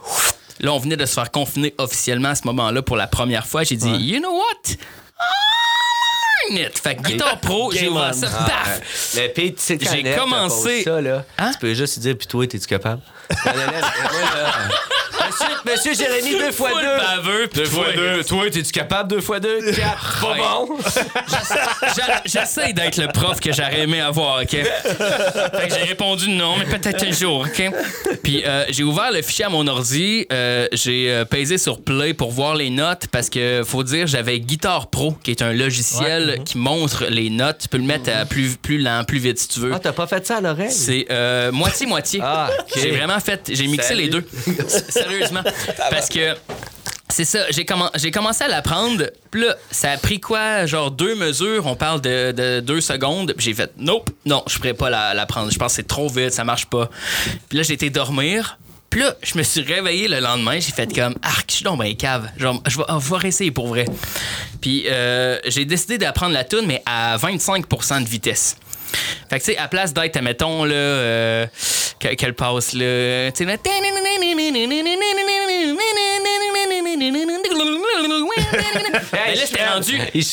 [0.60, 3.62] Là, on venait de se faire confiner officiellement à ce moment-là pour la première fois.
[3.62, 4.74] J'ai dit, you know what?
[5.20, 5.57] Learning
[6.56, 6.78] it.
[6.78, 9.14] Fait que Guitar Pro, j'ai ouvert ça, Ah, paf!
[9.16, 9.22] ouais.
[9.26, 11.50] Le pire, tu sais, J'ai commencé- pose ça, là, Hein?
[11.52, 13.02] tu peux juste dire, puis toi, t'es-tu capable?
[13.46, 13.60] Ned, moi,
[14.34, 14.52] là,
[15.28, 16.86] Monsieur, monsieur Jérémy, deux fois deux.
[16.86, 18.24] baveux, puis Deux fois toi- deux.
[18.24, 19.10] Toi, t'es-tu capable?
[19.10, 19.72] Deux fois deux?
[19.72, 20.20] Quatre.
[20.26, 20.78] Pas bon?
[22.24, 24.50] J'essaie d'être le prof que j'aurais aimé avoir, OK?
[24.50, 27.62] Fait que j'ai répondu non, mais peut-être un jour, OK?
[28.22, 32.14] Puis euh, j'ai ouvert le fichier à mon ordi, euh, j'ai euh, pesé sur Play
[32.14, 36.40] pour voir les notes parce que, faut dire, j'avais Guitar Pro, qui est un logiciel
[36.44, 37.58] qui montre les notes.
[37.62, 39.72] Tu peux le mettre à plus, plus lent, plus vite si tu veux.
[39.74, 40.70] Ah, t'as pas fait ça à l'oreille?
[40.70, 42.20] C'est euh, moitié-moitié.
[42.22, 42.78] Ah, ok.
[42.82, 44.02] J'ai vraiment fait, j'ai mixé Salut.
[44.02, 44.24] les deux.
[45.28, 45.42] Sérieusement.
[45.90, 46.36] Parce que
[47.10, 49.10] c'est ça, j'ai commen- j'ai commencé à l'apprendre.
[49.30, 50.66] Puis là, ça a pris quoi?
[50.66, 53.34] Genre deux mesures, on parle de, de deux secondes.
[53.38, 55.50] J'ai fait, nope, non, je pourrais pas la, la prendre.
[55.50, 56.90] Je pense que c'est trop vite, ça marche pas.
[57.48, 58.58] Puis là, j'ai été dormir.
[58.90, 61.76] Puis là, je me suis réveillé le lendemain, j'ai fait comme arc, je suis dans
[61.76, 62.28] ma cave.
[62.38, 63.84] Genre, je vais, ah, je vais réessayer pour vrai.
[64.62, 67.66] Puis euh, j'ai décidé d'apprendre la tune mais à 25
[68.02, 68.56] de vitesse.
[69.30, 71.46] Fait que, tu sais, à place d'être, mettons, là, euh,
[72.00, 73.56] que- qu'elle passe, là, tu sais, là,
[79.12, 79.98] Ben là, j'étais rendu.
[80.14, 80.24] Il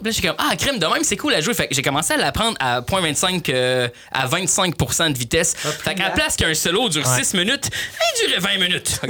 [0.00, 1.54] Puis là, je suis comme, ah, crème de même, c'est cool à jouer.
[1.54, 5.54] Fait que j'ai commencé à l'apprendre à 0.25, euh, à 25% de vitesse.
[5.56, 7.68] fait qu'à la place qu'un solo dure 6 minutes,
[8.22, 9.00] il durait 20 minutes.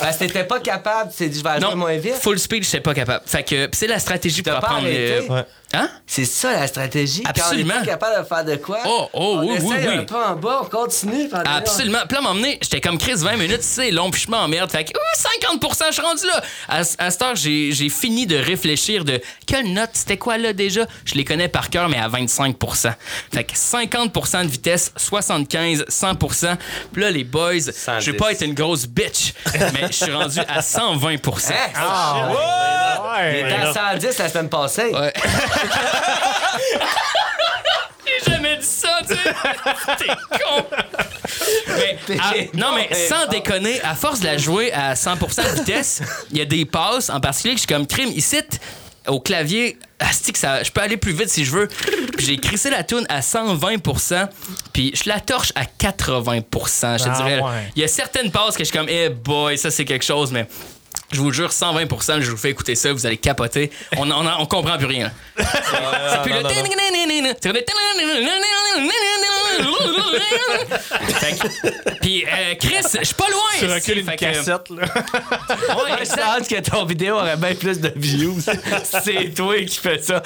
[0.00, 2.14] Parce que t'étais pas capable, tu t'es dit, je vais jouer moins vite.
[2.14, 3.22] full speed, je sais pas capable.
[3.26, 4.86] Fait que c'est la stratégie pour apprendre.
[4.86, 5.26] arrêté?
[5.30, 5.44] euh, Ouais.
[5.72, 5.88] Hein?
[6.06, 7.22] C'est ça la stratégie.
[7.24, 7.74] Absolument.
[7.74, 9.86] Quand on est pas capable de faire de quoi, Oh, oh, on oui, oui, oui.
[9.98, 11.28] un peu en bas, on continue.
[11.32, 12.00] Absolument.
[12.08, 14.68] Puis là, m'emmener, j'étais comme Chris 20 minutes, c'est long, puis je m'emmerde.
[14.70, 16.42] Fait que ouh, 50% je suis rendu là.
[16.68, 20.86] À, à cette heure, j'ai fini de réfléchir de quelle note, c'était quoi là déjà?
[21.04, 22.92] Je les connais par cœur, mais à 25%
[23.32, 26.56] Fait que 50% de vitesse, 75, 100%
[26.92, 28.06] Puis là, les boys, je 110.
[28.08, 31.54] veux pas être une grosse bitch, mais je suis rendu à 120% Hein?
[31.76, 34.92] Ah, Il était à 110 la semaine passée.
[38.06, 39.34] J'ai jamais dit ça, tu sais.
[39.98, 40.64] T'es con.
[41.68, 46.02] Mais, à- non, mais sans déconner, à force de la jouer à 100% de vitesse,
[46.30, 48.10] il y a des passes en particulier que je suis comme crime.
[48.14, 48.40] Ici,
[49.06, 51.68] au clavier, asti que ça, je peux aller plus vite si je veux.
[52.16, 54.28] Puis j'ai crissé la tune à 120%,
[54.72, 57.40] puis je la torche à 80%, je te Ah, dirais.
[57.40, 57.70] ouais.
[57.76, 60.32] Il y a certaines passes que je suis comme, eh boy, ça c'est quelque chose,
[60.32, 60.46] mais
[61.12, 63.70] je vous jure, 120%, je vous fais écouter ça, vous allez capoter.
[63.96, 65.10] On, on, on comprend plus rien.
[65.36, 66.42] C'est plus le.
[72.00, 73.40] Puis, euh, Chris, je suis pas loin.
[73.58, 74.82] Tu recules une Fait que- cassette, là.
[74.82, 76.22] Ouais, Je exact.
[76.38, 78.38] pense que ton vidéo aurait bien plus de views.
[79.04, 80.22] C'est toi qui fais ça.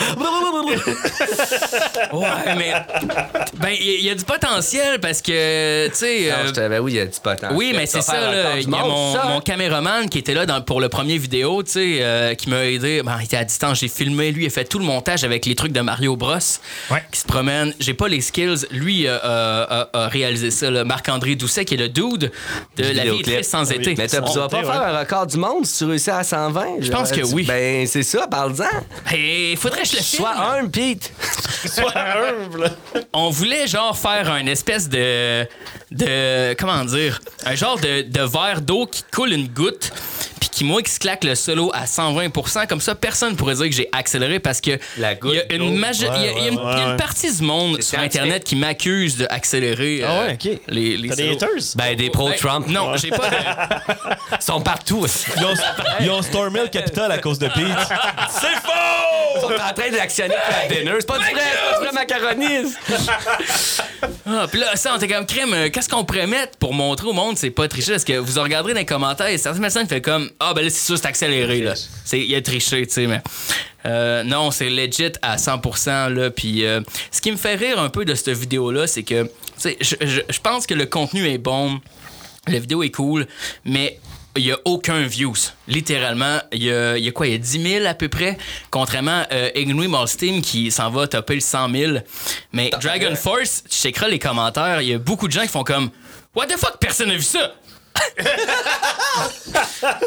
[2.13, 2.73] Ouais, mais.
[3.57, 6.31] Ben, il y, a du potentiel parce que, tu sais.
[6.31, 7.53] Euh, ben oui, il y a du potentiel.
[7.55, 8.57] Oui, mais c'est Ça là.
[8.59, 8.85] Il y a
[9.27, 12.65] mon, caméraman qui était là dans- pour le premier vidéo, tu sais, euh, qui m'a
[12.67, 13.03] aidé.
[13.05, 14.31] Ben, il était à distance, j'ai filmé.
[14.33, 16.35] Lui, il a fait tout le montage avec les trucs de Mario Bros.
[16.91, 17.03] Ouais.
[17.11, 17.75] Qui se promène.
[17.81, 18.67] J'ai pas les skills.
[18.71, 20.85] Lui euh, euh, a, a réalisé ça, là.
[20.85, 22.31] Marc-André Doucet, qui est le dude
[22.77, 23.77] de La vie est sans Oui.
[23.77, 23.95] été.
[23.97, 24.65] Mais tu On- vas pas ouais.
[24.65, 26.67] faire un record du monde si tu réussis à 120?
[26.81, 27.45] Je pense que oui.
[27.45, 28.65] Ben, c'est ça, parle-en.
[29.13, 30.25] Il faudrait que je le filme.
[30.35, 31.13] Sois un, Pete.
[33.13, 35.47] on voulait genre faire un espèce de
[35.91, 39.93] de comment dire un genre de, de verre d'eau qui coule une goutte
[40.41, 43.67] puis qui moi qui se claque le solo à 120% comme ça personne pourrait dire
[43.69, 46.95] que j'ai accéléré parce que La goutte il y a une y a- y a
[46.97, 50.59] partie du monde sur internet qui m'accuse d'accélérer Ah euh, ouais, ok.
[50.69, 51.37] les, les T'as des solos.
[51.37, 51.63] haters?
[51.77, 52.67] Ben, des pro-Trump.
[52.67, 53.37] Ben, non j'ai pas de-
[54.41, 55.07] Ils sont partout.
[55.37, 55.55] Ils ont,
[56.01, 57.57] ils ont stormé le Capitole à cause de Pete.
[58.31, 59.41] C'est Ils faux!
[59.41, 60.35] sont en train d'actionner
[60.69, 60.93] le dinner.
[61.01, 62.75] C'est pas du vrai, c'est pas du vrai macaroni.
[64.27, 65.53] Ah, puis là, ça, on était comme crème.
[65.53, 67.93] euh, Qu'est-ce qu'on pourrait mettre pour montrer au monde c'est pas triché?
[67.93, 70.71] Parce que vous regarderez dans les commentaires, et certaines personnes font comme Ah, ben là,
[70.71, 71.61] c'est sûr, c'est accéléré.
[71.61, 71.75] Là.
[72.05, 73.21] C'est, il a triché, tu sais, mais.
[73.87, 76.09] Euh, non, c'est legit à 100%.
[76.13, 76.81] Là, puis euh,
[77.11, 79.95] ce qui me fait rire un peu de cette vidéo-là, c'est que, tu sais, je,
[80.01, 81.81] je- je pense que le contenu est bon,
[82.49, 83.27] la vidéo est cool,
[83.65, 83.99] mais
[84.37, 85.37] il n'y a aucun views.
[85.69, 87.27] Littéralement, il y a, y a quoi?
[87.29, 88.37] Il y a 10 000 à peu près,
[88.71, 91.93] contrairement à euh, Ignui Malsteam qui s'en va topper le 100 000.
[92.53, 95.63] Mais Dragon Force, tu checkeras les commentaires, il y a beaucoup de gens qui font
[95.65, 95.91] comme
[96.35, 97.55] What the fuck, personne n'a vu ça?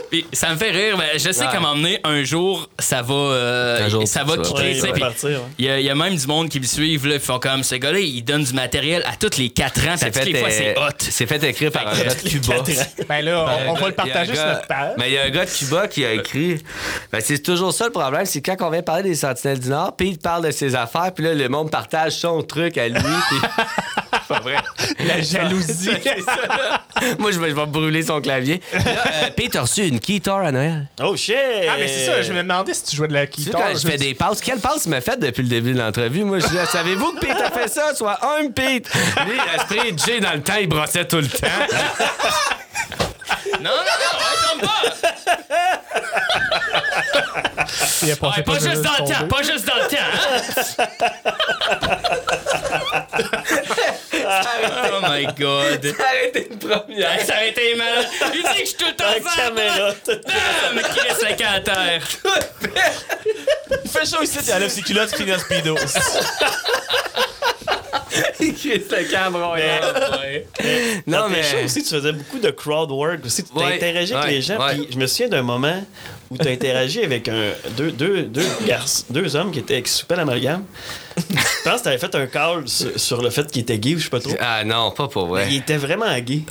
[0.09, 1.51] Puis ça me fait rire, mais je sais Ouais.
[1.51, 4.55] qu'à m'emmener un jour, ça va, euh, Un jour, ça va kicker.
[4.55, 5.39] Ouais, il ouais.
[5.59, 7.75] Y, a- y a même du monde qui me suivent, là, qui font comme ce
[7.75, 10.81] gars-là, il donne du matériel à toutes les 4 ans, les fait, fois, c'est euh,
[10.87, 10.91] hot.
[10.97, 12.55] c'est fait écrire par un gars de Cuba.
[13.07, 14.93] Ben là, on, on va le un partager sur notre page.
[14.97, 16.61] Mais il y a un gars de Cuba qui a écrit.
[17.11, 19.95] Ben, c'est toujours ça le problème, c'est quand on vient parler des Sentinelles du Nord,
[19.95, 22.99] puis il parle de ses affaires, puis là, le monde partage son truc à lui.
[22.99, 23.37] puis-
[24.27, 24.55] pas vrai.
[25.05, 25.89] La jalousie.
[27.19, 28.61] Moi, je vais, je vais brûler son clavier.
[28.73, 30.87] Là, euh, Pete, t'as reçu une guitare à Noël.
[31.01, 31.35] Oh shit!
[31.69, 33.61] Ah, mais c'est ça, je me demandais si tu jouais de la Tu sais, guitare.
[33.61, 36.23] quand je fais des passes, quelle passe tu m'as faite depuis le début de l'entrevue?
[36.23, 37.93] Moi, je dis, savez-vous que Pete a fait ça?
[37.95, 38.89] Soit un Pete.
[39.25, 41.47] Lui, l'esprit Jay dans le temps, il brossait tout le temps.
[43.61, 44.81] Non, non, non, tombe pas!
[48.03, 50.87] Il a Ouais, pas de juste dans le temps, pas juste dans le temps, hein?
[54.93, 55.95] Oh my god.
[55.99, 57.21] Arrêtez une première.
[57.25, 58.07] Ça aurait été malade.
[58.33, 59.35] Il dit que je suis tout le temps La vert.
[59.35, 59.91] caméra.
[60.75, 62.03] Mais qui reste la canne à terre?
[63.83, 65.75] Il fait chaud ici, il enlève ses culottes, il finit en speedo.
[68.37, 69.53] Crie le cameron.
[71.05, 71.43] Non, Dans tes mais.
[71.43, 73.43] shows aussi, tu faisais beaucoup de crowd work aussi.
[73.43, 73.93] Tu Ouais, avec ouais,
[74.31, 74.57] les gens.
[74.59, 74.75] ouais.
[74.75, 75.83] Puis je me souviens d'un moment
[76.29, 79.91] où tu as interagi avec un, deux, deux, deux, garçons, deux hommes qui étaient qui
[79.91, 80.63] soupaient l'amalgame.
[81.17, 81.23] Je
[81.63, 83.97] pense que tu avais fait un call sur, sur le fait qu'il était gay ou
[83.97, 84.35] je sais pas trop.
[84.39, 85.47] Ah non, pas pour vrai.
[85.49, 86.41] Il était vraiment gay.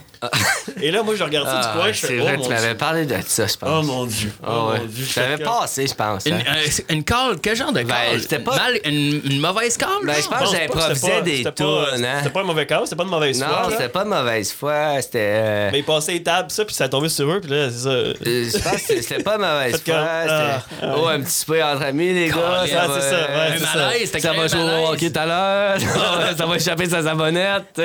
[0.83, 1.93] Et là, moi, je regarde ça Ah, du coin.
[1.93, 3.87] Je c'est fais, vrai, oh, tu m'avais parlé de ça, je Oh pense.
[3.87, 4.33] mon Dieu.
[4.43, 4.79] Oh, Ah ouais.
[4.81, 5.05] mon Dieu.
[5.07, 6.27] J'étais passé, je pense.
[6.27, 6.43] Une, hein.
[6.49, 8.21] euh, une call, quel genre de call?
[8.29, 9.89] Ben, pas- Mal- une, une mauvaise call?
[10.05, 12.15] Ben, je pense Non, que j'improvisais des pas- hein?
[12.19, 13.49] C'était pas un mauvais cas, c'était pas de mauvaise foi.
[13.63, 15.19] Non, c'était pas de mauvaise foi, c'était.
[15.21, 17.79] euh, Mais il passait les tables, ça, puis ça tombait sur eux, puis là, c'est
[17.79, 17.89] ça.
[17.91, 19.95] euh, Je pense que c'était pas de mauvaise foi.
[19.99, 20.87] ah, C'était.
[20.97, 22.37] Oh, un petit souper entre amis, les gars.
[22.47, 23.77] Ah, c'est ça, ouais, Un c'est ça.
[23.79, 25.79] malaise, t'as Ça créé va jouer au hockey tout à l'heure.
[26.37, 27.65] ça va échapper sa savonnette.
[27.79, 27.85] Non,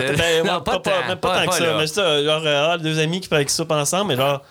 [0.00, 1.74] Euh, ben, non, pas, pas, tant, même pas tant que ça.
[1.78, 4.42] Mais ça, genre, euh, ah, deux amis qui font avec ça ensemble, mais genre,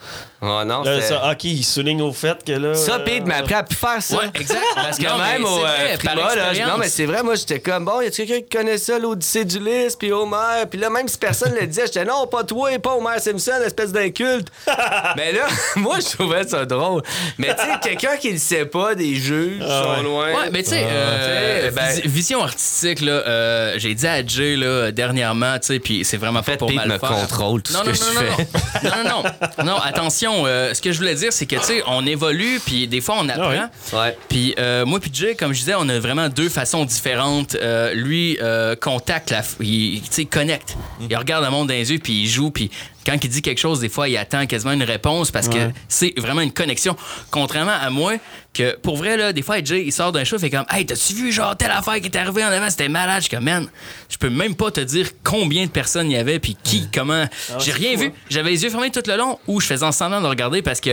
[0.42, 2.76] Oh, non, là, ça, ok, ils soulignent au fait que là.
[2.76, 4.18] Ça, euh, Pete m'a appris à plus faire ça.
[4.18, 4.60] Ouais, exact.
[4.76, 7.86] Parce que Non, même au euh, Prima, là, non, mais c'est vrai, moi, j'étais comme,
[7.86, 11.18] bon, y a quelqu'un qui connaît ça, l'Odyssée d'Ulysse, puis Homer, puis là, même si
[11.18, 14.48] personne le disait, j'étais, non, pas toi et pas Homer Simpson, espèce d'inculte.
[15.18, 17.02] mais là, moi, je trouvais ça drôle.
[17.38, 20.04] Mais tu sais, quelqu'un qui le sait pas, des juges Ah sont ouais.
[20.04, 20.26] loin.
[20.28, 24.26] Ouais, mais tu sais, tu euh, ben- vis- vision artistique, là, euh, j'ai dit à
[24.26, 27.10] Jay là, dernièrement, tu sais, puis c'est vraiment pas fait, pour mal me faire.
[27.10, 28.88] contrôle tout non, ce non, que non, je non, fais.
[28.90, 29.66] Non, non, non.
[29.74, 32.88] Non, attention, euh, ce que je voulais dire, c'est que, tu sais, on évolue, puis
[32.88, 33.50] des fois, on apprend.
[33.50, 33.60] ouais.
[33.94, 34.18] Ouais.
[34.30, 37.56] Puis euh, moi puis Jay, comme je disais, on a vraiment deux façons différentes.
[37.56, 37.94] Euh,
[38.36, 40.78] lui euh, contacte la, il, connecte.
[41.10, 42.70] Il regarde le monde dans les yeux puis il joue puis
[43.06, 46.14] quand il dit quelque chose, des fois, il attend quasiment une réponse parce que c'est
[46.18, 46.96] vraiment une connexion.
[47.30, 48.14] Contrairement à moi,
[48.54, 50.86] que pour vrai, là, des fois, Jay, il sort d'un show, il fait comme Hey,
[50.86, 53.18] t'as-tu vu, genre, telle affaire qui est arrivée en avant, c'était malade.
[53.18, 53.68] Je suis comme, man,
[54.10, 57.26] je peux même pas te dire combien de personnes il y avait, puis qui, comment.
[57.60, 58.12] J'ai rien vu.
[58.30, 60.82] J'avais les yeux fermés tout le long ou je faisais en semblant de regarder parce
[60.82, 60.92] que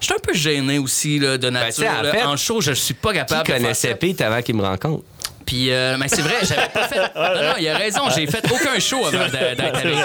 [0.00, 1.74] j'étais un peu gêné aussi, là, de nature.
[1.74, 2.10] tu sais, en là.
[2.10, 3.94] fait, en show, je suis pas Qui capable de faire connaissait ça.
[3.94, 5.04] Pete avant qu'il me rencontre?
[5.46, 6.98] Puis, euh, mais c'est vrai, j'avais pas fait.
[7.14, 9.96] Non, non, il a raison, j'ai fait aucun show avant d'être avec.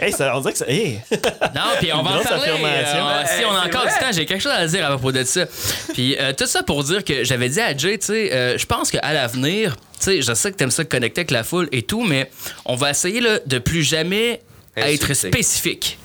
[0.00, 0.68] Hey, ça, on dirait que ça.
[0.68, 1.00] Hey!
[1.54, 2.50] Non, puis on va en parler.
[2.64, 3.92] euh, si Hey, on a encore vrai.
[3.92, 5.46] du temps, j'ai quelque chose à dire à propos de ça.
[5.92, 8.66] Puis euh, tout ça pour dire que j'avais dit à Jay, tu sais, euh, je
[8.66, 11.82] pense qu'à l'avenir, tu sais, je sais que t'aimes ça connecter avec la foule et
[11.82, 12.30] tout, mais
[12.64, 14.40] on va essayer là, de plus jamais
[14.76, 15.98] être spécifique.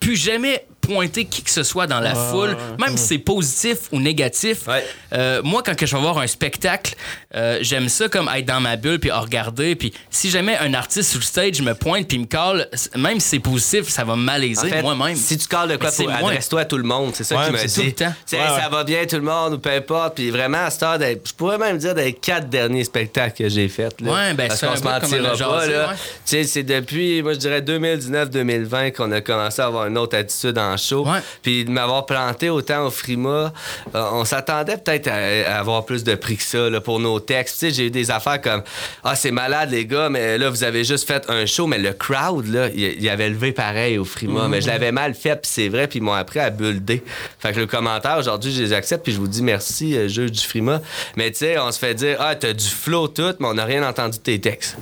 [0.00, 4.00] Plus jamais pointer qui que ce soit dans la foule, même si c'est positif ou
[4.00, 4.66] négatif.
[4.68, 4.84] Ouais.
[5.14, 6.94] Euh, moi, quand que je vais voir un spectacle,
[7.34, 9.74] euh, j'aime ça comme être dans ma bulle puis à regarder.
[9.76, 13.20] Puis si jamais un artiste sur le stage me pointe puis me colle, c- même
[13.20, 15.16] si c'est positif, ça va me malaiser En fait, moi-même.
[15.16, 16.14] Si tu calls de quoi, moi.
[16.30, 17.12] adresse-toi à tout le monde.
[17.14, 17.74] C'est ça Ouais, qui me c'est dit.
[17.74, 18.14] tout le temps.
[18.26, 20.16] Tu sais, Ouais, Ça va bien, tout le monde, ou peu importe.
[20.16, 23.68] Puis vraiment, à cette heure, je pourrais même dire des quatre derniers spectacles que j'ai
[23.68, 24.00] faits.
[24.00, 24.12] là.
[24.12, 25.66] Ouais, ben, Parce c'est qu'on se mentira pas.
[25.66, 25.88] là.
[25.90, 25.94] ouais.
[25.94, 30.16] Tu sais, c'est depuis, moi, je dirais 2019-2020 qu'on a commencé à avoir une autre
[30.16, 31.06] attitude en show.
[31.06, 31.20] Ouais.
[31.42, 33.52] Puis de m'avoir planté autant au Frima,
[33.94, 37.20] euh, on s'attendait peut-être à, à avoir plus de prix que ça là, pour nos
[37.20, 37.58] textes.
[37.58, 38.62] Tu sais, j'ai eu des affaires comme
[39.04, 41.92] Ah, c'est malade, les gars, mais là, vous avez juste fait un show, mais le
[41.92, 44.48] crowd, là, il il avait levé pareil au Frima.
[44.48, 47.02] Mais je l'avais mal fait, puis c'est vrai, puis ils m'ont appris à bullder.
[47.38, 50.32] Fait que le commentaire, aujourd'hui, je les accepte, puis je vous dis merci, euh, juge
[50.32, 50.80] du Frima.
[51.16, 53.64] Mais tu sais, on se fait dire Ah, t'as du flow tout, mais on n'a
[53.64, 54.76] rien entendu de tes textes.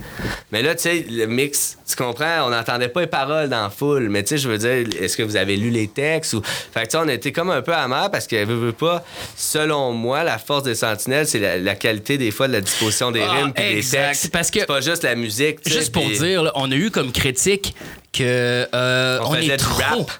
[0.52, 3.70] Mais là, tu sais, le mix, tu comprends, on n'entendait pas les paroles dans la
[3.70, 4.08] foule.
[4.10, 6.34] Mais tu sais, je veux dire, est-ce que vous avez lu les textes?
[6.34, 6.42] Ou...
[6.42, 9.04] Fait que tu sais, on était comme un peu amer parce que, veut, veut pas,
[9.36, 13.10] selon moi, la force des sentinelles, c'est la, la qualité des fois de la disposition
[13.10, 14.30] des Ah, rimes puis des textes.
[14.30, 15.58] Parce que- C'est pas juste la musique.
[15.66, 17.74] Juste pour dire, là, on a eu comme critique
[18.12, 19.80] que euh, On, on, est trop.
[20.00, 20.10] rap,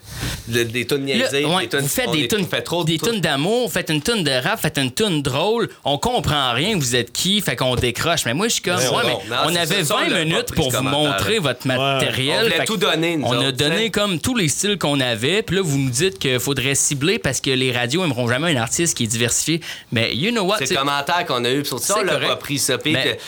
[0.47, 2.99] de- des tunes niaisées, ouais, des tunes- vous faites des tunes, fait trop de des
[2.99, 3.21] tunes.
[3.21, 5.69] d'amour, faites une tune de rap, faites une tune drôle.
[5.85, 8.25] On comprend rien, vous êtes qui, fait qu'on décroche.
[8.27, 9.99] Mais moi, je suis comme, Mais ouais, non, mais non, on avait ça, ça, on
[10.03, 12.47] 20 l'a pas minutes pour vous montrer votre matériel.
[12.47, 12.87] On Fait tout nous
[13.27, 13.91] On a autres, donné tu sais.
[13.91, 15.43] comme tous les styles qu'on avait.
[15.51, 18.63] Puis là, vous nous dites qu'il faudrait cibler parce que les radios aimeront jamais un
[18.63, 19.61] artiste qui est diversifié.
[19.91, 20.59] Mais you know what?
[20.61, 21.65] C'est le commentaire qu'on a eu.
[21.65, 22.79] Sur ça, C'est on l'a pas pris, ça.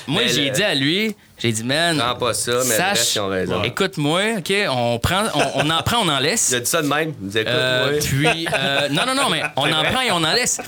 [0.07, 1.99] moi, j'ai dit à lui, J'ai dit, man.
[1.99, 3.63] Prends pas ça, mais le reste, ils ont raison.
[3.65, 6.51] Écoute-moi, OK, on, prend, on, on en prend, on en laisse.
[6.51, 7.13] Il a dit ça de même.
[7.21, 8.01] Il dit, écoute, Euh, moi.
[8.01, 10.61] puis, euh, non, non, non, mais on en prend et on en laisse.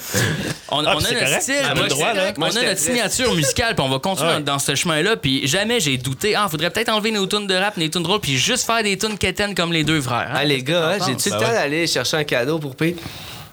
[0.71, 1.43] On, Ah, on a notre correct.
[1.43, 2.79] style, Ah, on moi, droit, on a notre triste.
[2.87, 4.41] signature musicale, puis on va continuer Ouais.
[4.41, 5.17] dans, dans ce chemin-là.
[5.17, 8.21] Puis jamais j'ai douté, ah, faudrait peut-être enlever nos tunes de rap, nos tunes drôles,
[8.21, 10.29] puis juste faire des tunes quétaines comme les deux frères.
[10.31, 10.35] hein.
[10.39, 12.99] Ah, les gars, hein, j'ai-tu le temps d'aller chercher un cadeau pour Pete?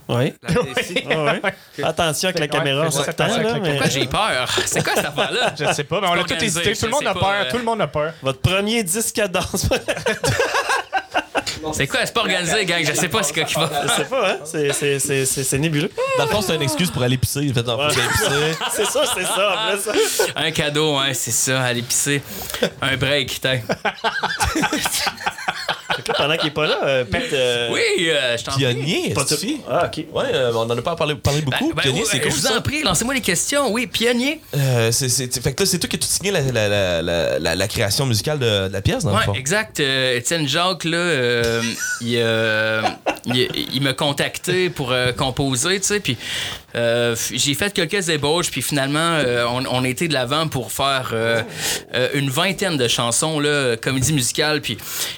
[0.09, 0.33] Oui.
[1.83, 4.49] Attention avec la caméra, Ouais, là, mais- Pourquoi j'ai peur?
[4.65, 5.53] C'est quoi cette affaire-là?
[5.57, 6.73] Je sais pas, mais on a tout hésité.
[6.75, 7.29] Tout le monde a peur.
[7.31, 7.49] euh.
[7.51, 8.13] Tout le monde a peur.
[8.21, 9.67] Votre premier disque à danse.
[11.73, 11.99] C'est quoi?
[12.05, 12.83] C'est pas organisé, gang.
[12.83, 13.69] Je sais pas ce qu'il va.
[13.83, 14.37] Je sais pas, hein?
[14.43, 15.91] C'est- c'est- C'est c'est- c'est nébuleux.
[16.17, 17.41] Dans le fond, c'est une excuse pour aller pisser.
[17.43, 18.57] Il fait en plus d'aller pisser.
[18.75, 19.55] C'est ça, c'est ça.
[19.73, 20.21] en plus.
[20.35, 22.21] Un cadeau, hein, c'est ça, aller pisser.
[22.81, 23.57] Un break, t'as.
[26.17, 27.33] Pendant qu'il est pas là, euh, Pete.
[27.33, 28.61] euh, Oui, euh, je t'en prie.
[28.65, 29.35] Pionnier, pas tout-
[29.69, 30.05] Ah, ok.
[30.13, 31.73] Ouais, euh, on en a pas parlé, parlé Ben, beaucoup.
[31.73, 32.57] ben, Pionnier, ouais, c'est cool Je vous ça.
[32.57, 33.71] en prie, lancez-moi les questions.
[33.71, 34.41] Oui, pionnier.
[34.55, 37.01] Euh, c'est, c'est- fait que là, c'est toi qui as tout signé la, la, la,
[37.01, 39.33] la, la- la création musicale de, de la pièce, dans le Ouais, fond.
[39.33, 39.79] exact.
[39.79, 41.61] Euh, Étienne Jacques, là, euh,
[42.01, 42.81] il, euh,
[43.25, 46.17] il, il m'a contacté pour euh, composer, tu sais, puis
[46.75, 51.41] euh, j'ai fait quelques ébauches, puis finalement, euh, on, été de l'avant pour faire euh,
[52.13, 54.77] une vingtaine de chansons, là, comédie musicale, puis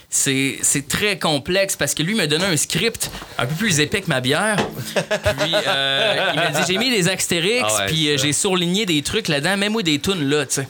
[0.10, 4.02] c'est, c'est très complexe parce que lui m'a donné un script un peu plus épais
[4.02, 4.56] que ma bière.
[4.58, 9.28] Puis il m'a dit j'ai mis des astérix, Ah ouais, puis j'ai surligné des trucs
[9.28, 10.68] là-dedans, même moi des tunes là, tu sais.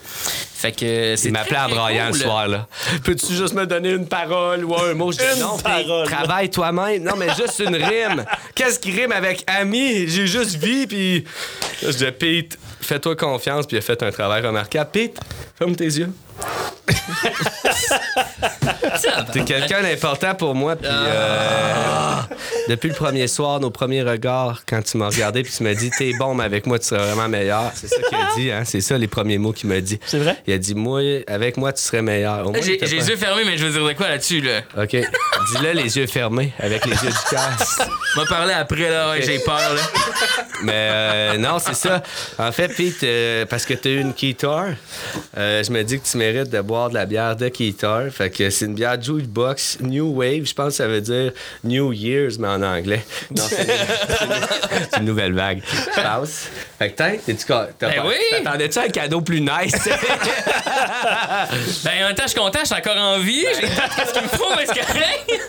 [0.64, 2.18] Fait que c'est Il m'appelait en braillant cool.
[2.18, 2.66] le soir, là.
[3.04, 5.12] Peux-tu juste me donner une parole ou un mot?
[5.12, 6.06] Je dis, Une non, parole.
[6.06, 7.02] Travaille toi-même.
[7.02, 8.24] Non, mais juste une rime.
[8.54, 10.08] Qu'est-ce qui rime avec ami?
[10.08, 11.24] J'ai juste vie, puis...
[11.82, 14.88] Je dis, Pete, fais-toi confiance, puis il a fait un travail remarquable.
[14.90, 15.20] Pete,
[15.58, 16.10] ferme tes yeux.
[19.32, 22.14] T'es quelqu'un d'important pour moi, puis euh,
[22.68, 25.90] depuis le premier soir, nos premiers regards, quand tu m'as regardé puis tu m'as dit
[25.96, 27.70] t'es bon, mais avec moi tu seras vraiment meilleur.
[27.74, 28.62] C'est ça qu'il a dit, hein?
[28.64, 29.98] C'est ça les premiers mots qu'il m'a dit.
[30.06, 30.36] C'est vrai?
[30.46, 32.46] Il a dit moi, avec moi tu serais meilleur.
[32.46, 33.92] Au moins, J'ai il t'a j'ai pas- les yeux fermés, mais je veux dire de
[33.92, 34.60] quoi là-dessus, là?
[34.78, 37.50] Ok, dis-le les yeux fermés, avec les yeux du cœur.
[38.16, 39.80] M'a parlé après, là, ouais, j'ai peur, là.
[40.62, 42.02] Mais euh, non, c'est ça.
[42.38, 44.66] En fait, Pete, euh, parce que tu as eu une Keytar,
[45.36, 48.04] euh, je me dis que tu mérites de boire de la bière de Keytar.
[48.10, 50.44] Fait que c'est une bière Jukebox New Wave.
[50.44, 51.32] Je pense que ça veut dire
[51.64, 53.04] New Year's, mais en anglais.
[53.34, 53.66] Non, c'est
[54.98, 55.62] une, nouvelle vague.
[55.96, 56.48] Je pense.
[56.78, 58.14] Fait que t'es- t'es-tu ca- t'as Ben pas- oui.
[58.42, 59.74] T'attendais-tu un cadeau plus nice?
[61.84, 63.44] Ben, en même temps, je suis content, je suis encore en vie.
[63.60, 63.66] J'ai
[64.06, 65.40] ce qu'il me faut, mais c'est correct.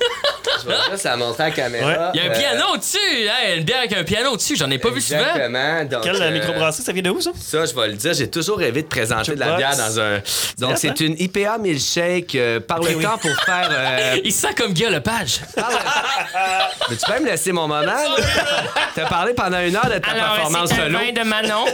[0.64, 2.12] je vais juste la montrer à la caméra.
[2.14, 2.98] Il y a un Euh, piano dessus.
[2.98, 5.20] Hey, une bière avec un piano dessus, j'en ai pas vu souvent.
[5.22, 5.86] Exactement.
[5.86, 7.32] Donc, Quelle euh, microbrasserie, ça vient de où, ça?
[7.40, 10.22] Ça, je vais le dire, j'ai toujours rêvé de présenter de la bière dans un.
[10.60, 13.70] Donc, c'est une IPA milkshake euh, par le temps pour faire.
[13.72, 15.42] euh, Il se sent comme Guy Lepage.
[16.90, 17.82] Mais tu peux me laisser mon moment?
[17.82, 18.06] là?
[18.96, 20.98] T'as parlé pendant une heure de ta performance solo.
[21.14, 21.66] de Manon,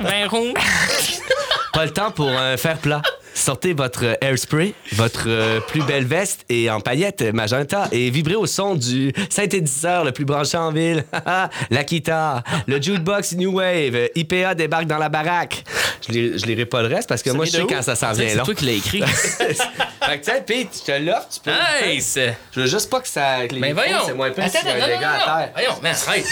[0.00, 0.52] vin rouge.
[1.72, 3.00] Pas le temps pour un faire plat.
[3.34, 8.10] Sortez votre euh, airspray, votre euh, plus belle veste et en paillettes euh, magenta et
[8.10, 11.02] vibrez au son du synthétiseur le plus branché en ville.
[11.70, 15.64] la guitare, le jukebox New Wave, euh, IPA débarque dans la baraque.
[16.10, 18.34] Je lirai pas le reste parce que moi je sais quand ça s'en vient C'est
[18.34, 18.44] long.
[18.44, 19.02] toi qui l'as écrit.
[19.02, 19.54] fait
[20.20, 21.50] que tu sais, Pete, je te l'offre, tu peux.
[22.00, 22.36] c'est.
[22.54, 23.46] Je veux juste pas que ça.
[23.46, 23.98] que les Ben voyons.
[24.06, 25.50] C'est moins pire non, un dégât à terre.
[25.54, 26.24] Voyons, mais arrête.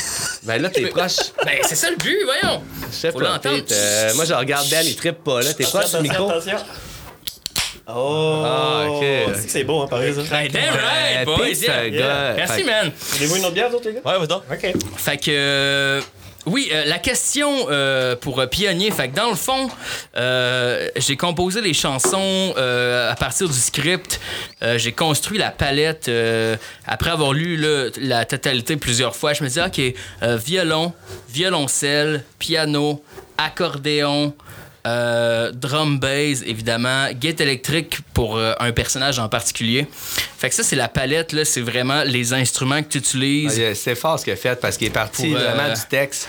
[0.43, 1.17] Ben là, t'es proche.
[1.45, 2.63] Ben, c'est ça le but, voyons.
[3.03, 3.57] Là, l'entendre.
[3.57, 5.53] Pete, euh, moi, je regarde Ben, il trippe pas, là.
[5.55, 6.31] T'es proche du micro?
[6.31, 6.59] attention.
[7.93, 8.43] Oh!
[8.47, 9.05] Ah, ok.
[9.35, 10.21] C'est que c'est beau, hein, pareil, ça.
[10.41, 11.49] Hey, damn right, Euh, boys.
[11.61, 11.91] Yeah.
[11.91, 12.33] gars.
[12.37, 12.93] Merci, man.
[12.97, 14.19] Voulez-vous une autre bière, vous autres, les gars?
[14.19, 14.43] Ouais, donc.
[14.51, 14.73] OK.
[14.97, 16.01] Fait que.
[16.47, 19.69] Oui, euh, la question euh, pour euh, Pionnier, fait dans le fond,
[20.97, 24.21] j'ai composé les chansons à partir du script.
[24.77, 26.11] J'ai construit la palette
[26.87, 27.61] après avoir lu
[28.01, 29.33] la totalité plusieurs fois.
[29.33, 29.81] Je me disais, OK,
[30.23, 30.93] violon,
[31.29, 33.03] violoncelle, piano,
[33.39, 34.35] accordéon,
[34.87, 39.87] euh, drum bass, évidemment, guitare électrique pour euh, un personnage en particulier.
[40.39, 43.61] Fait que ça, c'est la palette, là, c'est vraiment les instruments que tu utilises.
[43.63, 45.81] Ah, C'est fort ce qu'il a fait parce qu'il est parti Pour, euh, vraiment du
[45.89, 46.29] texte.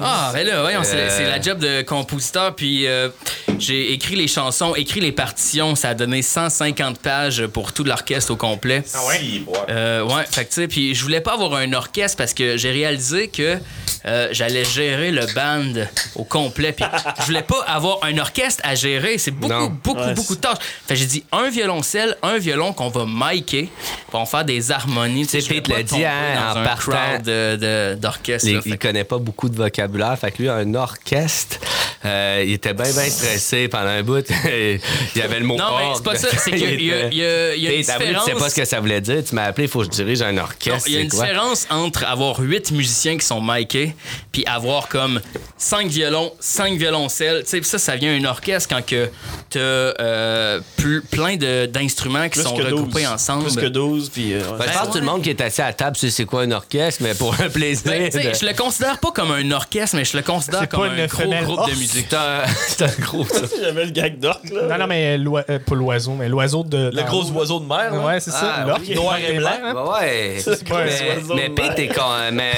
[0.00, 1.08] Ah, ben là, voyons, c'est Euh.
[1.16, 2.54] c'est la job de compositeur.
[2.56, 3.10] Puis euh,
[3.58, 5.76] j'ai écrit les chansons, écrit les partitions.
[5.76, 8.82] Ça a donné 150 pages pour tout l'orchestre au complet.
[8.92, 9.20] Ah ouais?
[9.68, 12.56] Euh, ouais, fait que tu sais, puis je voulais pas avoir un orchestre parce que
[12.56, 13.58] j'ai réalisé que
[14.06, 15.84] euh, j'allais gérer le band
[16.16, 16.72] au complet.
[16.72, 16.84] Puis
[17.20, 19.18] je voulais pas avoir un orchestre à gérer.
[19.18, 19.78] C'est beaucoup, Non.
[19.82, 20.58] beaucoup, Ouais, beaucoup de tâches.
[20.86, 23.70] Fait que j'ai dit un violoncelle, un violon qu'on va micer, puis
[24.12, 25.24] on va faire des harmonies.
[25.26, 26.90] Tu sais, je Pete l'a dit, tomber hein, dans en un partant.
[26.92, 28.48] crowd de- de- d'orchestre.
[28.48, 28.60] Il, là.
[28.64, 30.16] il Fait que- connaît pas beaucoup de vocabulaire.
[30.18, 31.58] Fait que lui, un orchestre,
[32.06, 34.26] Euh, il était bien, bien stressé pendant un bout.
[34.44, 34.78] il
[35.16, 36.28] y avait le mot Non, mais c'est pas ça.
[36.36, 38.64] C'est qu'il y a- il y a- il y a- Tu sais pas ce que
[38.66, 39.22] ça voulait dire.
[39.26, 40.86] Tu m'as appelé, il faut que je dirige un Non, orchestre.
[40.86, 41.24] il y a c'est une quoi?
[41.24, 43.94] différence entre avoir huit musiciens qui sont micés
[44.32, 45.18] puis avoir comme
[45.56, 47.42] cinq violons, cinq violoncelles.
[47.44, 49.08] Tu sais, ça, ça vient un orchestre quand que
[49.50, 52.72] t'as euh, plus- plein de- d'instruments qui Plus sont que 12.
[52.72, 53.44] regroupés ensemble.
[53.44, 54.34] Plus que 12, puis...
[54.34, 54.58] euh, ouais.
[54.58, 56.24] Ben, je pense que tout le monde qui est assis à la table sait c'est
[56.24, 57.84] quoi un orchestre, mais pour un plaisir.
[57.86, 61.06] Ben, de- Je le considère pas comme un orchestre, mais je le considère comme un
[61.06, 61.68] gros groupe de orque.
[61.76, 62.06] musique.
[62.10, 63.24] C'est un, c'est un gros.
[63.24, 63.40] ça.
[63.62, 64.62] J'avais le gag d'orque, là.
[64.68, 66.90] Non, non, mais l'oi- euh, pas l'oiseau, mais l'oiseau de.
[66.94, 67.98] Le gros oiseau de mer, là.
[67.98, 68.54] Ouais, c'est ça.
[68.58, 68.82] Ah, L'orque.
[68.88, 68.94] oui.
[68.94, 69.50] Noir et blanc.
[69.62, 69.74] hein.
[70.00, 70.36] Ouais.
[70.44, 72.52] C'est quoi, un Mais, oiseau mais de Pete est con, hein, mais,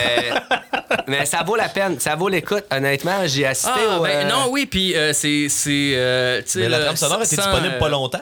[1.06, 2.64] mais ça vaut la peine, ça vaut l'écoute.
[2.70, 5.46] Honnêtement, j'ai assisté Ah, ben euh, non, oui, puis euh, c'est.
[5.48, 8.20] c'est, euh, Mais la trame sonore était sans, disponible euh, pas longtemps.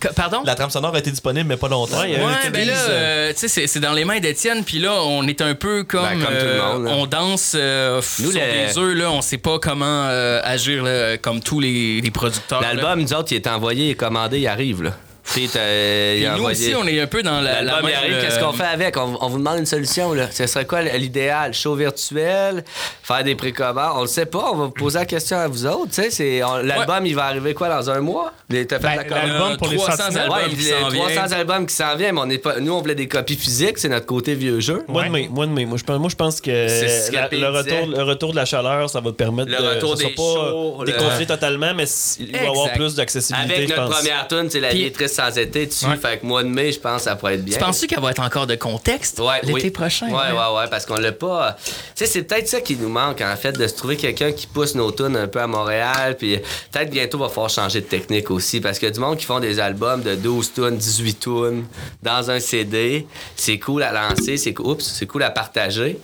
[0.00, 0.42] que- Pardon?
[0.44, 2.00] La trame sonore a été disponible, mais pas longtemps.
[2.00, 5.26] Ouais, a ben là, euh, tu sais, c'est- dans les mains d'Étienne, puis là, on
[5.26, 6.02] est un peu comme.
[6.02, 9.10] Ben, comme tout le euh, monde, on danse euh, Nous, sur le- des œufs, là,
[9.10, 12.60] on sait pas comment euh, agir là, comme tous les, les producteurs.
[12.60, 14.90] L'album, nous autres, il est envoyé, il est commandé, il arrive, là.
[15.36, 17.62] Euh, Puis a nous aussi, on est un peu dans la.
[17.62, 18.96] la qu'est-ce euh, qu'on fait avec?
[18.96, 20.28] On, on vous demande une solution, là.
[20.30, 21.54] Ce serait quoi l'idéal?
[21.54, 22.62] Show virtuel?
[23.02, 23.92] Faire des précommandes?
[23.96, 26.10] On le sait pas, on va vous poser la question à vous autres, tu sais.
[26.10, 28.32] c'est- on- L'album, il va arriver quoi, dans un mois?
[28.50, 29.28] Les- T'as fait Ben, la commande?
[29.28, 30.22] l'album euh, pour les 300 sentinelles.
[30.22, 31.32] albums Ouais, qui les s'en 300 viennent.
[31.32, 33.88] albums qui s'en viennent, mais on est pas, nous, on voulait des copies physiques, c'est
[33.88, 34.84] notre côté vieux jeu.
[34.88, 35.20] Mois de Ouais.
[35.22, 35.64] mai, mois de mai.
[35.64, 38.44] Moi, je pense, moi, je pense que ce la- le, retour, le retour de la
[38.44, 39.62] chaleur, ça va te permettre Le de.
[39.74, 41.84] retour des pas shows, le- déconfiné totalement, mais
[42.20, 44.84] il va y avoir plus d'accessibilité, Avec notre première tune, c'est La vie
[45.14, 45.86] sans été dessus.
[45.86, 45.96] Ouais.
[45.96, 47.56] Fait que mois de mai, je pense que ça pourrait être bien.
[47.58, 49.70] Tu penses-tu qu'elle va être encore de contexte Ouais, l'été oui.
[49.70, 50.06] prochain?
[50.08, 51.56] Ouais, ouais, ouais, parce qu'on l'a pas.
[51.64, 54.46] Tu sais, c'est peut-être ça qui nous manque, en fait, de se trouver quelqu'un qui
[54.46, 56.16] pousse nos tunes un peu à Montréal.
[56.18, 56.38] Puis
[56.72, 58.60] peut-être bientôt, va falloir changer de technique aussi.
[58.60, 61.64] Parce qu'il y a du monde qui font des albums de 12 tunes, 18 tunes
[62.02, 63.06] dans un CD.
[63.36, 65.98] C'est cool à lancer, c'est cool, oups, c'est cool à partager.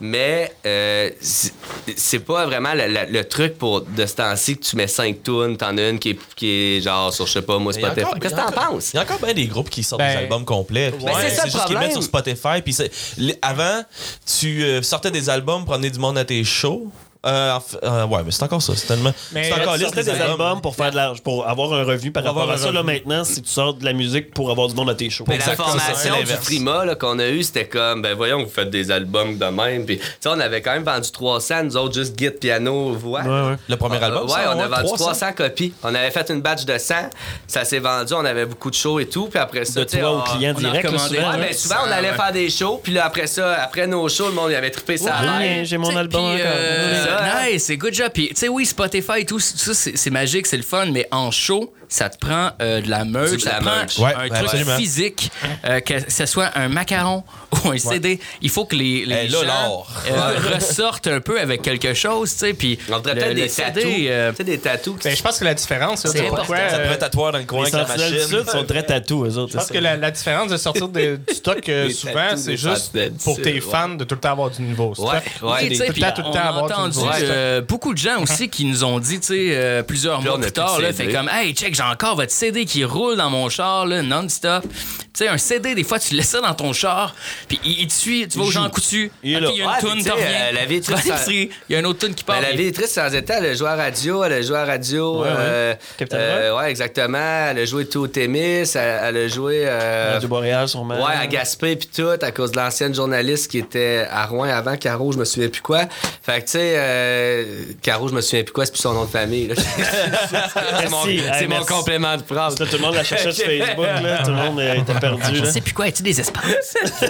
[0.00, 1.10] Mais euh,
[1.96, 5.22] c'est pas vraiment le, le- le truc pour de ce temps-ci que tu mets 5
[5.22, 8.06] tunes, t'en as une qui est, qui est genre sur, je sais pas, moi, Spotify.
[8.20, 8.50] Qu'est-ce que t'en
[8.92, 10.92] Il y a encore bien des groupes qui sortent Ben, des albums complets.
[10.92, 12.62] Ben, c'est ça le juste qu'ils mettent sur Spotify.
[12.64, 12.76] Puis
[13.42, 13.82] avant,
[14.38, 16.90] tu euh, sortais des albums pour amener du monde à tes shows.
[17.24, 18.72] Euh, euh, ouais, mais c'est encore ça.
[18.76, 19.12] C'est tellement.
[19.32, 22.22] Mais c'est encore liste des albums pour faire de l'argent, pour avoir un revenu par
[22.22, 22.72] Pour rapport avoir à un ça.
[22.72, 25.24] Là, maintenant, si tu sors de la musique pour avoir du monde à tes shows.
[25.28, 28.90] Mais la formation du là, qu'on a eu, c'était comme, ben voyons, vous faites des
[28.90, 29.84] albums de même.
[29.86, 33.22] Puis, tu sais, on avait quand même vendu 300, nous autres, juste guide, piano, voix.
[33.22, 33.56] Ouais, ouais.
[33.68, 34.96] Le premier Euh, album, ouais, ça, on a vendu 300.
[35.04, 35.72] 300 copies.
[35.82, 36.94] On avait fait une batch de 100.
[37.46, 39.26] Ça s'est vendu, on avait beaucoup de shows et tout.
[39.28, 40.88] Puis après ça, tu sais, on- au client on direct.
[40.98, 42.80] souvent, Ouais, ben souvent, on allait faire des shows.
[42.82, 45.12] Puis là, après ça, après nos shows, le monde il avait trippé ça.
[45.40, 46.22] J'ai- J'ai mon album
[47.22, 48.10] nice, c'est good job.
[48.12, 51.30] Puis, tu sais, oui, Spotify et tout, ça, c'est magique, c'est le fun, mais en
[51.30, 54.04] show, ça te prend euh, de la de ça la te prend.
[54.04, 54.76] Ouais, un ouais, truc absolument.
[54.76, 55.30] physique,
[55.64, 57.22] euh, que ce soit un macaron
[57.64, 58.18] ou un CD.
[58.42, 59.92] Il faut que les, les Eh, là, gens l'or.
[60.10, 62.52] euh, ressortent un peu avec quelque chose, tu sais.
[62.54, 63.92] Puis, On peut-être des CD, tatous.
[64.08, 64.96] euh, des tatous.
[65.04, 66.56] Ben, je pense que la différence, C'est pourquoi.
[66.68, 68.18] Ça pourrait tatouer dans le coin avec la machine.
[68.28, 69.52] Sud sont très tatous, eux autres.
[69.52, 73.40] Je pense que la, la différence de sortir de- du stock, souvent, c'est juste pour
[73.40, 75.12] tes fans de tout le temps avoir du nouveau stock.
[75.42, 77.98] Ouais, tout le temps, tout le on temps a avoir du entendu nouveau beaucoup de
[77.98, 81.54] gens aussi qui nous ont dit, tu sais, plusieurs mois plus tard, fait comme, hey,
[81.54, 84.62] check, encore votre CD qui roule dans mon char, là, non-stop.
[84.62, 87.14] Tu sais, un CD, des fois, tu laisses ça dans ton char,
[87.46, 89.44] puis il, il te suit, tu vas au Jean Coutu, Il y a une
[89.80, 90.26] toune, t'en reviens.
[90.26, 92.40] euh, la vie est triste, il y a une autre tune qui part.
[92.40, 93.38] Ben, la vie est triste sans état.
[93.38, 95.22] Elle a joué à radio, elle a joué à radio.
[95.22, 95.34] Ouais, ouais.
[95.38, 97.46] euh, Captain euh, ouais, exactement.
[97.50, 98.40] Elle a joué tout au Témis.
[98.74, 99.62] Elle, elle a joué.
[99.66, 100.96] euh, Radio Boréal, sûrement.
[100.96, 104.76] Ouais, à Gaspé puis tout, à cause de l'ancienne journaliste qui était à Rouen avant,
[104.76, 105.82] Caro, je me souviens plus quoi.
[106.22, 107.44] Fait que, tu sais, euh,
[107.82, 109.48] Caro, je me souviens plus quoi, c'est plus son nom de famille.
[109.56, 111.64] c'est mon, Hey, mon.
[111.78, 112.54] Complément de phrase.
[112.54, 114.22] Tout le monde la cherchait sur Facebook, là.
[114.22, 116.74] Tout le monde était perdu, Je sais plus quoi, es-tu des espaces?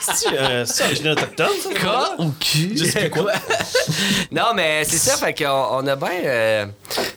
[0.00, 1.80] C'est euh, origine autochtone, ça?
[1.80, 2.14] Quoi?
[2.18, 2.76] Ou qui?
[2.76, 3.32] Je sais plus quoi.
[4.30, 6.08] non, mais c'est ça, fait qu'on on a bien.
[6.24, 6.66] euh,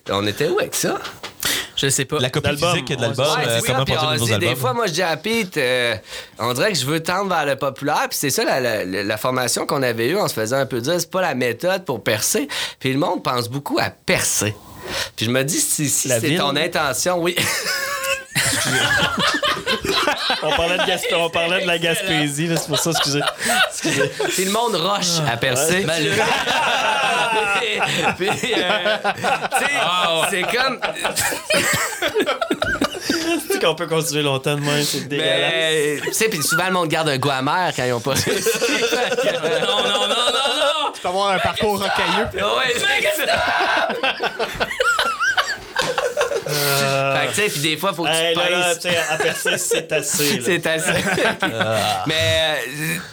[0.09, 0.97] on était où avec ça?
[1.75, 2.17] Je sais pas.
[2.19, 2.71] La copie D'album.
[2.71, 4.39] physique de l'album, Ouais, euh, c'est comment albums.
[4.39, 5.95] Des fois, moi, je dis à Pete, euh,
[6.39, 8.07] on dirait que je veux tendre vers le populaire.
[8.09, 10.65] Puis c'est ça, la, la- la- la formation qu'on avait eue, on se faisait un
[10.65, 12.47] peu dire, c'est pas la méthode pour percer.
[12.79, 14.55] Puis le monde pense beaucoup à percer.
[15.15, 16.37] Puis je me dis, si, si c'est ville?
[16.39, 17.35] ton intention, oui.
[20.43, 23.21] On parlait de, Gasp- on parlait de la Gaspésie, là, c'est pour ça, excusez.
[23.69, 24.11] excusez.
[24.29, 25.83] Puis le monde roche à percer.
[25.85, 26.11] Ben, le-
[28.17, 28.97] puis, puis, euh,
[29.81, 30.79] Ah, c'est comme.
[33.09, 35.39] Tu sais qu'on peut continuer longtemps de même, c'est dégueulasse.
[35.51, 38.13] Mais, tu sais, puis souvent, le monde garde un goût amer quand ils ont pas
[38.13, 38.29] réussi.
[39.61, 40.76] non, non, non, non, non!
[40.97, 42.27] Tu peux avoir un parcours rocailleux.
[42.33, 43.37] Ouais, c'est ça.
[47.31, 48.85] Fait que, tu sais, puis des fois, faut que Hey, tu là, là, pinces.
[49.09, 50.41] à percer, c'est assez.
[50.45, 50.91] C'est assez.
[52.07, 52.55] mais, euh,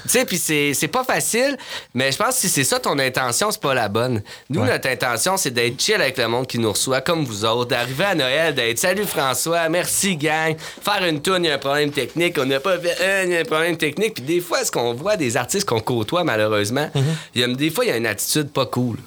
[0.04, 1.56] tu sais, puis c'est c'est pas facile,
[1.94, 4.22] mais je pense que si c'est ça ton intention, c'est pas la bonne.
[4.50, 7.70] Nous, notre intention, c'est d'être chill avec le monde qui nous reçoit, comme vous autres,
[7.70, 11.58] d'arriver à Noël, d'être salut François, merci gang, faire une tourne, il y a un
[11.58, 14.14] problème technique, on n'a pas fait il y a un problème technique.
[14.14, 16.90] Puis des fois, ce qu'on voit des artistes qu'on côtoie, malheureusement,
[17.34, 18.98] il y a, des fois, il y a une attitude pas cool.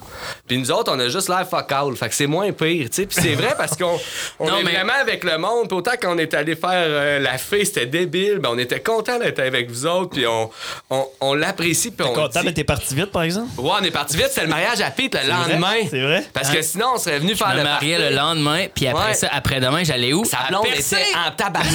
[0.46, 1.96] Puis nous autres, on a juste l'air fuck all.
[1.96, 3.06] Fait que c'est moins pire, tu sais.
[3.06, 3.98] Puis c'est vrai parce qu'on
[4.38, 5.68] on Non, est mais- vraiment avec le monde.
[5.68, 8.38] Puis autant qu'on est allé faire euh, la fée, c'était débile.
[8.38, 10.10] Ben, on était content d'être avec vous autres.
[10.10, 10.50] Puis on,
[10.90, 11.90] on, on l'apprécie.
[11.90, 13.48] Puis on Content, dit- mais t'es parti vite, par exemple?
[13.58, 14.26] Ouais, on est parti vite.
[14.28, 15.74] C'était le mariage à Pete le lendemain.
[15.90, 16.24] C'est vrai?
[16.32, 17.94] Parce que sinon, on serait venu faire le party.
[17.98, 19.14] le lendemain, puis après Ouais.
[19.14, 20.24] ça, après-demain, j'allais où?
[20.24, 21.72] Sa blonde était en tabarnak.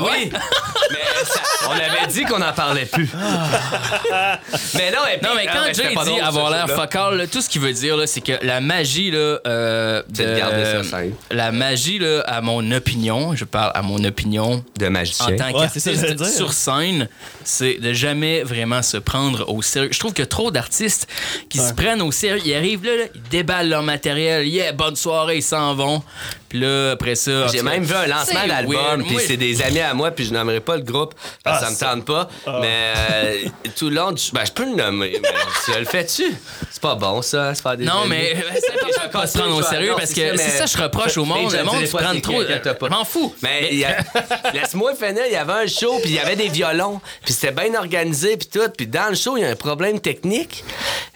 [0.00, 0.30] Oui.
[0.90, 3.08] mais ça- on avait dit qu'on n'en parlait plus.
[4.74, 6.66] mais non, et puis- Non, mais ah, quand Jay dit drôle, avoir l'air
[7.12, 10.36] là, tout ce qu'il veut dire, là, c'est que la magie, là, euh, C'est de
[10.38, 10.98] garder ça
[11.30, 15.26] la magie, là, à mon opinion, je parle à mon opinion, De en magicien.
[15.36, 17.06] tant Ouais, que j'allais qu'artiste sur scène,
[17.44, 19.90] c'est de jamais vraiment se prendre au sérieux.
[19.92, 21.06] Je trouve que trop d'artistes
[21.50, 24.96] qui se prennent au sérieux, ils arrivent là, là, ils déballent leur matériel, yeah, bonne
[24.96, 26.02] soirée, ils s'en vont.
[26.50, 27.46] Puis là, après ça.
[27.46, 30.60] J'ai même vu un lancement d'album, puis c'est des amis à moi, puis je nommerai
[30.60, 31.14] pas le groupe,
[31.44, 32.28] parce que Ah, ça me ça- tente pas.
[32.60, 33.38] Mais euh,
[33.78, 35.28] tout le long, du- ben, je peux le nommer, mais
[35.72, 36.24] je le fais-tu?
[36.70, 38.08] C'est pas bon, ça, se faire des Non, amis.
[38.10, 41.16] mais important de pas se prendre au sérieux parce que ça, c'est ça je reproche
[41.18, 41.52] au monde.
[41.52, 42.42] Le monde se pas prend trop.
[42.42, 43.34] Je m'en fous.
[43.42, 43.70] Mais
[44.54, 47.52] laisse-moi finir, il y avait un show, puis il y avait des violons, puis c'était
[47.52, 48.68] bien organisé, puis tout.
[48.76, 50.64] Puis dans le show, il y a un problème technique,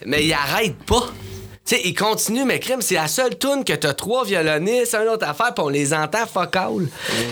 [0.06, 1.08] mais il arrête pas.
[1.66, 5.08] Tu sais, il continue, mais crime, c'est la seule tune que t'as trois violonistes, une
[5.08, 6.86] autre affaire, puis on les entend fuck all.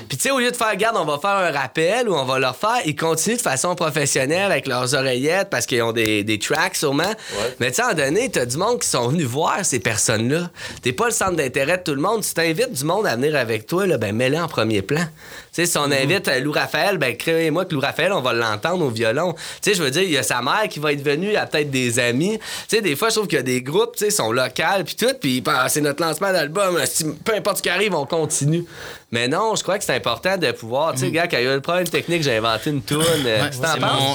[0.09, 2.25] Puis tu sais, au lieu de faire, garde, on va faire un rappel ou on
[2.25, 6.25] va leur faire, ils continuent de façon professionnelle avec leurs oreillettes parce qu'ils ont des,
[6.25, 7.13] des tracks sûrement.
[7.61, 9.81] Mais tu sais, à un moment donné, t'as du monde qui sont venus voir ces
[9.81, 10.49] personnes-là.
[10.81, 12.25] T'es pas le centre d'intérêt de tout le monde.
[12.25, 15.05] Si t'invites du monde à venir avec toi, là, ben mets-le en premier plan.
[15.53, 18.87] Sais, si on invite euh, Lou Raphaël, ben créez-moi que Lou Raphaël, on va l'entendre
[18.87, 19.35] au violon.
[19.35, 21.33] Tu sais, je veux dire, il y a sa mère qui va être venue, il
[21.35, 22.39] y a peut-être des amis.
[22.69, 24.83] Tu sais, des fois, je trouve qu'il y a des groupes, tu sais, sont locaux
[24.87, 26.79] puis tout, puis bah, c'est notre lancement d'album.
[27.23, 28.65] Peu importe ce qui arrive, on continue.
[29.13, 31.47] Mais non, je crois que c'est important de pouvoir, tu sais, gars, quand il y
[31.47, 33.03] a eu le problème technique, j'ai inventé une toune.
[33.27, 33.51] euh, Ouais,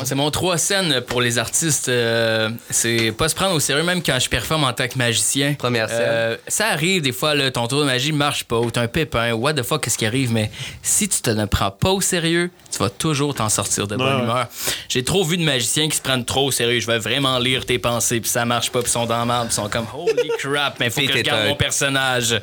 [0.03, 1.87] c'est mon, trois scènes pour les artistes.
[1.87, 5.53] euh, c'est pas se prendre au sérieux, même quand je performe en tant que magicien.
[5.53, 5.99] Première scène.
[6.01, 8.87] Euh, ça arrive des fois, là, ton tour de magie marche pas, ou t'as un
[8.87, 10.49] pépin, what the fuck, qu'est-ce qui arrive, mais
[10.81, 14.15] si tu te ne prends pas au sérieux, tu vas toujours t'en sortir de bonne
[14.17, 14.23] Ouais.
[14.23, 14.47] humeur.
[14.89, 16.79] J'ai trop vu de magiciens qui se prennent trop au sérieux.
[16.79, 19.41] Je vais vraiment lire tes pensées, puis ça marche pas, puis ils sont dans la
[19.41, 22.29] puis ils sont comme holy crap, mais faut que je t'es garde un- mon personnage.
[22.29, 22.41] Tu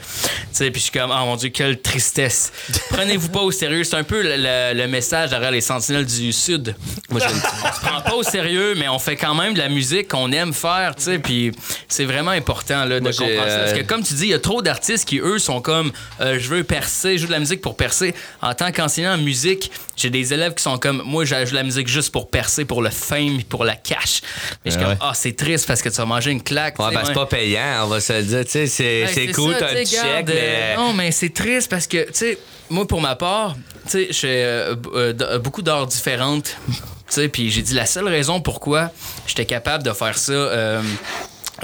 [0.53, 2.44] sais, puis je suis comme, oh mon dieu, quelle tristesse.
[2.91, 3.85] Prenez-vous pas au sérieux.
[3.85, 6.75] C'est un peu le, le- le message derrière les Sentinelles du Sud.
[7.11, 9.69] Moi, une On se prend pas au sérieux, mais on fait quand même de la
[9.69, 11.53] musique qu'on aime faire, tu sais, puis
[11.89, 13.59] c'est vraiment important là, de Moi, comprendre ça.
[13.59, 16.39] Parce que comme tu dis, il y a trop d'artistes qui, eux, sont comme euh,
[16.39, 18.15] je veux percer, je joue de la musique pour percer.
[18.43, 21.57] En tant qu'enseignant en musique, j'ai des élèves qui sont comme moi, je joue de
[21.57, 24.21] la musique juste pour percer, pour le fame, pour la cash.
[24.65, 26.79] Mais je suis Ouais, comme, ah, c'est triste parce que tu vas manger une claque.
[26.79, 28.45] Ouais, ben, c'est pas payant, on va se le dire.
[28.45, 30.77] Tu sais, c'est cool, t'as un petit chèque, euh.
[30.77, 32.34] Non, mais c'est triste parce que, tu sais,
[32.71, 33.55] moi, pour ma part,
[33.85, 36.57] tu sais, je fais euh, euh, beaucoup d'heures différentes.
[36.67, 36.75] Tu
[37.09, 38.91] sais, puis j'ai dit la seule raison pourquoi
[39.27, 40.33] j'étais capable de faire ça.
[40.33, 40.83] euh,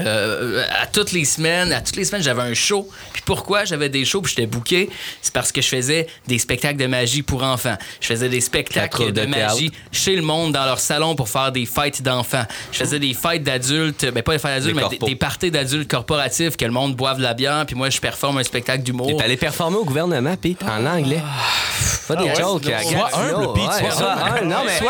[0.07, 2.89] euh, à toutes les semaines, à toutes les semaines, j'avais un show.
[3.13, 4.91] Puis pourquoi j'avais des shows puis j'étais booké,
[5.23, 7.77] c'est parce que je faisais des spectacles de magie pour enfants.
[8.01, 11.53] Je faisais des spectacles de, de magie chez le monde dans leur salon pour faire
[11.53, 12.45] des fêtes d'enfants.
[12.73, 15.07] Je faisais des fêtes d'adultes, ben pas des fêtes d'adultes, mais des, corpos.
[15.07, 18.39] des parties d'adultes corporatifs que le monde boive de la bière, puis moi je performe
[18.39, 19.17] un spectacle d'humour.
[19.17, 21.23] T'es allé performer au gouvernement, Pete, en anglais.
[22.09, 22.65] Pas des ouais, jokes.
[22.65, 24.45] sois à humble, Pete.
[24.45, 24.81] Non, mais,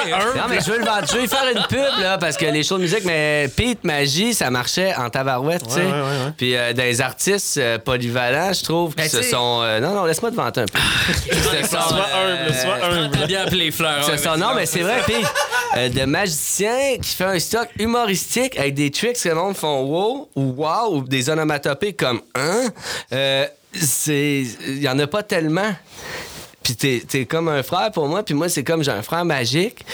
[0.48, 1.06] mais je veux le vendre.
[1.06, 3.84] Je veux lui faire une pub, là, parce que les shows de musique, mais Pete
[3.84, 5.80] Magie, ça marchait en tabarouette, tu sais.
[5.80, 6.32] Ouais, ouais, ouais, ouais.
[6.36, 9.60] Puis euh, des artistes euh, polyvalents, je trouve, qui Ben, se sont.
[9.62, 10.78] euh, non, non, laisse-moi te vanter un peu.
[11.30, 13.16] Qui se sont, Sois euh, humble, sois humble.
[13.18, 14.04] T'as bien appelé les fleurs.
[14.18, 15.14] Sont- non, mais c'est vrai, puis
[15.76, 19.82] euh, de magicien qui fait un stock humoristique avec des tricks que le monde font
[19.82, 22.64] wow ou wow ou des onomatopées comme un.
[23.12, 24.42] Euh, c'est.
[24.66, 25.72] Il y en a pas tellement.
[26.70, 29.24] Puis t'es, t'es comme un frère pour moi, puis moi, c'est comme j'ai un frère
[29.24, 29.84] magique.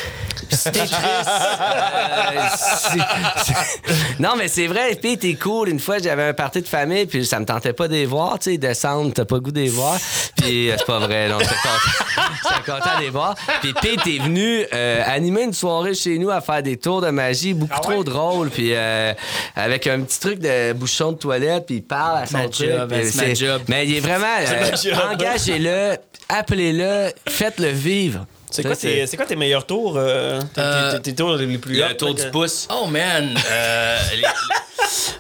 [0.49, 2.99] Puis si t'es triste, euh, c'est-
[3.45, 5.71] c'est- Non, mais c'est vrai, puis t'es cool.
[5.71, 8.39] Une fois, j'avais un party de famille, puis ça me tentait pas de les voir,
[8.39, 9.97] tu sais, descendre, t'as pas le goût de les voir.
[10.37, 12.27] Puis euh, c'est pas vrai, non, j'étais content.
[12.43, 13.35] J'étais content de les voir.
[13.63, 17.09] Puis Pete est venu euh, animer une soirée chez nous à faire des tours de
[17.09, 19.15] magie, beaucoup Ah trop drôle, puis euh,
[19.55, 22.69] avec un petit truc de bouchon de toilette, puis il parle à son Ma truc.
[22.71, 23.63] job, puis c'est ma job.
[23.69, 24.27] Mais il est vraiment...
[24.41, 24.71] euh,
[25.11, 25.15] ma
[27.29, 28.27] faites-le vivre.
[28.51, 29.95] C'est quoi, tes- c'est quoi tes meilleurs tours?
[29.97, 32.69] euh, tes- Euh, tes, tes tours les plus Le hot, tour là, du que- pouce.
[32.71, 33.35] Oh man!
[33.51, 34.23] Euh, les-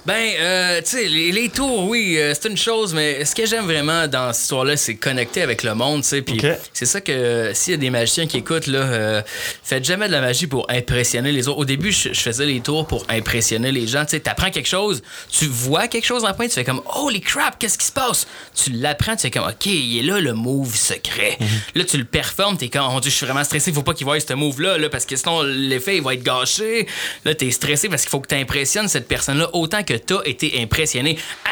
[0.07, 3.45] Ben, euh, tu sais, les, les tours, oui, euh, c'est une chose, mais ce que
[3.47, 6.23] j'aime vraiment dans cette histoire-là, c'est connecter avec le monde, tu sais.
[6.23, 6.41] Puis
[6.73, 9.23] c'est ça que s'il y a des magiciens qui écoutent, là, euh,
[9.65, 11.59] faites jamais de la magie pour impressionner les autres.
[11.59, 14.05] Au début, je, je faisais les tours pour impressionner les gens.
[14.05, 17.21] Tu sais, t'apprends quelque chose, tu vois quelque chose en point, tu fais comme, holy
[17.21, 18.29] crap, qu'est-ce qui se passe?
[18.55, 21.37] Tu l'apprends, tu fais comme, ok, il est là le move secret.
[21.75, 24.07] Là, tu le performes, t'es comme, oh Dieu, je suis vraiment stressé, faut pas qu'il
[24.07, 26.87] voie ce move-là, là, parce que sinon, l'effet, il va être gâché.
[27.25, 31.19] Là, t'es stressé parce qu'il faut que t'impressionnes cette personne-là autant que t'as été impressionné.
[31.45, 31.49] Ah!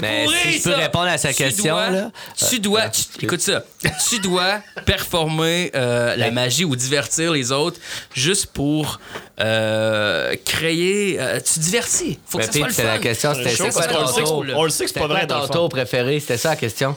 [0.00, 0.76] Mais pourri, si je peux ça!
[0.78, 2.10] répondre à sa Tu question, dois- là.
[2.48, 3.62] Tu dois, tu- écoute ça,
[4.08, 7.78] tu dois performer euh, la magie ou divertir les autres
[8.12, 8.98] juste pour
[9.40, 11.16] euh, créer.
[11.18, 12.18] euh, tu divertis.
[12.26, 12.92] Faut que Mais ça soit Pete, le fun.
[12.92, 14.44] la question, c'était que- tour?
[14.54, 16.20] on le sait que c'est pas vrai, ton tour préféré?
[16.20, 16.94] C'était ça la question?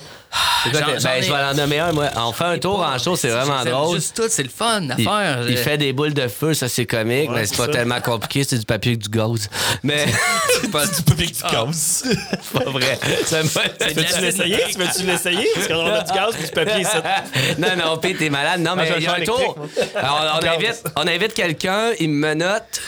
[0.64, 2.10] C'est quoi j'en ben, ai- je vais en nommer un, moi.
[2.18, 3.96] On fait un tour en show, c'est vraiment drôle.
[3.96, 5.46] Juste tout, c'est le fun à Il, faire.
[5.48, 7.72] il Euh, fait des boules de feu, ça c'est comique, mais c'est pas ça.
[7.72, 9.50] tellement compliqué, c'est du papier avec du gaz.
[9.84, 10.06] Mais
[10.62, 12.04] c'est pas, du casse.
[12.54, 13.00] pas vrai.
[13.26, 13.50] Ça m'a-
[13.80, 14.60] C'est de Veux-tu la- l'essayer?
[14.70, 15.48] Tu veux-tu l'essayer?
[15.56, 16.98] Parce qu'on a du gaz et du papier ici.
[17.58, 18.60] non, non, Pete, t'es malade.
[18.60, 19.56] Non, mais je vais il y a un tour.
[19.96, 22.82] Alors, on, invite, on invite quelqu'un, il me note,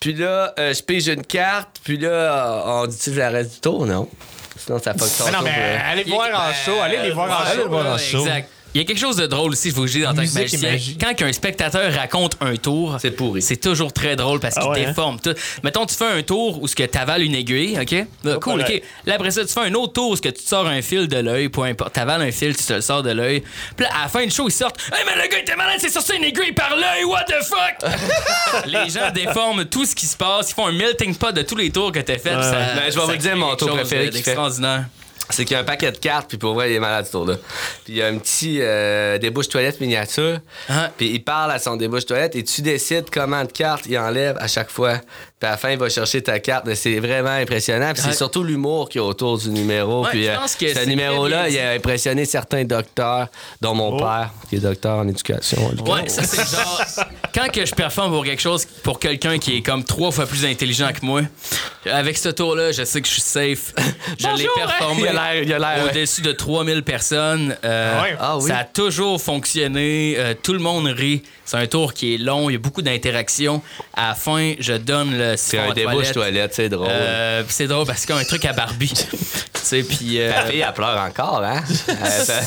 [0.00, 3.86] puis là, euh, je pige une carte, puis là, on dit-tu que j'arrête du tour?
[3.86, 4.08] Non?
[4.56, 5.78] Sinon, ça fuck Mais non, mais euh.
[5.90, 7.62] allez voir en show, allez les voir en allez show.
[7.64, 8.20] le voir en show.
[8.20, 8.48] Exact.
[8.74, 10.22] Il y a quelque chose de drôle aussi, il faut que je dise en tant
[10.24, 10.70] que magicien.
[11.00, 13.40] Quand un spectateur raconte un tour, C'est pourri.
[13.40, 14.88] C'est toujours très drôle parce qu'il Ah ouais, hein?
[14.88, 15.32] déforme tout.
[15.62, 18.34] Mettons, tu fais un tour où ce que t'avales une aiguille, OK?
[18.40, 18.60] Cool.
[18.62, 18.82] OK.
[19.06, 20.82] Là, après ça, tu fais un autre tour où ce que tu te sors un
[20.82, 21.92] fil de l'œil, peu importe.
[21.94, 23.44] T'avales un fil, tu te le sors de l'œil.
[23.76, 25.78] Puis là, à la fin du show, ils sortent Hey, mais le gars était malade,
[25.78, 27.90] c'est sorti une aiguille par l'œil, what the fuck?
[28.66, 30.50] Les gens déforment tout ce qui se passe.
[30.50, 32.30] Ils font un melting pot de tous les tours que t'as fait.
[32.30, 34.34] ça- Ben, je vais vous dire mon tour préféré qu'il fait.
[35.30, 37.12] C'est qu'il y a un paquet de cartes, puis pour vrai, il est malade ce
[37.12, 37.36] tour-là.
[37.84, 40.38] Puis il y a un petit euh, débouche toilette miniature,
[40.68, 40.90] Ah.
[40.96, 44.36] puis il parle à son débouche toilette et tu décides comment de cartes il enlève
[44.38, 45.00] à chaque fois.
[45.44, 46.64] Puis à la fin, il va chercher ta carte.
[46.66, 47.92] Mais C'est vraiment impressionnant.
[47.92, 48.10] Puis Ouais.
[48.12, 50.02] c'est surtout l'humour qui est autour du numéro.
[50.04, 53.28] Ouais, puis je euh, pense que ce numéro-là, il a impressionné certains docteurs,
[53.60, 55.70] dont mon père, qui est docteur en éducation.
[55.86, 56.82] Ouais, ça c'est genre.
[57.34, 60.46] Quand que je performe pour quelque chose, pour quelqu'un qui est comme trois fois plus
[60.46, 61.20] intelligent que moi,
[61.90, 63.74] avec ce tour-là, je sais que je suis safe.
[64.18, 65.90] Je l'ai performé l'air, ouais.
[65.90, 67.54] au-dessus de 3000 personnes.
[67.64, 68.16] Euh, Ah ouais?
[68.18, 68.48] Ah oui?
[68.48, 70.14] Ça a toujours fonctionné.
[70.16, 71.22] Euh, tout le monde rit.
[71.44, 72.48] C'est un tour qui est long.
[72.48, 73.62] Il y a beaucoup d'interactions.
[73.94, 76.54] À la fin, je donne le C'est un débouche toilette.
[76.54, 76.88] c'est drôle.
[76.90, 78.92] Euh, c'est drôle parce qu'il y a un truc à Barbie.
[78.92, 79.08] tu
[79.52, 80.20] sais, puis.
[80.20, 81.62] euh, La fille, elle pleure encore, hein?
[81.88, 82.40] Euh, ça-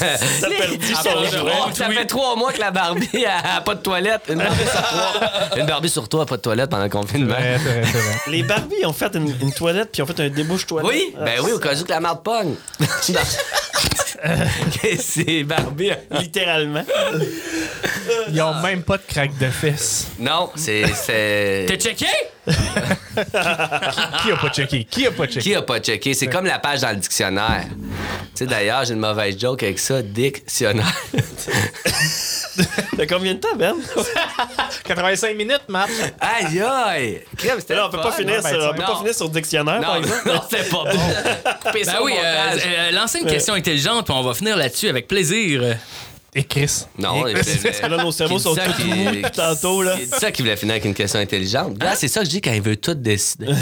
[1.90, 4.22] fait trois mois que la Barbie a pas de toilette.
[4.30, 5.58] Une Barbie sur trois.
[5.58, 7.36] Une Barbie sur toi, pas de toilette pendant le confinement.
[7.36, 7.82] Ouais, vrai.
[8.28, 10.90] Les Barbies ont fait une, une toilette puis ont fait un débouche toilette.
[10.92, 12.56] Oui, ben oui, au cas où que la marde pogne.
[15.00, 15.92] c'est Barbie.
[16.12, 16.84] Littéralement.
[18.30, 20.08] Ils ont même pas de craque de fesses.
[20.20, 20.86] Non, c'est.
[20.94, 22.06] c'est- T'as checké?
[24.24, 24.84] Qui a pas checké?
[24.86, 25.40] Qui a pas checké?
[25.42, 26.14] Qui a pas checké?
[26.14, 27.66] C'est comme la page dans le dictionnaire.
[27.70, 27.76] Tu
[28.36, 30.02] sais, d'ailleurs, j'ai une mauvaise joke avec ça.
[30.02, 30.86] Dictionnaire.
[32.98, 33.76] T'as combien de temps, Ben?
[34.84, 35.90] 85 minutes, Matt.
[36.20, 37.22] aïe, aïe!
[37.38, 38.18] Crème, c'était Là, on peut pas fun.
[38.18, 38.88] finir ben, sur, on tu- peut non.
[38.88, 40.22] pas finir sur dictionnaire, par Non, exemple.
[40.28, 41.00] non, c'est pas bon.
[41.66, 42.64] Coupez ça Ben au oui, euh, montage.
[42.66, 45.62] euh, lancez une question intelligente, puis on va finir là-dessus avec plaisir.
[46.40, 46.84] Et Chris.
[47.00, 49.96] Non, Parce que là, nos cerveaux Qui sont tous qui- mous tantôt, là.
[49.98, 51.82] C'est ça qu'il voulait finir avec une question intelligente.
[51.82, 53.48] Là, c'est ça que je dis quand il veut tout décider.
[53.48, 53.54] Dans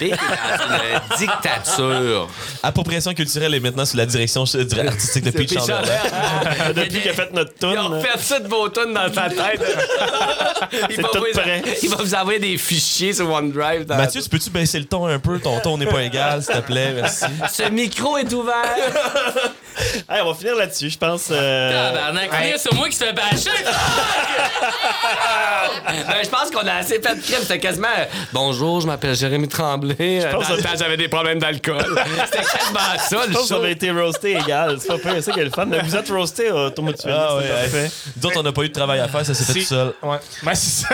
[0.00, 2.28] une dictature.
[2.64, 5.74] Appropriation culturelle est maintenant sous la direction artistique de Pete Chandler.
[6.74, 7.78] Depuis qu'il a fait notre tune.
[7.90, 9.62] Il a fait ça de vos tunes dans sa tête.
[10.90, 11.62] il, va tout vous, prêt.
[11.80, 13.86] il va vous envoyer des fichiers sur OneDrive.
[13.86, 15.38] Mathieu, tu peux-tu baisser le ton un peu?
[15.38, 17.24] Ton ton n'est pas égal, s'il te plaît, merci.
[17.52, 18.76] Ce micro est ouvert.
[20.08, 21.28] On va finir là-dessus, je pense.
[21.30, 21.70] euh,
[22.00, 23.50] Tabarnak, venir sur moi qui se fait bâcher.
[25.86, 27.40] Ben, je pense qu'on a assez fait de crème.
[27.42, 29.96] C'était quasiment euh, Bonjour, je m'appelle Jérémy Tremblay.
[30.24, 31.84] Euh, pense Dans le que- temps, j'avais des problèmes d'alcool.
[32.24, 33.60] C'était quasiment ça, Je le pense que ça show.
[33.62, 34.78] avait été roasté égal.
[34.80, 35.66] C'est pas c'est ça qui est le fun.
[35.66, 37.20] Mais vous êtes roasté automutuellement.
[37.30, 37.90] Ah ouais, c'est parfait.
[38.16, 39.92] D'autres, on n'a pas eu de travail à faire, ça s'est fait tout seul.
[40.02, 40.16] Ouais.
[40.42, 40.88] Ben, c'est ça.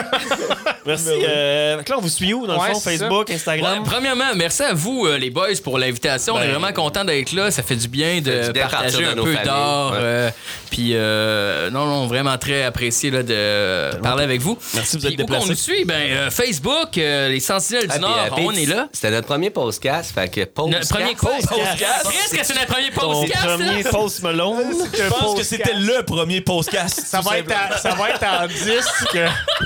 [0.87, 1.09] Merci.
[1.27, 2.81] Euh, donc là, on vous suit où, dans Ouais, le fond?
[2.81, 3.05] c'est ça.
[3.05, 3.83] Facebook, Ouais, Instagram?
[3.85, 6.35] premièrement, merci à vous, euh, les boys, pour l'invitation.
[6.35, 7.51] On est Ben, vraiment content d'être là.
[7.51, 9.93] Ça fait du bien de partager de un peu d'art.
[9.95, 10.31] Euh,
[10.71, 14.59] Puis, euh, non, non, vraiment très apprécié là, de parler avec vous.
[14.75, 15.49] Merci de vous où qu'on déplacés.
[15.49, 15.85] nous suit?
[15.85, 18.89] Ben, euh, Facebook, euh, les Sentinelles Ah, du puis, Nord, euh, on est là.
[18.93, 20.13] C'était notre premier podcast.
[20.15, 20.93] Fait que podcast.
[20.93, 21.15] Notre premier?
[21.17, 22.07] Podcast.
[22.11, 23.43] Qu'est-ce que c'est notre premier Ton podcast?
[23.49, 23.57] hein?
[23.57, 24.75] premier Post Malone.
[24.97, 27.01] Je pense que c'était le premier podcast.
[27.07, 29.19] Ça va, être à- ça va être en disque.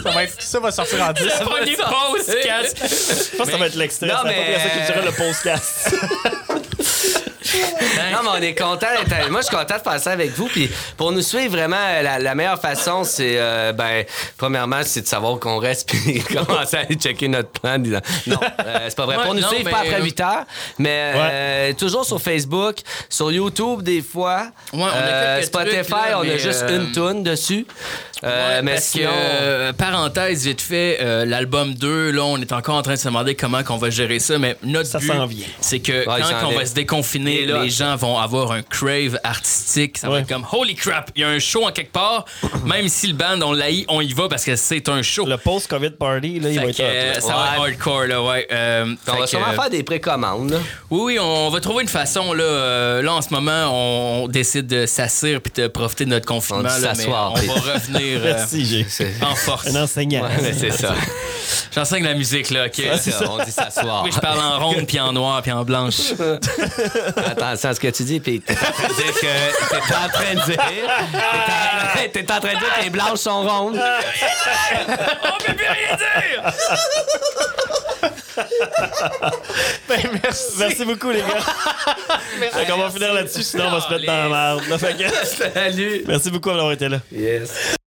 [0.02, 1.40] Ça va, être, ça va sortir en disque.
[1.40, 2.76] Le premier podcast.
[3.32, 4.08] Je pense que ça va être l'extrait.
[4.08, 5.94] Non, C'est mais- pas ça culturel, le podcast.
[8.12, 9.30] Non, mais on est content d'être.
[9.30, 10.46] Moi, je suis content de ça avec vous.
[10.48, 14.04] Puis pour nous suivre, vraiment, la, la meilleure façon, c'est, euh, ben,
[14.36, 17.78] premièrement, c'est de savoir qu'on reste puis commencer à aller checker notre plan.
[17.78, 19.16] disant- Non, euh, c'est pas vrai.
[19.16, 20.44] Ouais, pour nous non, suivre, mais- pas après 8 heures,
[20.78, 22.76] mais euh, toujours sur Facebook,
[23.08, 24.46] sur YouTube, des fois.
[24.72, 27.66] Ouais, on a Euh, Spotify, trucs, là, on a juste euh, une tune dessus.
[28.24, 29.08] Euh, Ouais, mais parce sinon.
[29.10, 32.98] que, euh, parenthèse, vite fait, euh, l'album 2, là, on est encore en train de
[32.98, 35.46] se demander comment qu'on va gérer ça, mais notre Ça but, s'en vient.
[35.60, 37.62] c'est que quand on va se déconfiner, là.
[37.62, 39.98] les gens vont avoir un crave artistique.
[39.98, 42.24] Ça va être comme, holy crap, il y a un show en quelque part.
[42.64, 45.26] Même si le band, on l'haït, on y va parce que c'est un show.
[45.26, 48.46] Le post-COVID party, là, il va être euh, hot, ça va être hardcore, là, ouais.
[48.52, 50.50] Euh, on va sûrement euh, faire des précommandes.
[50.50, 50.58] là.
[50.90, 52.32] Oui, oui, on va trouver une façon.
[52.32, 53.70] Là, Euh, là en ce moment,
[54.22, 56.60] on décide de s'asseoir puis de profiter de notre confinement.
[56.62, 58.84] On là, mais s'asseoir, on va revenir euh, Merci,
[59.22, 59.66] en force.
[59.68, 60.22] un enseignant.
[60.22, 60.94] Ouais, mais c'est ça.
[61.74, 62.80] J'enseigne la musique, là, OK?
[62.98, 64.02] Ça, On dit s'asseoir.
[64.04, 66.12] Oui, je parle en ronde, puis en noir, puis en blanche.
[67.16, 69.70] Attention à ce que tu dis, puis t'es en train de dire que.
[69.70, 70.60] T'es en train de dire.
[72.12, 73.80] T'es en, en train de dire que les blanches sont rondes.
[73.80, 76.52] On peut plus rien dire!
[79.88, 80.52] Ben, merci.
[80.58, 81.40] Merci beaucoup, les gars.
[82.52, 84.62] Fait qu'on va finir là-dessus, sinon on va se mettre dans la merde.
[85.54, 86.04] Salut.
[86.06, 87.00] Merci beaucoup d'avoir été là.
[87.12, 87.76] Yes.